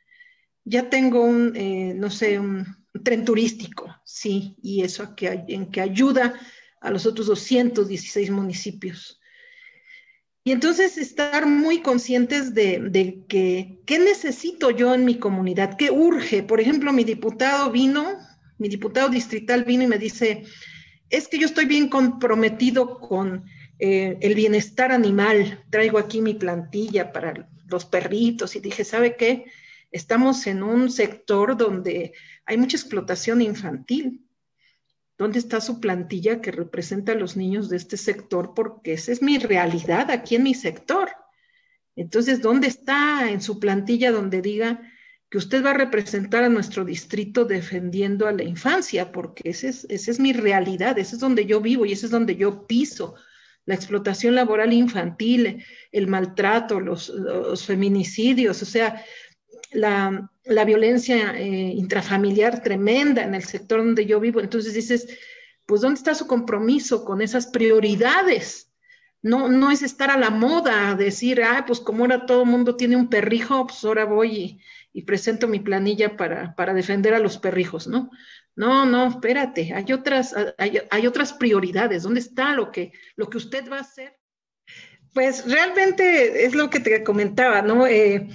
Ya 0.65 0.89
tengo 0.89 1.23
un, 1.23 1.55
eh, 1.57 1.95
no 1.95 2.11
sé, 2.11 2.39
un, 2.39 2.67
tren 3.03 3.25
turístico, 3.25 3.95
sí, 4.05 4.57
y 4.63 4.83
eso 4.83 5.15
en 5.19 5.71
que 5.71 5.81
ayuda 5.81 6.35
a 6.81 6.91
los 6.91 7.07
otros 7.07 7.27
216 7.27 8.31
municipios. 8.31 9.21
Y 10.45 10.53
entonces 10.53 10.99
estar 10.99 11.47
muy 11.47 11.81
conscientes 11.81 12.55
de, 12.55 12.79
de, 12.79 13.25
que, 13.27 13.81
¿qué 13.87 13.99
necesito 13.99 14.71
yo 14.71 14.95
en 14.95 15.07
mi 15.07 15.19
comunidad? 15.19 15.77
¿Qué 15.79 15.91
urge? 15.91 16.43
Por 16.43 16.61
ejemplo, 16.61 16.93
mi 16.93 17.03
diputado 17.03 17.71
vino, 17.71 18.19
mi 18.59 18.69
diputado 18.69 19.09
distrital 19.09 19.65
vino 19.65 19.85
y 19.85 19.87
me 19.87 19.99
dice, 19.99 20.45
es 21.09 21.29
que 21.29 21.39
yo 21.39 21.47
estoy 21.47 21.65
bien 21.65 21.89
comprometido 21.89 23.01
con 23.01 23.45
eh, 23.87 24.17
el 24.23 24.35
bienestar 24.35 24.93
animal. 24.93 25.63
Traigo 25.69 25.99
aquí 25.99 26.23
mi 26.23 26.33
plantilla 26.33 27.13
para 27.13 27.51
los 27.69 27.85
perritos 27.85 28.57
y 28.57 28.61
dije, 28.61 28.83
¿sabe 28.83 29.15
qué? 29.15 29.45
Estamos 29.91 30.47
en 30.47 30.63
un 30.63 30.91
sector 30.91 31.55
donde 31.55 32.15
hay 32.47 32.57
mucha 32.57 32.79
explotación 32.79 33.43
infantil. 33.43 34.25
¿Dónde 35.19 35.39
está 35.39 35.61
su 35.61 35.81
plantilla 35.81 36.41
que 36.41 36.51
representa 36.51 37.13
a 37.13 37.15
los 37.15 37.37
niños 37.37 37.69
de 37.69 37.77
este 37.77 37.99
sector? 37.99 38.55
Porque 38.57 38.95
esa 38.95 39.13
es 39.13 39.21
mi 39.21 39.37
realidad 39.37 40.11
aquí 40.11 40.37
en 40.37 40.45
mi 40.45 40.55
sector. 40.55 41.11
Entonces, 41.95 42.41
¿dónde 42.41 42.69
está 42.69 43.31
en 43.31 43.43
su 43.43 43.61
plantilla 43.61 44.13
donde 44.13 44.41
diga 44.41 44.81
que 45.29 45.37
usted 45.37 45.63
va 45.63 45.73
a 45.73 45.75
representar 45.85 46.43
a 46.43 46.49
nuestro 46.49 46.87
distrito 46.87 47.45
defendiendo 47.45 48.27
a 48.27 48.33
la 48.33 48.45
infancia? 48.45 49.13
Porque 49.13 49.51
esa 49.51 49.69
es, 49.69 49.87
esa 49.91 50.11
es 50.11 50.21
mi 50.21 50.33
realidad, 50.33 50.99
ese 50.99 51.17
es 51.17 51.21
donde 51.21 51.45
yo 51.45 51.61
vivo 51.61 51.85
y 51.85 51.93
ese 51.93 52.07
es 52.07 52.13
donde 52.13 52.35
yo 52.37 52.67
piso. 52.67 53.15
La 53.67 53.75
explotación 53.75 54.35
laboral 54.35 54.73
infantil, 54.73 55.65
el 55.91 56.07
maltrato, 56.07 56.81
los, 56.81 57.13
feminicidios, 57.67 58.61
o 58.63 58.67
sea, 58.67 59.03
la, 59.73 60.31
la 60.45 60.65
violencia 60.65 61.37
eh, 61.39 61.73
intrafamiliar 61.75 62.63
tremenda 62.63 63.23
en 63.23 63.35
el 63.35 63.45
sector 63.45 63.79
donde 63.79 64.07
yo 64.07 64.21
vivo. 64.21 64.41
Entonces 64.41 64.75
dices, 64.75 65.09
pues 65.67 65.81
¿dónde 65.81 65.99
está 65.99 66.15
su 66.15 66.27
compromiso 66.27 67.05
con 67.05 67.23
esas 67.23 67.47
prioridades? 67.47 68.71
No, 69.23 69.49
no 69.49 69.71
es 69.71 69.83
estar 69.83 70.11
a 70.11 70.19
la 70.19 70.29
moda, 70.29 70.95
decir, 70.95 71.43
ah, 71.43 71.65
pues 71.67 71.81
como 71.81 72.05
ahora 72.05 72.27
todo 72.27 72.43
el 72.43 72.51
mundo 72.51 72.77
tiene 72.77 72.97
un 72.97 73.09
perrijo, 73.09 73.67
pues 73.67 73.83
ahora 73.85 74.05
voy 74.05 74.61
y, 74.93 75.03
presento 75.03 75.49
mi 75.49 75.61
planilla 75.61 76.17
para, 76.17 76.55
para, 76.55 76.75
defender 76.75 77.15
a 77.15 77.19
los 77.19 77.39
perrijos, 77.39 77.87
¿no? 77.87 78.11
No, 78.57 78.87
no, 78.87 79.09
espérate, 79.09 79.75
hay 79.75 79.93
otras, 79.93 80.35
hay, 80.59 81.07
otras 81.07 81.33
prioridades. 81.33 82.05
¿Dónde 82.05 82.21
está 82.21 82.53
lo 82.53 82.71
que, 82.71 82.93
lo 83.17 83.29
que 83.29 83.39
usted 83.39 83.69
va 83.71 83.79
a 83.79 83.83
hacer? 83.83 84.17
Pues 85.13 85.45
realmente 85.51 86.45
es 86.45 86.55
lo 86.55 86.71
que 86.71 86.81
te 86.81 87.03
comentaba, 87.03 87.63
¿no? 87.63 87.87
Eh, 87.87 88.29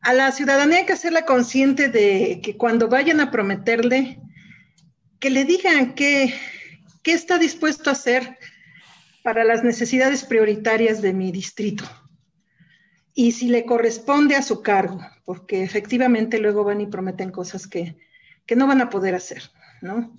a 0.00 0.12
la 0.14 0.32
ciudadanía 0.32 0.78
hay 0.78 0.86
que 0.86 0.92
hacerla 0.94 1.26
consciente 1.26 1.88
de 1.88 2.40
que 2.42 2.56
cuando 2.56 2.88
vayan 2.88 3.20
a 3.20 3.30
prometerle, 3.30 4.20
que 5.20 5.30
le 5.30 5.44
digan 5.44 5.94
qué, 5.94 6.34
qué 7.02 7.12
está 7.12 7.38
dispuesto 7.38 7.90
a 7.90 7.94
hacer 7.94 8.38
para 9.22 9.44
las 9.44 9.62
necesidades 9.62 10.24
prioritarias 10.24 11.02
de 11.02 11.12
mi 11.12 11.32
distrito. 11.32 11.84
Y 13.14 13.32
si 13.32 13.48
le 13.48 13.64
corresponde 13.64 14.36
a 14.36 14.42
su 14.42 14.62
cargo, 14.62 15.00
porque 15.24 15.62
efectivamente 15.62 16.38
luego 16.38 16.64
van 16.64 16.80
y 16.80 16.86
prometen 16.86 17.30
cosas 17.30 17.66
que, 17.66 17.96
que 18.46 18.56
no 18.56 18.66
van 18.66 18.80
a 18.80 18.90
poder 18.90 19.14
hacer, 19.14 19.42
¿no? 19.80 20.16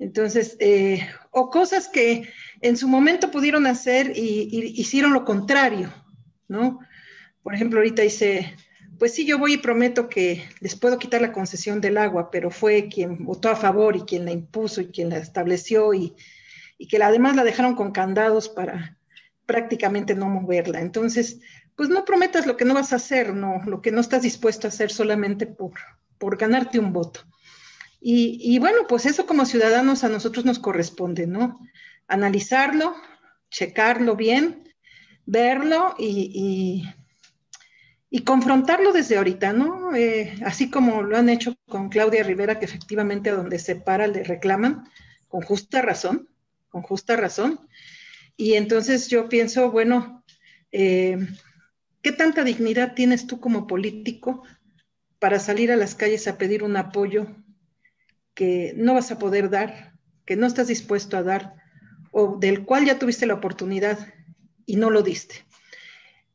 Entonces, 0.00 0.56
eh, 0.60 1.06
o 1.30 1.50
cosas 1.50 1.86
que 1.86 2.28
en 2.62 2.76
su 2.78 2.88
momento 2.88 3.30
pudieron 3.30 3.66
hacer 3.66 4.16
y, 4.16 4.72
hicieron 4.80 5.12
lo 5.12 5.26
contrario, 5.26 5.92
¿no? 6.48 6.80
Por 7.42 7.54
ejemplo, 7.54 7.78
ahorita 7.78 8.02
dice, 8.02 8.56
pues 8.98 9.14
sí, 9.14 9.26
yo 9.26 9.38
voy 9.38 9.54
y 9.54 9.58
prometo 9.58 10.08
que 10.08 10.42
les 10.60 10.74
puedo 10.74 10.98
quitar 10.98 11.20
la 11.20 11.32
concesión 11.32 11.82
del 11.82 11.98
agua, 11.98 12.30
pero 12.30 12.50
fue 12.50 12.88
quien 12.88 13.24
votó 13.26 13.50
a 13.50 13.56
favor 13.56 13.94
y 13.94 14.00
quien 14.00 14.24
la 14.24 14.30
impuso 14.30 14.80
y 14.80 14.86
quien 14.86 15.10
la 15.10 15.18
estableció 15.18 15.92
y, 15.92 16.16
que 16.88 17.02
además 17.02 17.36
la 17.36 17.44
dejaron 17.44 17.74
con 17.74 17.92
candados 17.92 18.48
para 18.48 18.96
prácticamente 19.44 20.14
no 20.14 20.26
moverla. 20.30 20.80
Entonces, 20.80 21.40
pues 21.76 21.90
no 21.90 22.06
prometas 22.06 22.46
lo 22.46 22.56
que 22.56 22.64
no 22.64 22.72
vas 22.72 22.94
a 22.94 22.96
hacer, 22.96 23.34
no, 23.34 23.62
lo 23.66 23.82
que 23.82 23.90
no 23.90 24.00
estás 24.00 24.22
dispuesto 24.22 24.66
a 24.66 24.70
hacer 24.70 24.90
solamente 24.90 25.46
por, 25.46 25.72
por 26.16 26.38
ganarte 26.38 26.78
un 26.78 26.94
voto. 26.94 27.20
Y, 28.02 28.58
bueno, 28.58 28.86
pues 28.88 29.04
eso 29.04 29.26
como 29.26 29.44
ciudadanos 29.44 30.04
a 30.04 30.08
nosotros 30.08 30.44
nos 30.46 30.58
corresponde, 30.58 31.26
¿no? 31.26 31.60
Analizarlo, 32.08 32.94
checarlo 33.50 34.16
bien, 34.16 34.72
verlo 35.26 35.94
y 35.98 36.84
y 38.10 38.24
confrontarlo 38.24 38.92
desde 38.92 39.16
ahorita, 39.16 39.52
¿no? 39.52 39.94
Eh, 39.94 40.34
así 40.44 40.68
como 40.68 41.02
lo 41.02 41.16
han 41.16 41.28
hecho 41.28 41.56
con 41.68 41.88
Claudia 41.88 42.24
Rivera, 42.24 42.58
que 42.58 42.64
efectivamente 42.64 43.30
a 43.30 43.36
donde 43.36 43.60
se 43.60 43.76
para 43.76 44.08
le 44.08 44.24
reclaman, 44.24 44.88
con 45.28 45.42
justa 45.42 45.80
razón, 45.80 46.28
con 46.68 46.82
justa 46.82 47.16
razón. 47.16 47.60
Y 48.36 48.54
entonces 48.54 49.08
yo 49.08 49.28
pienso, 49.28 49.70
bueno, 49.70 50.24
eh, 50.72 51.18
¿qué 52.02 52.10
tanta 52.10 52.42
dignidad 52.42 52.94
tienes 52.94 53.28
tú 53.28 53.38
como 53.38 53.68
político 53.68 54.42
para 55.20 55.38
salir 55.38 55.70
a 55.70 55.76
las 55.76 55.94
calles 55.94 56.26
a 56.26 56.36
pedir 56.36 56.64
un 56.64 56.76
apoyo 56.76 57.28
que 58.34 58.72
no 58.76 58.94
vas 58.94 59.10
a 59.10 59.18
poder 59.18 59.50
dar, 59.50 59.94
que 60.24 60.36
no 60.36 60.46
estás 60.46 60.68
dispuesto 60.68 61.16
a 61.16 61.22
dar, 61.22 61.54
o 62.12 62.36
del 62.38 62.64
cual 62.64 62.84
ya 62.84 62.98
tuviste 62.98 63.26
la 63.26 63.34
oportunidad 63.34 63.98
y 64.66 64.76
no 64.76 64.90
lo 64.90 65.02
diste? 65.02 65.44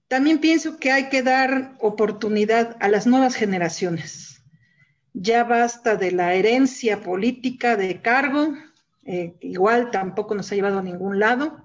También 0.08 0.40
pienso 0.40 0.78
que 0.78 0.92
hay 0.92 1.10
que 1.10 1.24
dar 1.24 1.76
oportunidad 1.80 2.78
a 2.80 2.90
las 2.90 3.08
nuevas 3.08 3.36
generaciones. 3.36 4.44
Ya 5.14 5.44
basta 5.44 5.96
de 5.96 6.12
la 6.12 6.34
herencia 6.36 7.02
política 7.02 7.76
de 7.76 8.02
cargo, 8.02 8.54
eh, 9.06 9.36
igual 9.42 9.92
tampoco 9.92 10.36
nos 10.36 10.52
ha 10.52 10.56
llevado 10.56 10.80
a 10.80 10.84
ningún 10.84 11.20
lado, 11.20 11.64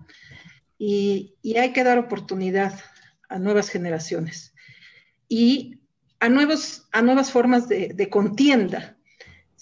y, 0.79 1.37
hay 1.59 1.73
que 1.73 1.85
dar 1.85 1.99
oportunidad 1.99 2.73
a 3.29 3.39
nuevas 3.39 3.69
generaciones 3.69 4.55
y 5.29 5.79
a, 6.21 6.31
nuevos, 6.31 6.89
a 6.91 7.03
nuevas 7.03 7.31
formas 7.31 7.69
de, 7.69 7.89
de 7.95 8.09
contienda. 8.09 8.97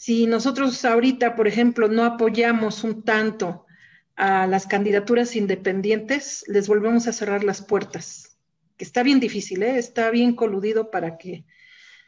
Si 0.01 0.29
nosotros 0.29 0.85
ahorita, 0.85 1.35
por 1.35 1.49
ejemplo, 1.49 1.89
no 1.89 2.05
apoyamos 2.05 2.85
un 2.85 3.03
tanto 3.03 3.67
a 4.15 4.47
las 4.47 4.69
candidaturas 4.69 5.35
independientes, 5.35 6.45
les 6.47 6.69
volvemos 6.69 7.09
a 7.09 7.13
cerrar 7.13 7.43
las 7.43 7.63
puertas 7.63 8.39
que 8.77 8.85
está 8.85 9.03
bien 9.03 9.19
difícil, 9.19 9.61
¿eh? 9.65 9.77
está 9.77 10.09
bien 10.11 10.37
coludido 10.37 10.93
para 10.93 11.19
que 11.19 11.45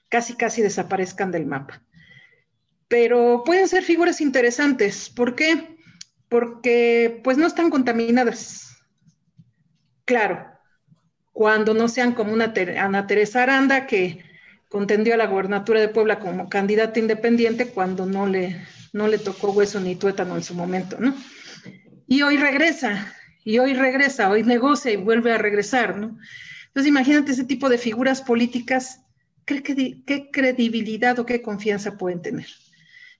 casi, 0.08 0.36
casi 0.36 0.62
desaparezcan 0.62 1.32
del 1.32 1.46
mapa. 1.46 1.82
Pero 2.86 3.42
pueden 3.44 3.66
ser 3.66 3.82
figuras 3.82 4.20
interesantes. 4.20 5.10
¿Por 5.10 5.34
qué? 5.34 5.76
Porque 6.28 7.20
pues 7.24 7.38
no 7.38 7.48
están 7.48 7.70
contaminadas. 7.70 8.84
Claro, 10.04 10.46
cuando 11.32 11.74
no 11.74 11.88
sean 11.88 12.12
como 12.12 12.32
una 12.32 12.54
Ana 12.78 13.08
Teresa 13.08 13.42
Aranda 13.42 13.88
que 13.88 14.29
contendió 14.70 15.14
a 15.14 15.18
la 15.18 15.26
gobernatura 15.26 15.80
de 15.80 15.88
Puebla 15.88 16.20
como 16.20 16.48
candidata 16.48 16.98
independiente 16.98 17.66
cuando 17.66 18.06
no 18.06 18.26
le, 18.26 18.56
no 18.92 19.08
le 19.08 19.18
tocó 19.18 19.50
hueso 19.50 19.80
ni 19.80 19.96
tuétano 19.96 20.36
en 20.36 20.42
su 20.42 20.54
momento, 20.54 20.96
¿no? 20.98 21.14
Y 22.06 22.22
hoy 22.22 22.38
regresa, 22.38 23.12
y 23.44 23.58
hoy 23.58 23.74
regresa, 23.74 24.30
hoy 24.30 24.44
negocia 24.44 24.92
y 24.92 24.96
vuelve 24.96 25.32
a 25.32 25.38
regresar, 25.38 25.98
¿no? 25.98 26.16
Entonces, 26.68 26.88
imagínate 26.88 27.32
ese 27.32 27.44
tipo 27.44 27.68
de 27.68 27.78
figuras 27.78 28.22
políticas, 28.22 29.00
¿qué, 29.44 30.30
credibilidad 30.32 31.18
o 31.18 31.26
qué 31.26 31.42
confianza 31.42 31.98
pueden 31.98 32.22
tener? 32.22 32.46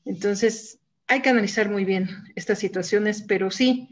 Entonces, 0.04 0.78
hay 1.08 1.20
que 1.20 1.30
analizar 1.30 1.68
muy 1.68 1.84
bien 1.84 2.08
estas 2.36 2.60
situaciones, 2.60 3.22
pero 3.22 3.50
sí, 3.50 3.88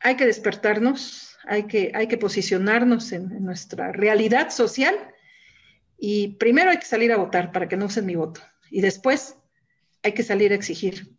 hay 0.00 0.14
que 0.14 0.26
despertarnos, 0.26 1.36
hay 1.44 1.64
que, 1.64 1.90
hay 1.92 2.06
que 2.06 2.18
posicionarnos 2.18 3.10
en, 3.10 3.44
nuestra 3.44 3.90
realidad 3.90 4.50
social 4.50 4.94
y 6.06 6.36
primero 6.36 6.70
hay 6.70 6.76
que 6.76 6.84
salir 6.84 7.12
a 7.12 7.16
votar 7.16 7.50
para 7.50 7.66
que 7.66 7.78
no 7.78 7.86
usen 7.86 8.04
mi 8.04 8.14
voto 8.14 8.42
y 8.70 8.82
después 8.82 9.38
hay 10.02 10.12
que 10.12 10.22
salir 10.22 10.52
a 10.52 10.54
exigir 10.54 11.16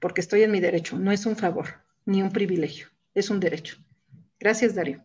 porque 0.00 0.20
estoy 0.20 0.42
en 0.42 0.50
mi 0.50 0.60
derecho, 0.60 0.98
no 0.98 1.12
es 1.12 1.24
un 1.24 1.34
favor 1.34 1.68
ni 2.04 2.20
un 2.20 2.30
privilegio, 2.30 2.88
es 3.14 3.30
un 3.30 3.40
derecho. 3.40 3.78
Gracias, 4.38 4.74
Darío. 4.74 5.02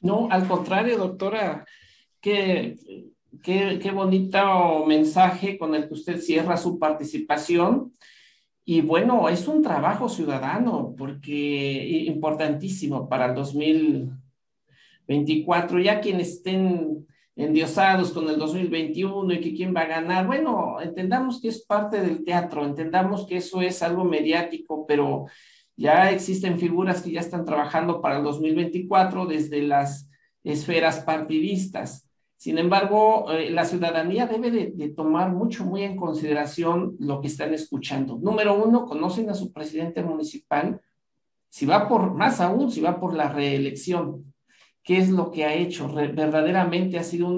No, 0.00 0.26
al 0.28 0.48
contrario, 0.48 0.98
doctora, 0.98 1.64
qué, 2.20 2.76
qué, 3.44 3.92
bonito 3.92 4.84
mensaje 4.86 5.56
con 5.56 5.76
el 5.76 5.86
que 5.86 5.94
usted 5.94 6.20
cierra 6.20 6.56
su 6.56 6.76
participación. 6.76 7.92
Y 8.64 8.80
bueno, 8.80 9.28
es 9.28 9.46
un 9.46 9.62
trabajo 9.62 10.08
ciudadano 10.08 10.96
porque 10.98 12.06
importantísimo 12.08 13.08
para 13.08 13.26
el 13.26 13.36
2024. 13.36 15.78
Ya 15.78 16.00
quienes 16.00 16.30
estén 16.30 17.06
endiosados 17.36 18.12
con 18.12 18.28
el 18.28 18.38
2021 18.38 19.34
y 19.34 19.40
que 19.40 19.54
quién 19.54 19.74
va 19.74 19.82
a 19.82 19.86
ganar, 19.86 20.26
bueno, 20.26 20.80
entendamos 20.80 21.40
que 21.40 21.48
es 21.48 21.64
parte 21.64 22.00
del 22.00 22.24
teatro, 22.24 22.64
entendamos 22.64 23.26
que 23.26 23.38
eso 23.38 23.60
es 23.60 23.82
algo 23.82 24.04
mediático, 24.04 24.86
pero 24.86 25.26
ya 25.76 26.10
existen 26.10 26.58
figuras 26.58 27.02
que 27.02 27.10
ya 27.10 27.20
están 27.20 27.44
trabajando 27.44 28.00
para 28.00 28.18
el 28.18 28.24
2024 28.24 29.26
desde 29.26 29.62
las 29.62 30.08
esferas 30.44 31.00
partidistas. 31.00 32.08
Sin 32.36 32.58
embargo, 32.58 33.32
eh, 33.32 33.50
la 33.50 33.64
ciudadanía 33.64 34.26
debe 34.26 34.50
de, 34.50 34.88
tomar 34.90 35.32
mucho, 35.32 35.64
muy 35.64 35.82
en 35.82 35.96
consideración 35.96 36.94
lo 36.98 37.20
que 37.20 37.28
están 37.28 37.54
escuchando. 37.54 38.18
Número 38.20 38.62
uno, 38.62 38.84
conocen 38.84 39.30
a 39.30 39.34
su 39.34 39.52
presidente 39.52 40.02
municipal. 40.02 40.80
Si 41.48 41.64
va 41.64 41.88
por, 41.88 42.12
más 42.14 42.40
aún, 42.40 42.70
si 42.70 42.80
va 42.80 43.00
por 43.00 43.14
la 43.14 43.32
reelección, 43.32 44.33
¿qué 44.84 44.98
es 44.98 45.10
lo 45.10 45.32
que 45.32 45.44
ha 45.44 45.54
hecho? 45.54 45.92
verdaderamente 45.92 46.98
ha 46.98 47.04
sido 47.04 47.28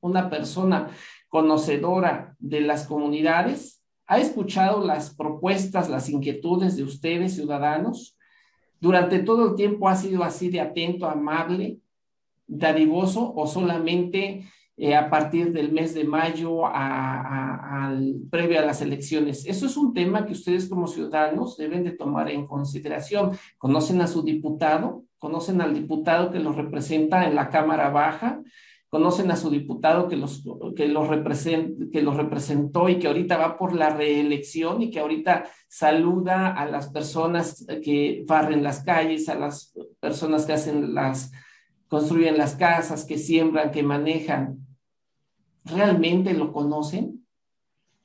una 0.00 0.30
persona 0.30 0.90
conocedora 1.28 2.36
de 2.38 2.60
las 2.60 2.86
comunidades, 2.86 3.78
¿Ha 4.10 4.18
escuchado 4.20 4.82
las 4.84 5.14
propuestas, 5.14 5.90
las 5.90 6.08
inquietudes 6.08 6.78
de 6.78 6.82
ustedes, 6.82 7.34
ciudadanos? 7.34 8.16
Durante 8.80 9.18
todo 9.18 9.50
el 9.50 9.54
tiempo 9.54 9.86
ha 9.86 9.96
sido 9.96 10.24
así 10.24 10.48
de 10.48 10.60
atento, 10.60 11.06
amable. 11.06 11.78
dadivoso 12.50 13.34
o 13.36 13.46
solamente 13.46 14.46
eh, 14.78 14.96
a 14.96 15.10
partir 15.10 15.52
del 15.52 15.70
mes 15.70 15.92
de 15.92 16.04
mayo 16.04 16.66
al, 16.66 18.16
previo 18.30 18.58
a 18.58 18.64
las 18.64 18.80
elecciones. 18.80 19.44
Eso 19.44 19.66
es 19.66 19.76
un 19.76 19.92
tema 19.92 20.24
que 20.24 20.32
ustedes 20.32 20.66
como 20.66 20.86
ciudadanos 20.86 21.58
deben 21.58 21.84
de 21.84 21.90
tomar 21.90 22.30
en 22.30 22.46
consideración. 22.46 23.32
¿Conocen 23.58 24.00
a 24.00 24.06
su 24.06 24.22
diputado? 24.22 25.04
¿Conocen 25.18 25.60
al 25.60 25.74
diputado 25.74 26.30
que 26.30 26.38
los 26.38 26.56
representa 26.56 27.26
en 27.26 27.34
la 27.34 27.50
Cámara 27.50 27.90
Baja? 27.90 28.40
conocen 28.88 29.30
a 29.30 29.36
su 29.36 29.50
diputado 29.50 30.08
que 30.08 30.16
los, 30.16 30.42
que, 30.74 30.88
los 30.88 31.08
represent, 31.08 31.90
que 31.92 32.02
los 32.02 32.16
representó 32.16 32.88
y 32.88 32.98
que 32.98 33.06
ahorita 33.06 33.36
va 33.36 33.58
por 33.58 33.74
la 33.74 33.90
reelección 33.90 34.82
y 34.82 34.90
que 34.90 35.00
ahorita 35.00 35.44
saluda 35.68 36.54
a 36.54 36.66
las 36.66 36.88
personas 36.88 37.66
que 37.84 38.24
barren 38.26 38.62
las 38.62 38.82
calles, 38.82 39.28
a 39.28 39.34
las 39.34 39.74
personas 40.00 40.46
que 40.46 40.54
hacen 40.54 40.94
las, 40.94 41.32
construyen 41.88 42.38
las 42.38 42.54
casas, 42.54 43.04
que 43.04 43.18
siembran, 43.18 43.70
que 43.70 43.82
manejan. 43.82 44.66
¿Realmente 45.64 46.32
lo 46.32 46.52
conocen? 46.52 47.26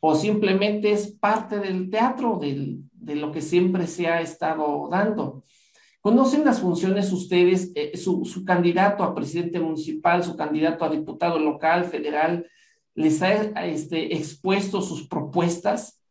¿O 0.02 0.16
simplemente 0.16 0.92
es 0.92 1.12
parte 1.12 1.60
del 1.60 1.90
teatro, 1.90 2.42
de 2.42 3.16
lo 3.16 3.32
que 3.32 3.42
siempre 3.42 3.88
se 3.88 4.08
ha 4.08 4.20
estado 4.20 4.90
dando? 4.92 5.44
¿Conocen 6.04 6.44
las 6.44 6.60
funciones 6.60 7.14
ustedes, 7.14 7.72
eh, 7.76 7.96
su, 7.96 8.44
candidato 8.46 9.04
a 9.04 9.16
presidente 9.16 9.58
municipal, 9.62 10.22
su 10.22 10.36
candidato 10.36 10.84
a 10.84 10.90
diputado 10.90 11.40
local, 11.40 11.86
federal, 11.86 12.46
les 12.94 13.22
ha 13.22 13.32
este, 13.64 14.14
expuesto 14.14 14.82
sus 14.82 15.08
propuestas? 15.08 16.04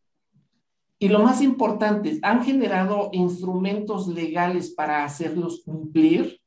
Y 0.99 1.09
lo 1.09 1.19
más 1.19 1.43
importante, 1.43 2.19
¿han 2.23 2.43
generado 2.43 3.11
instrumentos 3.13 4.09
legales 4.09 4.71
para 4.71 5.05
hacerlos 5.05 5.61
cumplir? 5.63 6.41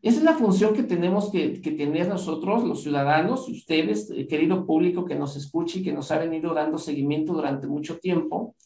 Esa 0.00 0.16
es 0.16 0.24
la 0.24 0.32
función 0.32 0.72
que 0.72 0.84
tenemos 0.84 1.30
que, 1.30 1.60
que, 1.60 1.72
tener 1.72 2.08
nosotros, 2.08 2.64
los 2.64 2.82
ciudadanos, 2.82 3.50
ustedes, 3.50 4.10
eh, 4.10 4.26
querido 4.26 4.64
público 4.64 5.04
que 5.04 5.14
nos 5.14 5.36
escuche 5.36 5.80
y 5.80 5.82
que 5.82 5.92
nos 5.92 6.10
ha 6.10 6.16
venido 6.16 6.54
dando 6.54 6.78
seguimiento 6.78 7.34
durante 7.34 7.66
mucho 7.66 7.98
tiempo 7.98 8.56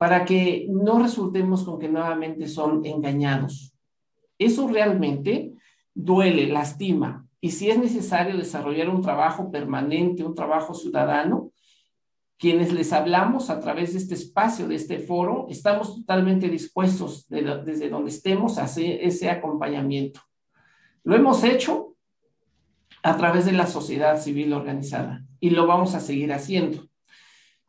para 0.00 0.24
que 0.24 0.66
no 0.70 0.98
resultemos 0.98 1.62
con 1.62 1.78
que 1.78 1.86
nuevamente 1.86 2.48
son 2.48 2.86
engañados. 2.86 3.74
Eso 4.38 4.66
realmente 4.66 5.52
duele, 5.92 6.46
lastima, 6.46 7.26
y 7.38 7.50
si 7.50 7.68
es 7.68 7.78
necesario 7.78 8.38
desarrollar 8.38 8.88
un 8.88 9.02
trabajo 9.02 9.50
permanente, 9.50 10.24
un 10.24 10.34
trabajo 10.34 10.72
ciudadano, 10.72 11.52
quienes 12.38 12.72
les 12.72 12.94
hablamos 12.94 13.50
a 13.50 13.60
través 13.60 13.92
de 13.92 13.98
este 13.98 14.14
espacio, 14.14 14.66
de 14.68 14.76
este 14.76 15.00
foro, 15.00 15.46
estamos 15.50 15.94
totalmente 15.94 16.48
dispuestos 16.48 17.26
desde 17.28 17.90
donde 17.90 18.08
estemos 18.08 18.56
a 18.56 18.64
hacer 18.64 19.00
ese 19.02 19.28
acompañamiento. 19.28 20.22
Lo 21.04 21.14
hemos 21.14 21.44
hecho 21.44 21.94
a 23.02 23.18
través 23.18 23.44
de 23.44 23.52
la 23.52 23.66
sociedad 23.66 24.18
civil 24.18 24.54
organizada 24.54 25.26
y 25.40 25.50
lo 25.50 25.66
vamos 25.66 25.94
a 25.94 26.00
seguir 26.00 26.32
haciendo. 26.32 26.89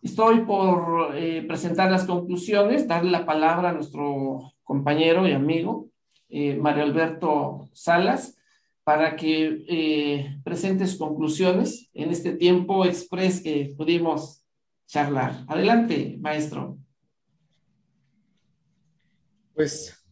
Estoy 0.02 0.46
por 0.46 1.16
eh, 1.16 1.44
presentar 1.48 1.92
las 1.92 2.06
conclusiones, 2.06 2.88
darle 2.88 3.12
la 3.12 3.26
palabra 3.26 3.70
a 3.70 3.74
nuestro 3.74 4.54
compañero 4.64 5.28
y 5.28 5.34
amigo, 5.34 5.90
eh, 6.28 6.56
Mario 6.56 6.84
Alberto 6.84 7.70
Salas, 7.74 8.36
para 8.84 9.16
que 9.16 9.64
eh, 9.70 10.40
presente 10.44 10.88
sus 10.88 10.98
conclusiones 10.98 11.92
en 11.94 12.10
este 12.10 12.34
tiempo 12.34 12.84
express 12.84 13.42
que 13.42 13.76
pudimos 13.78 14.44
charlar. 14.88 15.46
Adelante, 15.48 16.18
maestro. 16.20 16.80
Pues 19.54 20.04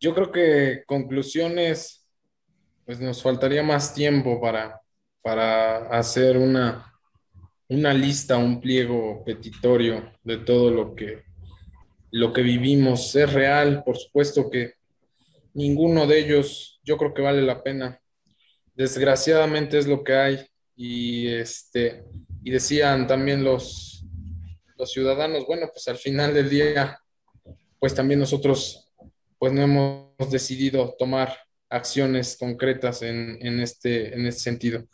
yo 0.00 0.14
creo 0.14 0.32
que 0.32 0.82
conclusiones, 0.84 2.04
pues 2.84 2.98
nos 2.98 3.22
faltaría 3.22 3.62
más 3.62 3.94
tiempo 3.94 4.40
para, 4.40 4.80
para 5.22 5.88
hacer 5.90 6.36
una 6.36 6.87
una 7.68 7.92
lista, 7.92 8.38
un 8.38 8.60
pliego 8.60 9.22
petitorio 9.24 10.12
de 10.24 10.38
todo 10.38 10.70
lo 10.70 10.94
que, 10.94 11.24
lo 12.10 12.32
que 12.32 12.42
vivimos. 12.42 13.14
Es 13.14 13.32
real, 13.32 13.82
por 13.84 13.96
supuesto 13.96 14.48
que 14.50 14.74
ninguno 15.54 16.06
de 16.06 16.18
ellos 16.18 16.80
yo 16.82 16.96
creo 16.96 17.12
que 17.12 17.22
vale 17.22 17.42
la 17.42 17.62
pena. 17.62 18.00
Desgraciadamente 18.74 19.78
es 19.78 19.86
lo 19.86 20.02
que 20.02 20.14
hay. 20.14 20.38
Y, 20.76 21.26
este, 21.26 22.04
y 22.42 22.50
decían 22.50 23.06
también 23.06 23.42
los, 23.42 24.04
los 24.76 24.92
ciudadanos, 24.92 25.44
bueno, 25.46 25.68
pues 25.72 25.88
al 25.88 25.96
final 25.96 26.32
del 26.32 26.48
día, 26.48 27.00
pues 27.80 27.94
también 27.94 28.20
nosotros 28.20 28.88
pues 29.38 29.52
no 29.52 29.62
hemos 29.62 30.30
decidido 30.30 30.94
tomar 30.98 31.36
acciones 31.68 32.36
concretas 32.38 33.02
en, 33.02 33.38
en, 33.40 33.60
este, 33.60 34.14
en 34.14 34.26
este 34.26 34.40
sentido. 34.40 34.84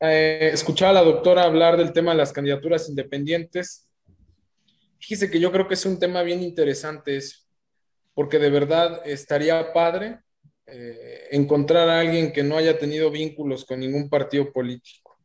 Eh, 0.00 0.50
escuchaba 0.52 0.90
a 0.90 0.94
la 0.94 1.02
doctora 1.02 1.42
hablar 1.42 1.76
del 1.76 1.92
tema 1.92 2.12
de 2.12 2.18
las 2.18 2.32
candidaturas 2.32 2.88
independientes. 2.88 3.88
Fíjese 5.00 5.30
que 5.30 5.40
yo 5.40 5.50
creo 5.50 5.66
que 5.66 5.74
es 5.74 5.84
un 5.86 5.98
tema 5.98 6.22
bien 6.22 6.42
interesante, 6.42 7.18
porque 8.14 8.38
de 8.38 8.50
verdad 8.50 9.02
estaría 9.04 9.72
padre 9.72 10.20
eh, 10.66 11.28
encontrar 11.32 11.88
a 11.88 12.00
alguien 12.00 12.32
que 12.32 12.44
no 12.44 12.56
haya 12.56 12.78
tenido 12.78 13.10
vínculos 13.10 13.64
con 13.64 13.80
ningún 13.80 14.08
partido 14.08 14.52
político. 14.52 15.18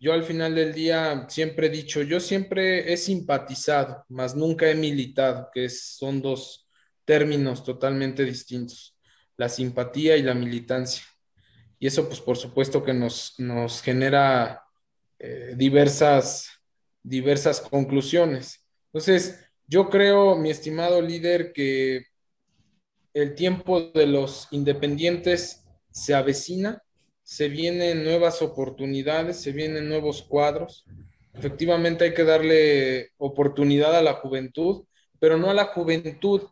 Yo 0.00 0.12
al 0.12 0.22
final 0.22 0.54
del 0.54 0.72
día 0.72 1.26
siempre 1.28 1.66
he 1.66 1.70
dicho, 1.70 2.02
yo 2.02 2.20
siempre 2.20 2.92
he 2.92 2.96
simpatizado, 2.96 4.04
mas 4.08 4.36
nunca 4.36 4.70
he 4.70 4.76
militado, 4.76 5.48
que 5.52 5.68
son 5.68 6.22
dos 6.22 6.68
términos 7.04 7.64
totalmente 7.64 8.24
distintos, 8.24 8.96
la 9.36 9.48
simpatía 9.48 10.16
y 10.16 10.22
la 10.22 10.34
militancia 10.34 11.02
y 11.78 11.86
eso 11.86 12.06
pues 12.08 12.20
por 12.20 12.36
supuesto 12.36 12.82
que 12.82 12.94
nos, 12.94 13.36
genera 13.82 14.64
eh, 15.18 15.54
diversas, 15.56 16.50
diversas 17.02 17.60
conclusiones. 17.60 18.66
Entonces, 18.86 19.44
yo 19.66 19.88
creo, 19.90 20.36
mi 20.36 20.50
estimado 20.50 21.00
líder, 21.02 21.52
que 21.52 22.06
el 23.14 23.34
tiempo 23.34 23.80
de 23.80 24.06
los 24.06 24.48
independientes 24.50 25.64
se 25.90 26.14
avecina, 26.14 26.82
se 27.22 27.48
vienen 27.48 28.04
nuevas 28.04 28.40
oportunidades, 28.40 29.40
se 29.40 29.52
vienen 29.52 29.88
nuevos 29.88 30.22
cuadros. 30.22 30.86
Efectivamente 31.34 32.04
hay 32.04 32.14
que 32.14 32.24
darle 32.24 33.10
oportunidad 33.18 33.94
a 33.94 34.02
la 34.02 34.14
juventud, 34.14 34.84
pero 35.20 35.36
no 35.36 35.50
a 35.50 35.54
la 35.54 35.66
juventud 35.66 36.42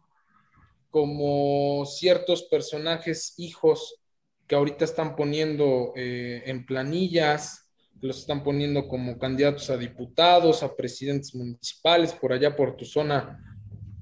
como 0.90 1.84
ciertos 1.86 2.42
personajes 2.44 3.34
hijos 3.38 4.02
que 4.46 4.54
ahorita 4.54 4.84
están 4.84 5.16
poniendo 5.16 5.92
eh, 5.96 6.42
en 6.46 6.64
planillas, 6.64 7.70
los 8.00 8.18
están 8.18 8.42
poniendo 8.44 8.86
como 8.88 9.18
candidatos 9.18 9.70
a 9.70 9.76
diputados, 9.76 10.62
a 10.62 10.74
presidentes 10.74 11.34
municipales, 11.34 12.12
por 12.12 12.32
allá 12.32 12.54
por 12.54 12.76
tu 12.76 12.84
zona, 12.84 13.40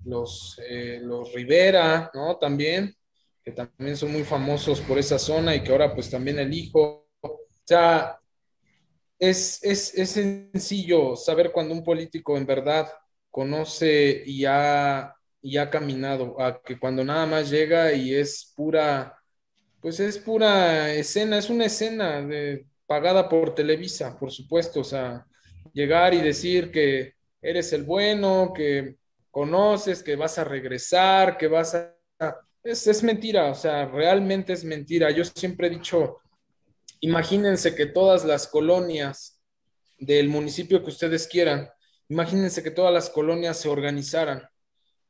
los, 0.04 0.60
eh, 0.68 1.00
los 1.02 1.32
Rivera, 1.32 2.10
¿no? 2.12 2.36
También, 2.36 2.94
que 3.42 3.52
también 3.52 3.96
son 3.96 4.12
muy 4.12 4.24
famosos 4.24 4.80
por 4.80 4.98
esa 4.98 5.18
zona 5.18 5.54
y 5.54 5.62
que 5.62 5.72
ahora 5.72 5.94
pues 5.94 6.10
también 6.10 6.38
el 6.38 6.52
hijo. 6.52 7.08
O 7.20 7.40
sea, 7.64 8.18
es, 9.18 9.62
es, 9.62 9.94
es 9.94 10.10
sencillo 10.10 11.16
saber 11.16 11.52
cuando 11.52 11.74
un 11.74 11.84
político 11.84 12.36
en 12.36 12.46
verdad 12.46 12.88
conoce 13.30 14.22
y 14.26 14.44
ha, 14.44 15.14
y 15.40 15.56
ha 15.56 15.70
caminado, 15.70 16.40
a 16.40 16.60
que 16.62 16.78
cuando 16.78 17.04
nada 17.04 17.26
más 17.26 17.50
llega 17.50 17.92
y 17.92 18.14
es 18.14 18.52
pura 18.54 19.16
pues 19.84 20.00
es 20.00 20.16
pura 20.16 20.94
escena, 20.94 21.36
es 21.36 21.50
una 21.50 21.66
escena 21.66 22.22
de, 22.22 22.64
pagada 22.86 23.28
por 23.28 23.54
Televisa, 23.54 24.18
por 24.18 24.32
supuesto, 24.32 24.80
o 24.80 24.84
sea, 24.84 25.26
llegar 25.74 26.14
y 26.14 26.22
decir 26.22 26.72
que 26.72 27.12
eres 27.42 27.70
el 27.74 27.82
bueno, 27.82 28.54
que 28.56 28.96
conoces, 29.30 30.02
que 30.02 30.16
vas 30.16 30.38
a 30.38 30.44
regresar, 30.44 31.36
que 31.36 31.48
vas 31.48 31.74
a... 31.74 31.94
Es, 32.62 32.86
es 32.86 33.02
mentira, 33.02 33.50
o 33.50 33.54
sea, 33.54 33.84
realmente 33.84 34.54
es 34.54 34.64
mentira. 34.64 35.10
Yo 35.10 35.22
siempre 35.22 35.66
he 35.66 35.70
dicho, 35.70 36.16
imagínense 37.00 37.74
que 37.74 37.84
todas 37.84 38.24
las 38.24 38.46
colonias 38.48 39.38
del 39.98 40.30
municipio 40.30 40.82
que 40.82 40.88
ustedes 40.88 41.28
quieran, 41.28 41.68
imagínense 42.08 42.62
que 42.62 42.70
todas 42.70 42.94
las 42.94 43.10
colonias 43.10 43.60
se 43.60 43.68
organizaran 43.68 44.48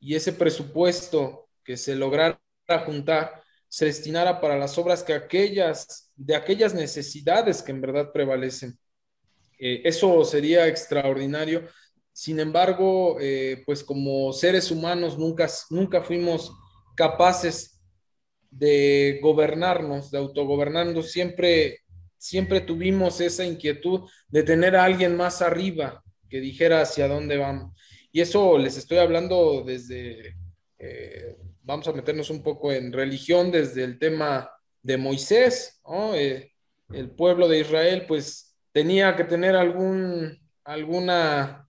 y 0.01 0.17
ese 0.17 0.33
presupuesto 0.33 1.49
que 1.63 1.77
se 1.77 1.95
lograra 1.95 2.41
juntar 2.85 3.44
se 3.75 3.87
destinara 3.87 4.41
para 4.41 4.57
las 4.57 4.79
obras 4.79 5.03
que 5.03 5.13
aquellas, 5.13 6.09
de 6.15 6.37
aquellas 6.37 6.75
necesidades 6.75 7.61
que 7.61 7.73
en 7.73 7.81
verdad 7.81 8.13
prevalecen. 8.13 8.79
Eh, 9.59 9.83
eso 9.85 10.25
sería 10.25 10.69
extraordinario. 10.69 11.67
Sin 12.13 12.39
embargo, 12.39 13.17
eh, 13.21 13.65
pues 13.67 13.83
como 13.83 14.33
seres 14.33 14.71
humanos 14.71 15.19
nunca, 15.19 15.49
nunca 15.71 16.03
fuimos 16.03 16.53
capaces 16.95 17.81
de 18.49 19.19
gobernarnos, 19.21 20.09
de 20.13 20.19
autogobernarnos. 20.19 21.11
Siempre, 21.11 21.81
siempre 22.17 22.61
tuvimos 22.61 23.21
esa 23.21 23.45
inquietud 23.45 24.09
de 24.29 24.45
tener 24.45 24.77
a 24.77 24.85
alguien 24.85 25.17
más 25.17 25.43
arriba 25.43 26.01
que 26.31 26.39
dijera 26.39 26.81
hacia 26.81 27.09
dónde 27.09 27.39
vamos. 27.39 27.77
Y 28.13 28.21
eso 28.21 28.57
les 28.57 28.77
estoy 28.77 28.99
hablando 28.99 29.65
desde 29.67 30.37
eh, 30.79 31.37
vamos 31.65 31.89
a 31.89 31.93
meternos 31.93 32.31
un 32.31 32.43
poco 32.43 32.73
en 32.73 32.93
religión 32.93 33.51
desde 33.51 33.85
el 33.85 33.99
tema 33.99 34.51
de 34.83 34.97
Moisés. 34.97 35.81
Eh, 36.15 36.53
el 36.93 37.11
pueblo 37.11 37.49
de 37.49 37.61
Israel 37.61 38.05
pues 38.07 38.55
tenía 38.73 39.17
que 39.17 39.25
tener 39.25 39.57
algún, 39.57 40.39
alguna, 40.63 41.69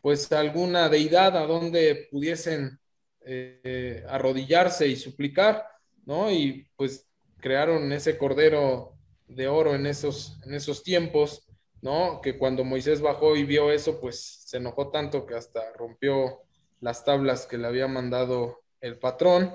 pues 0.00 0.30
alguna 0.32 0.88
deidad 0.88 1.36
a 1.36 1.46
donde 1.46 2.08
pudiesen 2.10 2.78
eh, 3.24 4.04
arrodillarse 4.08 4.88
y 4.88 4.96
suplicar, 4.96 5.64
¿no? 6.04 6.30
Y 6.30 6.68
pues 6.76 7.08
crearon 7.38 7.92
ese 7.92 8.18
cordero 8.18 8.96
de 9.28 9.46
oro 9.48 9.74
en 9.74 9.86
esos, 9.86 10.38
en 10.44 10.54
esos 10.54 10.82
tiempos, 10.82 11.46
¿no? 11.80 12.20
Que 12.20 12.36
cuando 12.36 12.64
Moisés 12.64 13.00
bajó 13.00 13.36
y 13.36 13.44
vio 13.44 13.70
eso, 13.70 14.00
pues 14.00 14.42
se 14.46 14.56
enojó 14.56 14.90
tanto 14.90 15.26
que 15.26 15.36
hasta 15.36 15.72
rompió 15.74 16.42
las 16.80 17.04
tablas 17.04 17.46
que 17.46 17.58
le 17.58 17.68
había 17.68 17.86
mandado 17.86 18.61
el 18.82 18.98
patrón. 18.98 19.50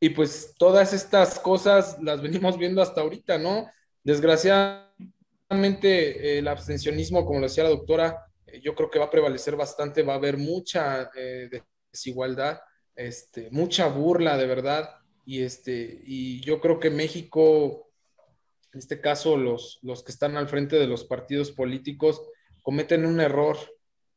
Y 0.00 0.08
pues 0.10 0.54
todas 0.58 0.92
estas 0.92 1.38
cosas 1.38 1.96
las 2.02 2.20
venimos 2.20 2.58
viendo 2.58 2.82
hasta 2.82 3.02
ahorita, 3.02 3.38
¿no? 3.38 3.70
Desgraciadamente 4.02 6.38
el 6.38 6.48
abstencionismo, 6.48 7.24
como 7.24 7.38
lo 7.38 7.46
decía 7.46 7.64
la 7.64 7.70
doctora, 7.70 8.26
eh, 8.46 8.60
yo 8.60 8.74
creo 8.74 8.90
que 8.90 8.98
va 8.98 9.06
a 9.06 9.10
prevalecer 9.10 9.54
bastante, 9.54 10.02
va 10.02 10.14
a 10.14 10.16
haber 10.16 10.36
mucha 10.36 11.10
eh, 11.14 11.48
desigualdad, 11.92 12.58
este, 12.94 13.50
mucha 13.50 13.86
burla 13.86 14.36
de 14.36 14.46
verdad, 14.46 14.90
y, 15.24 15.42
este, 15.42 16.00
y 16.04 16.40
yo 16.40 16.60
creo 16.60 16.78
que 16.78 16.90
México, 16.90 17.88
en 18.72 18.78
este 18.78 19.00
caso 19.00 19.36
los, 19.36 19.80
los 19.82 20.04
que 20.04 20.12
están 20.12 20.36
al 20.36 20.48
frente 20.48 20.76
de 20.76 20.86
los 20.86 21.04
partidos 21.04 21.50
políticos, 21.50 22.22
cometen 22.62 23.06
un 23.06 23.20
error 23.20 23.56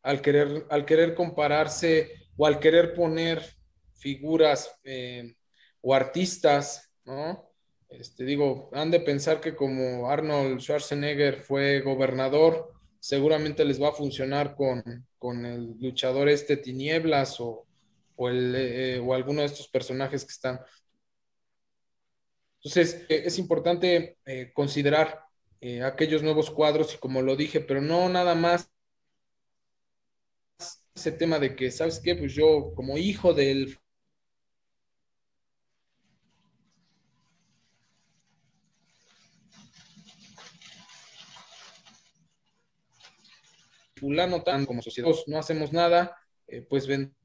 al 0.03 0.21
querer, 0.21 0.67
al 0.69 0.85
querer 0.85 1.15
compararse 1.15 2.27
o 2.37 2.45
al 2.45 2.59
querer 2.59 2.93
poner 2.93 3.58
figuras 3.99 4.73
eh, 4.83 5.35
o 5.81 5.93
artistas, 5.93 6.91
¿no? 7.05 7.49
Este, 7.89 8.23
digo, 8.23 8.69
han 8.73 8.91
de 8.91 8.99
pensar 8.99 9.41
que 9.41 9.55
como 9.55 10.09
Arnold 10.09 10.59
Schwarzenegger 10.59 11.41
fue 11.41 11.81
gobernador, 11.81 12.71
seguramente 12.99 13.65
les 13.65 13.81
va 13.81 13.89
a 13.89 13.93
funcionar 13.93 14.55
con, 14.55 15.07
con 15.17 15.45
el 15.45 15.75
luchador 15.79 16.29
este 16.29 16.57
Tinieblas 16.57 17.39
o, 17.39 17.65
o, 18.15 18.29
el, 18.29 18.55
eh, 18.55 18.99
o 18.99 19.13
alguno 19.13 19.41
de 19.41 19.47
estos 19.47 19.67
personajes 19.67 20.23
que 20.23 20.31
están. 20.31 20.59
Entonces, 22.57 23.05
eh, 23.09 23.23
es 23.25 23.39
importante 23.39 24.17
eh, 24.25 24.51
considerar 24.53 25.25
aquellos 25.83 26.23
nuevos 26.23 26.49
cuadros 26.49 26.93
y 26.93 26.97
como 26.99 27.21
lo 27.21 27.35
dije, 27.35 27.59
pero 27.59 27.81
no 27.81 28.07
nada 28.07 28.33
más 28.33 28.71
ese 30.95 31.11
tema 31.11 31.37
de 31.37 31.53
que, 31.53 31.69
¿sabes 31.69 31.99
qué? 31.99 32.15
Pues 32.15 32.33
yo 32.33 32.71
como 32.75 32.97
hijo 32.97 33.33
del 33.33 33.77
fulano 43.99 44.41
tan 44.43 44.65
como 44.65 44.81
sociedad 44.81 45.09
no 45.27 45.37
hacemos 45.37 45.73
nada, 45.73 46.15
eh, 46.47 46.65
pues 46.67 46.87
ven. 46.87 47.15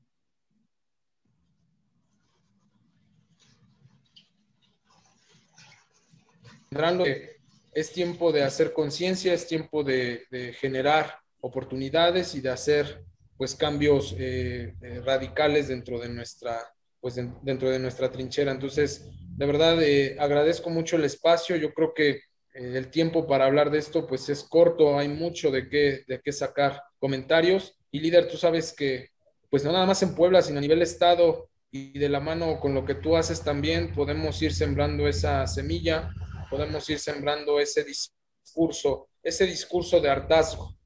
Es 7.72 7.92
tiempo 7.92 8.32
de 8.32 8.42
hacer 8.42 8.72
conciencia, 8.72 9.32
es 9.32 9.46
tiempo 9.46 9.84
de, 9.84 10.26
generar 10.60 11.18
oportunidades 11.40 12.34
y 12.34 12.40
de 12.40 12.50
hacer 12.50 13.04
pues 13.36 13.54
cambios 13.54 14.14
eh, 14.18 14.74
eh, 14.80 15.00
radicales 15.04 15.68
dentro 15.68 15.98
de 15.98 16.08
nuestra 16.08 16.60
pues 17.00 17.16
dentro 17.42 17.70
de 17.70 17.78
nuestra 17.78 18.10
trinchera. 18.10 18.50
Entonces, 18.50 19.06
de 19.36 19.46
verdad 19.46 19.78
agradezco 20.18 20.70
mucho 20.70 20.96
el 20.96 21.04
espacio. 21.04 21.54
Yo 21.56 21.74
creo 21.74 21.92
que 21.92 22.22
eh, 22.54 22.72
el 22.76 22.90
tiempo 22.90 23.26
para 23.26 23.46
hablar 23.46 23.70
de 23.70 23.78
esto 23.78 24.06
pues 24.06 24.28
es 24.28 24.44
corto, 24.44 24.98
hay 24.98 25.08
mucho 25.08 25.50
de 25.50 25.68
qué, 25.68 26.04
de 26.06 26.20
qué 26.20 26.32
sacar 26.32 26.82
comentarios. 26.98 27.76
Y 27.90 28.00
líder, 28.00 28.28
tú 28.28 28.36
sabes 28.36 28.72
que 28.72 29.10
pues 29.50 29.64
no 29.64 29.72
nada 29.72 29.86
más 29.86 30.02
en 30.02 30.14
Puebla, 30.14 30.42
sino 30.42 30.58
a 30.58 30.62
nivel 30.62 30.82
estado 30.82 31.48
y 31.70 31.98
de 31.98 32.08
la 32.08 32.20
mano 32.20 32.58
con 32.60 32.74
lo 32.74 32.84
que 32.84 32.94
tú 32.94 33.16
haces 33.16 33.42
también 33.42 33.92
podemos 33.92 34.40
ir 34.42 34.52
sembrando 34.54 35.06
esa 35.08 35.46
semilla, 35.46 36.10
podemos 36.50 36.88
ir 36.88 36.98
sembrando 36.98 37.60
ese 37.60 37.84
discurso, 37.84 39.08
ese 39.22 39.46
discurso 39.46 40.00
de 40.00 40.08
hartazgo, 40.08 40.76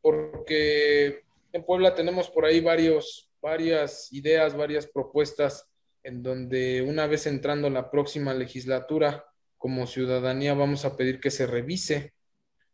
porque 0.00 1.22
en 1.52 1.64
Puebla 1.64 1.94
tenemos 1.94 2.30
por 2.30 2.44
ahí 2.44 2.60
varias 2.60 4.12
ideas, 4.12 4.56
varias 4.56 4.86
propuestas 4.86 5.68
en 6.02 6.22
donde 6.22 6.82
una 6.82 7.06
vez 7.06 7.26
entrando 7.26 7.70
la 7.70 7.90
próxima 7.90 8.34
legislatura, 8.34 9.24
como 9.62 9.86
ciudadanía 9.86 10.54
vamos 10.54 10.84
a 10.84 10.96
pedir 10.96 11.20
que 11.20 11.30
se 11.30 11.46
revise, 11.46 12.14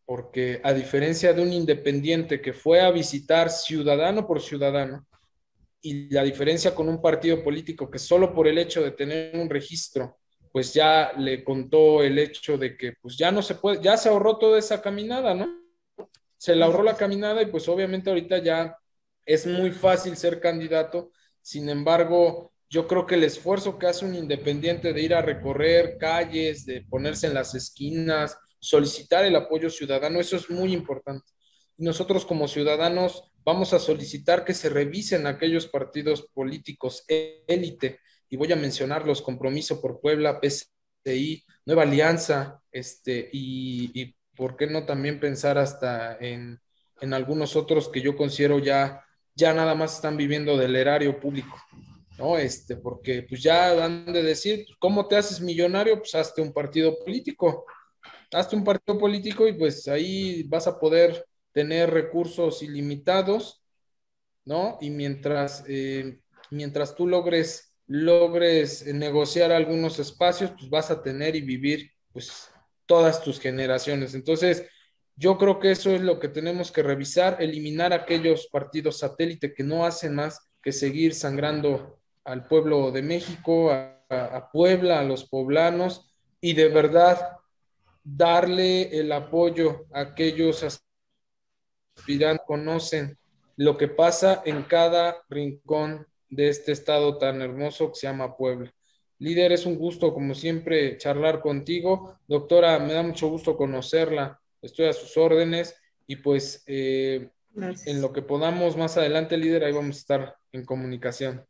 porque 0.06 0.58
a 0.64 0.72
diferencia 0.72 1.34
de 1.34 1.42
un 1.42 1.52
independiente 1.52 2.40
que 2.40 2.54
fue 2.54 2.80
a 2.80 2.90
visitar 2.90 3.50
ciudadano 3.50 4.26
por 4.26 4.40
ciudadano, 4.40 5.06
y 5.82 6.08
la 6.08 6.22
diferencia 6.22 6.74
con 6.74 6.88
un 6.88 7.02
partido 7.02 7.44
político 7.44 7.90
que 7.90 7.98
solo 7.98 8.32
por 8.32 8.48
el 8.48 8.56
hecho 8.56 8.82
de 8.82 8.92
tener 8.92 9.36
un 9.36 9.50
registro, 9.50 10.16
pues 10.50 10.72
ya 10.72 11.12
le 11.12 11.44
contó 11.44 12.02
el 12.02 12.18
hecho 12.18 12.56
de 12.56 12.74
que 12.74 12.94
pues 13.02 13.18
ya 13.18 13.30
no 13.30 13.42
se 13.42 13.56
puede, 13.56 13.82
ya 13.82 13.98
se 13.98 14.08
ahorró 14.08 14.38
toda 14.38 14.58
esa 14.58 14.80
caminada, 14.80 15.34
¿no? 15.34 15.46
Se 16.38 16.56
le 16.56 16.64
ahorró 16.64 16.82
la 16.82 16.96
caminada 16.96 17.42
y 17.42 17.46
pues 17.50 17.68
obviamente 17.68 18.08
ahorita 18.08 18.38
ya 18.38 18.78
es 19.26 19.46
muy 19.46 19.72
fácil 19.72 20.16
ser 20.16 20.40
candidato, 20.40 21.12
sin 21.42 21.68
embargo, 21.68 22.54
yo 22.70 22.86
creo 22.86 23.06
que 23.06 23.14
el 23.14 23.24
esfuerzo 23.24 23.78
que 23.78 23.86
hace 23.86 24.04
un 24.04 24.14
independiente 24.14 24.92
de 24.92 25.02
ir 25.02 25.14
a 25.14 25.22
recorrer 25.22 25.96
calles, 25.98 26.66
de 26.66 26.82
ponerse 26.82 27.26
en 27.26 27.34
las 27.34 27.54
esquinas, 27.54 28.36
solicitar 28.60 29.24
el 29.24 29.36
apoyo 29.36 29.70
ciudadano, 29.70 30.20
eso 30.20 30.36
es 30.36 30.50
muy 30.50 30.72
importante. 30.72 31.24
Nosotros 31.76 32.26
como 32.26 32.48
ciudadanos 32.48 33.32
vamos 33.44 33.72
a 33.72 33.78
solicitar 33.78 34.44
que 34.44 34.52
se 34.52 34.68
revisen 34.68 35.26
aquellos 35.26 35.66
partidos 35.66 36.28
políticos 36.34 37.04
élite, 37.08 38.00
y 38.28 38.36
voy 38.36 38.52
a 38.52 38.56
mencionar 38.56 39.06
los 39.06 39.22
Compromiso 39.22 39.80
por 39.80 40.00
Puebla, 40.00 40.40
PCI, 40.40 41.44
Nueva 41.64 41.84
Alianza, 41.84 42.60
este, 42.70 43.30
y, 43.32 43.90
y 43.94 44.14
por 44.36 44.56
qué 44.56 44.66
no 44.66 44.84
también 44.84 45.18
pensar 45.18 45.56
hasta 45.56 46.18
en, 46.18 46.60
en 47.00 47.14
algunos 47.14 47.56
otros 47.56 47.88
que 47.88 48.02
yo 48.02 48.16
considero 48.16 48.58
ya, 48.58 49.02
ya 49.34 49.54
nada 49.54 49.74
más 49.74 49.94
están 49.94 50.16
viviendo 50.16 50.56
del 50.56 50.76
erario 50.76 51.18
público. 51.18 51.56
¿No? 52.18 52.36
Este, 52.36 52.76
porque 52.76 53.22
pues 53.22 53.42
ya 53.42 53.84
han 53.84 54.12
de 54.12 54.22
decir, 54.22 54.64
pues, 54.66 54.76
¿cómo 54.78 55.06
te 55.06 55.16
haces 55.16 55.40
millonario? 55.40 55.98
Pues 55.98 56.14
hazte 56.14 56.42
un 56.42 56.52
partido 56.52 56.98
político, 56.98 57.64
hazte 58.32 58.56
un 58.56 58.64
partido 58.64 58.98
político 58.98 59.46
y 59.46 59.52
pues 59.54 59.86
ahí 59.88 60.42
vas 60.44 60.66
a 60.66 60.78
poder 60.78 61.24
tener 61.52 61.90
recursos 61.90 62.62
ilimitados, 62.62 63.62
¿no? 64.44 64.78
Y 64.80 64.90
mientras, 64.90 65.64
eh, 65.68 66.20
mientras 66.50 66.94
tú 66.94 67.06
logres, 67.06 67.74
logres 67.86 68.84
negociar 68.86 69.52
algunos 69.52 69.98
espacios, 69.98 70.50
pues 70.52 70.68
vas 70.68 70.90
a 70.90 71.02
tener 71.02 71.36
y 71.36 71.40
vivir 71.40 71.90
pues 72.12 72.50
todas 72.86 73.22
tus 73.22 73.38
generaciones. 73.40 74.14
Entonces, 74.14 74.66
yo 75.16 75.38
creo 75.38 75.58
que 75.60 75.70
eso 75.72 75.90
es 75.90 76.00
lo 76.00 76.18
que 76.18 76.28
tenemos 76.28 76.72
que 76.72 76.82
revisar, 76.82 77.38
eliminar 77.40 77.92
aquellos 77.92 78.48
partidos 78.48 78.98
satélite 78.98 79.54
que 79.54 79.64
no 79.64 79.84
hacen 79.84 80.14
más 80.14 80.48
que 80.62 80.72
seguir 80.72 81.14
sangrando 81.14 81.97
al 82.28 82.46
pueblo 82.46 82.90
de 82.90 83.02
México, 83.02 83.70
a, 83.72 84.50
Puebla, 84.52 85.00
a 85.00 85.04
los 85.04 85.24
poblanos, 85.24 86.14
y 86.40 86.52
de 86.52 86.68
verdad 86.68 87.38
darle 88.04 88.98
el 88.98 89.10
apoyo 89.12 89.86
a 89.92 90.00
aquellos 90.00 90.62
aspirantes 90.62 92.40
que 92.40 92.46
conocen 92.46 93.18
lo 93.56 93.76
que 93.76 93.88
pasa 93.88 94.42
en 94.44 94.62
cada 94.62 95.22
rincón 95.28 96.06
de 96.28 96.48
este 96.48 96.72
estado 96.72 97.18
tan 97.18 97.42
hermoso 97.42 97.88
que 97.90 97.98
se 97.98 98.06
llama 98.06 98.36
Puebla. 98.36 98.72
Líder, 99.18 99.52
es 99.52 99.66
un 99.66 99.76
gusto, 99.76 100.14
como 100.14 100.34
siempre, 100.34 100.96
charlar 100.96 101.40
contigo. 101.40 102.18
Doctora, 102.28 102.78
me 102.78 102.92
da 102.92 103.02
mucho 103.02 103.28
gusto 103.28 103.56
conocerla. 103.56 104.40
Estoy 104.62 104.86
a 104.86 104.92
sus 104.92 105.16
órdenes 105.16 105.74
y 106.06 106.16
pues 106.16 106.62
eh, 106.66 107.30
en 107.86 108.00
lo 108.00 108.12
que 108.12 108.22
podamos 108.22 108.76
más 108.76 108.96
adelante, 108.96 109.36
líder, 109.36 109.64
ahí 109.64 109.72
vamos 109.72 109.96
a 109.96 110.00
estar 110.00 110.36
en 110.52 110.64
comunicación. 110.64 111.44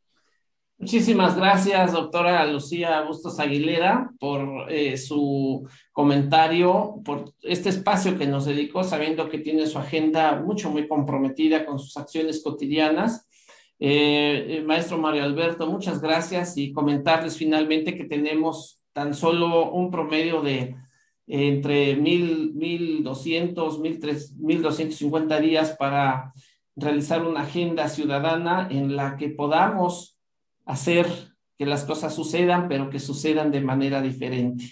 Muchísimas 0.81 1.37
gracias, 1.37 1.93
doctora 1.93 2.47
Lucía 2.47 3.01
Bustos 3.01 3.41
Aguilera, 3.41 4.12
por 4.20 4.70
eh, 4.70 4.97
su 4.97 5.68
comentario, 5.91 7.01
por 7.05 7.35
este 7.43 7.70
espacio 7.70 8.16
que 8.16 8.29
nos 8.29 8.45
dedicó, 8.45 8.85
sabiendo 8.85 9.29
que 9.29 9.41
tiene 9.41 9.66
su 9.66 9.76
agenda 9.76 10.41
mucho, 10.41 10.70
muy 10.70 10.87
comprometida 10.87 11.66
con 11.66 11.81
sus 11.81 11.97
acciones 11.97 12.45
cotidianas. 12.45 13.29
Eh, 13.81 14.47
eh, 14.51 14.62
maestro 14.64 14.99
Mario 14.99 15.24
Alberto, 15.24 15.66
muchas 15.66 16.01
gracias 16.01 16.57
y 16.57 16.72
comentarles 16.72 17.37
finalmente 17.37 17.97
que 17.97 18.05
tenemos 18.05 18.81
tan 18.93 19.14
solo 19.14 19.72
un 19.72 19.91
promedio 19.91 20.43
de 20.43 20.76
entre 21.26 21.97
mil, 21.97 22.55
mil 22.55 23.03
doscientos, 23.03 23.81
mil 23.81 23.99
tres, 23.99 24.33
mil 24.37 24.62
doscientos 24.62 24.99
cincuenta 24.99 25.41
días 25.41 25.74
para 25.76 26.33
realizar 26.76 27.26
una 27.26 27.41
agenda 27.41 27.89
ciudadana 27.89 28.68
en 28.70 28.95
la 28.95 29.16
que 29.16 29.31
podamos 29.31 30.18
hacer 30.69 31.07
que 31.59 31.66
las 31.66 31.85
cosas 31.85 32.14
sucedan, 32.14 32.69
pero 32.69 32.91
que 32.91 33.01
sucedan 33.01 33.51
de 33.51 33.61
manera 33.61 34.01
diferente. 34.01 34.64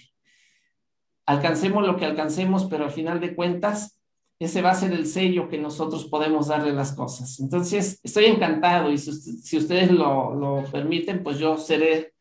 alcancemos 1.25 1.85
lo 1.85 1.97
que 1.97 2.05
alcancemos, 2.05 2.65
pero 2.65 2.85
al 2.85 2.91
final 2.91 3.19
de 3.19 3.35
cuentas, 3.35 3.99
ese 4.39 4.61
va 4.61 4.69
a 4.69 4.75
ser 4.75 4.93
el 4.93 5.05
sello 5.07 5.49
que 5.49 5.57
nosotros 5.57 6.05
podemos 6.05 6.47
darle 6.47 6.71
las 6.71 6.93
cosas. 6.93 7.39
Entonces, 7.41 7.99
estoy 8.03 8.25
encantado 8.25 8.89
y 8.91 8.97
si, 8.97 9.57
ustedes 9.57 9.91
lo, 9.91 10.33
lo, 10.35 10.63
permiten, 10.71 11.23
pues 11.23 11.37
yo 11.39 11.57
seré 11.57 12.13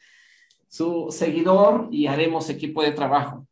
su 0.67 1.07
seguidor 1.11 1.89
y 1.93 2.09
haremos 2.09 2.51
equipo 2.51 2.83
de 2.83 2.93
trabajo. 2.93 3.47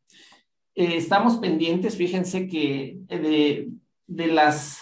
Eh, 0.74 0.96
estamos 0.96 1.36
pendientes, 1.36 1.96
fíjense 1.96 2.48
que 2.48 2.98
de, 3.06 3.68
de, 4.08 4.26
las, 4.26 4.80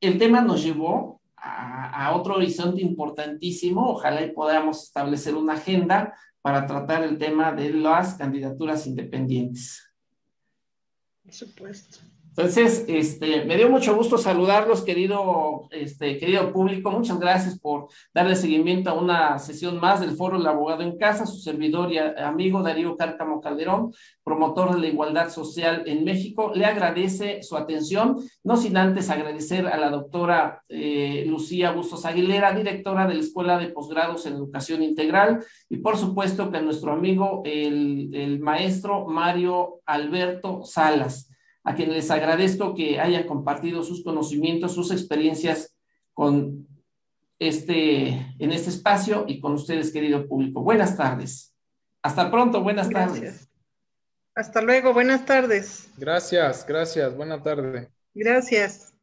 el 0.00 0.16
tema 0.16 0.40
nos 0.40 0.62
llevó 0.62 1.17
a, 1.48 2.14
otro 2.14 2.36
horizonte 2.36 2.80
importantísimo, 2.82 3.90
ojalá 3.90 4.22
y 4.22 4.32
podamos 4.32 4.84
establecer 4.84 5.34
una 5.34 5.54
agenda 5.54 6.14
para 6.42 6.66
tratar 6.66 7.02
el 7.02 7.18
tema 7.18 7.52
de 7.52 7.72
las 7.72 8.14
candidaturas 8.14 8.86
independientes. 8.86 9.90
Por 11.22 11.32
supuesto. 11.32 11.98
Entonces, 12.38 12.84
este, 12.86 13.44
me 13.46 13.56
dio 13.56 13.68
mucho 13.68 13.96
gusto 13.96 14.16
saludarlos, 14.16 14.82
querido, 14.84 15.62
este, 15.72 16.18
querido 16.18 16.52
público. 16.52 16.88
Muchas 16.92 17.18
gracias 17.18 17.58
por 17.58 17.88
darle 18.14 18.36
seguimiento 18.36 18.90
a 18.90 18.92
una 18.92 19.40
sesión 19.40 19.80
más 19.80 20.00
del 20.00 20.12
Foro 20.12 20.36
El 20.36 20.46
Abogado 20.46 20.82
en 20.82 20.96
Casa, 20.96 21.26
su 21.26 21.38
servidor 21.38 21.92
y 21.92 21.98
amigo 21.98 22.62
Darío 22.62 22.96
Cárcamo 22.96 23.40
Calderón, 23.40 23.92
promotor 24.22 24.76
de 24.76 24.82
la 24.82 24.86
igualdad 24.86 25.30
social 25.30 25.82
en 25.86 26.04
México. 26.04 26.52
Le 26.54 26.64
agradece 26.64 27.42
su 27.42 27.56
atención, 27.56 28.18
no 28.44 28.56
sin 28.56 28.76
antes 28.76 29.10
agradecer 29.10 29.66
a 29.66 29.76
la 29.76 29.90
doctora 29.90 30.62
eh, 30.68 31.24
Lucía 31.26 31.72
Bustos 31.72 32.04
Aguilera, 32.04 32.52
directora 32.52 33.08
de 33.08 33.14
la 33.14 33.20
Escuela 33.20 33.58
de 33.58 33.70
Posgrados 33.70 34.26
en 34.26 34.34
Educación 34.34 34.84
Integral, 34.84 35.44
y 35.68 35.78
por 35.78 35.96
supuesto 35.96 36.52
que 36.52 36.58
a 36.58 36.62
nuestro 36.62 36.92
amigo, 36.92 37.42
el, 37.44 38.10
el 38.14 38.38
maestro 38.38 39.06
Mario 39.08 39.80
Alberto 39.84 40.62
Salas 40.62 41.27
a 41.64 41.74
quien 41.74 41.92
les 41.92 42.10
agradezco 42.10 42.74
que 42.74 43.00
hayan 43.00 43.24
compartido 43.24 43.82
sus 43.82 44.02
conocimientos, 44.02 44.74
sus 44.74 44.90
experiencias 44.90 45.74
con 46.14 46.66
este, 47.38 48.08
en 48.38 48.52
este 48.52 48.70
espacio 48.70 49.24
y 49.28 49.40
con 49.40 49.52
ustedes, 49.52 49.92
querido 49.92 50.26
público. 50.26 50.62
Buenas 50.62 50.96
tardes. 50.96 51.54
Hasta 52.02 52.30
pronto, 52.30 52.62
buenas 52.62 52.88
tardes. 52.90 53.48
Hasta 54.34 54.62
luego, 54.62 54.92
buenas 54.92 55.24
tardes. 55.24 55.88
Gracias, 55.96 56.64
gracias, 56.66 57.16
buena 57.16 57.42
tarde. 57.42 57.90
Gracias. 58.14 58.94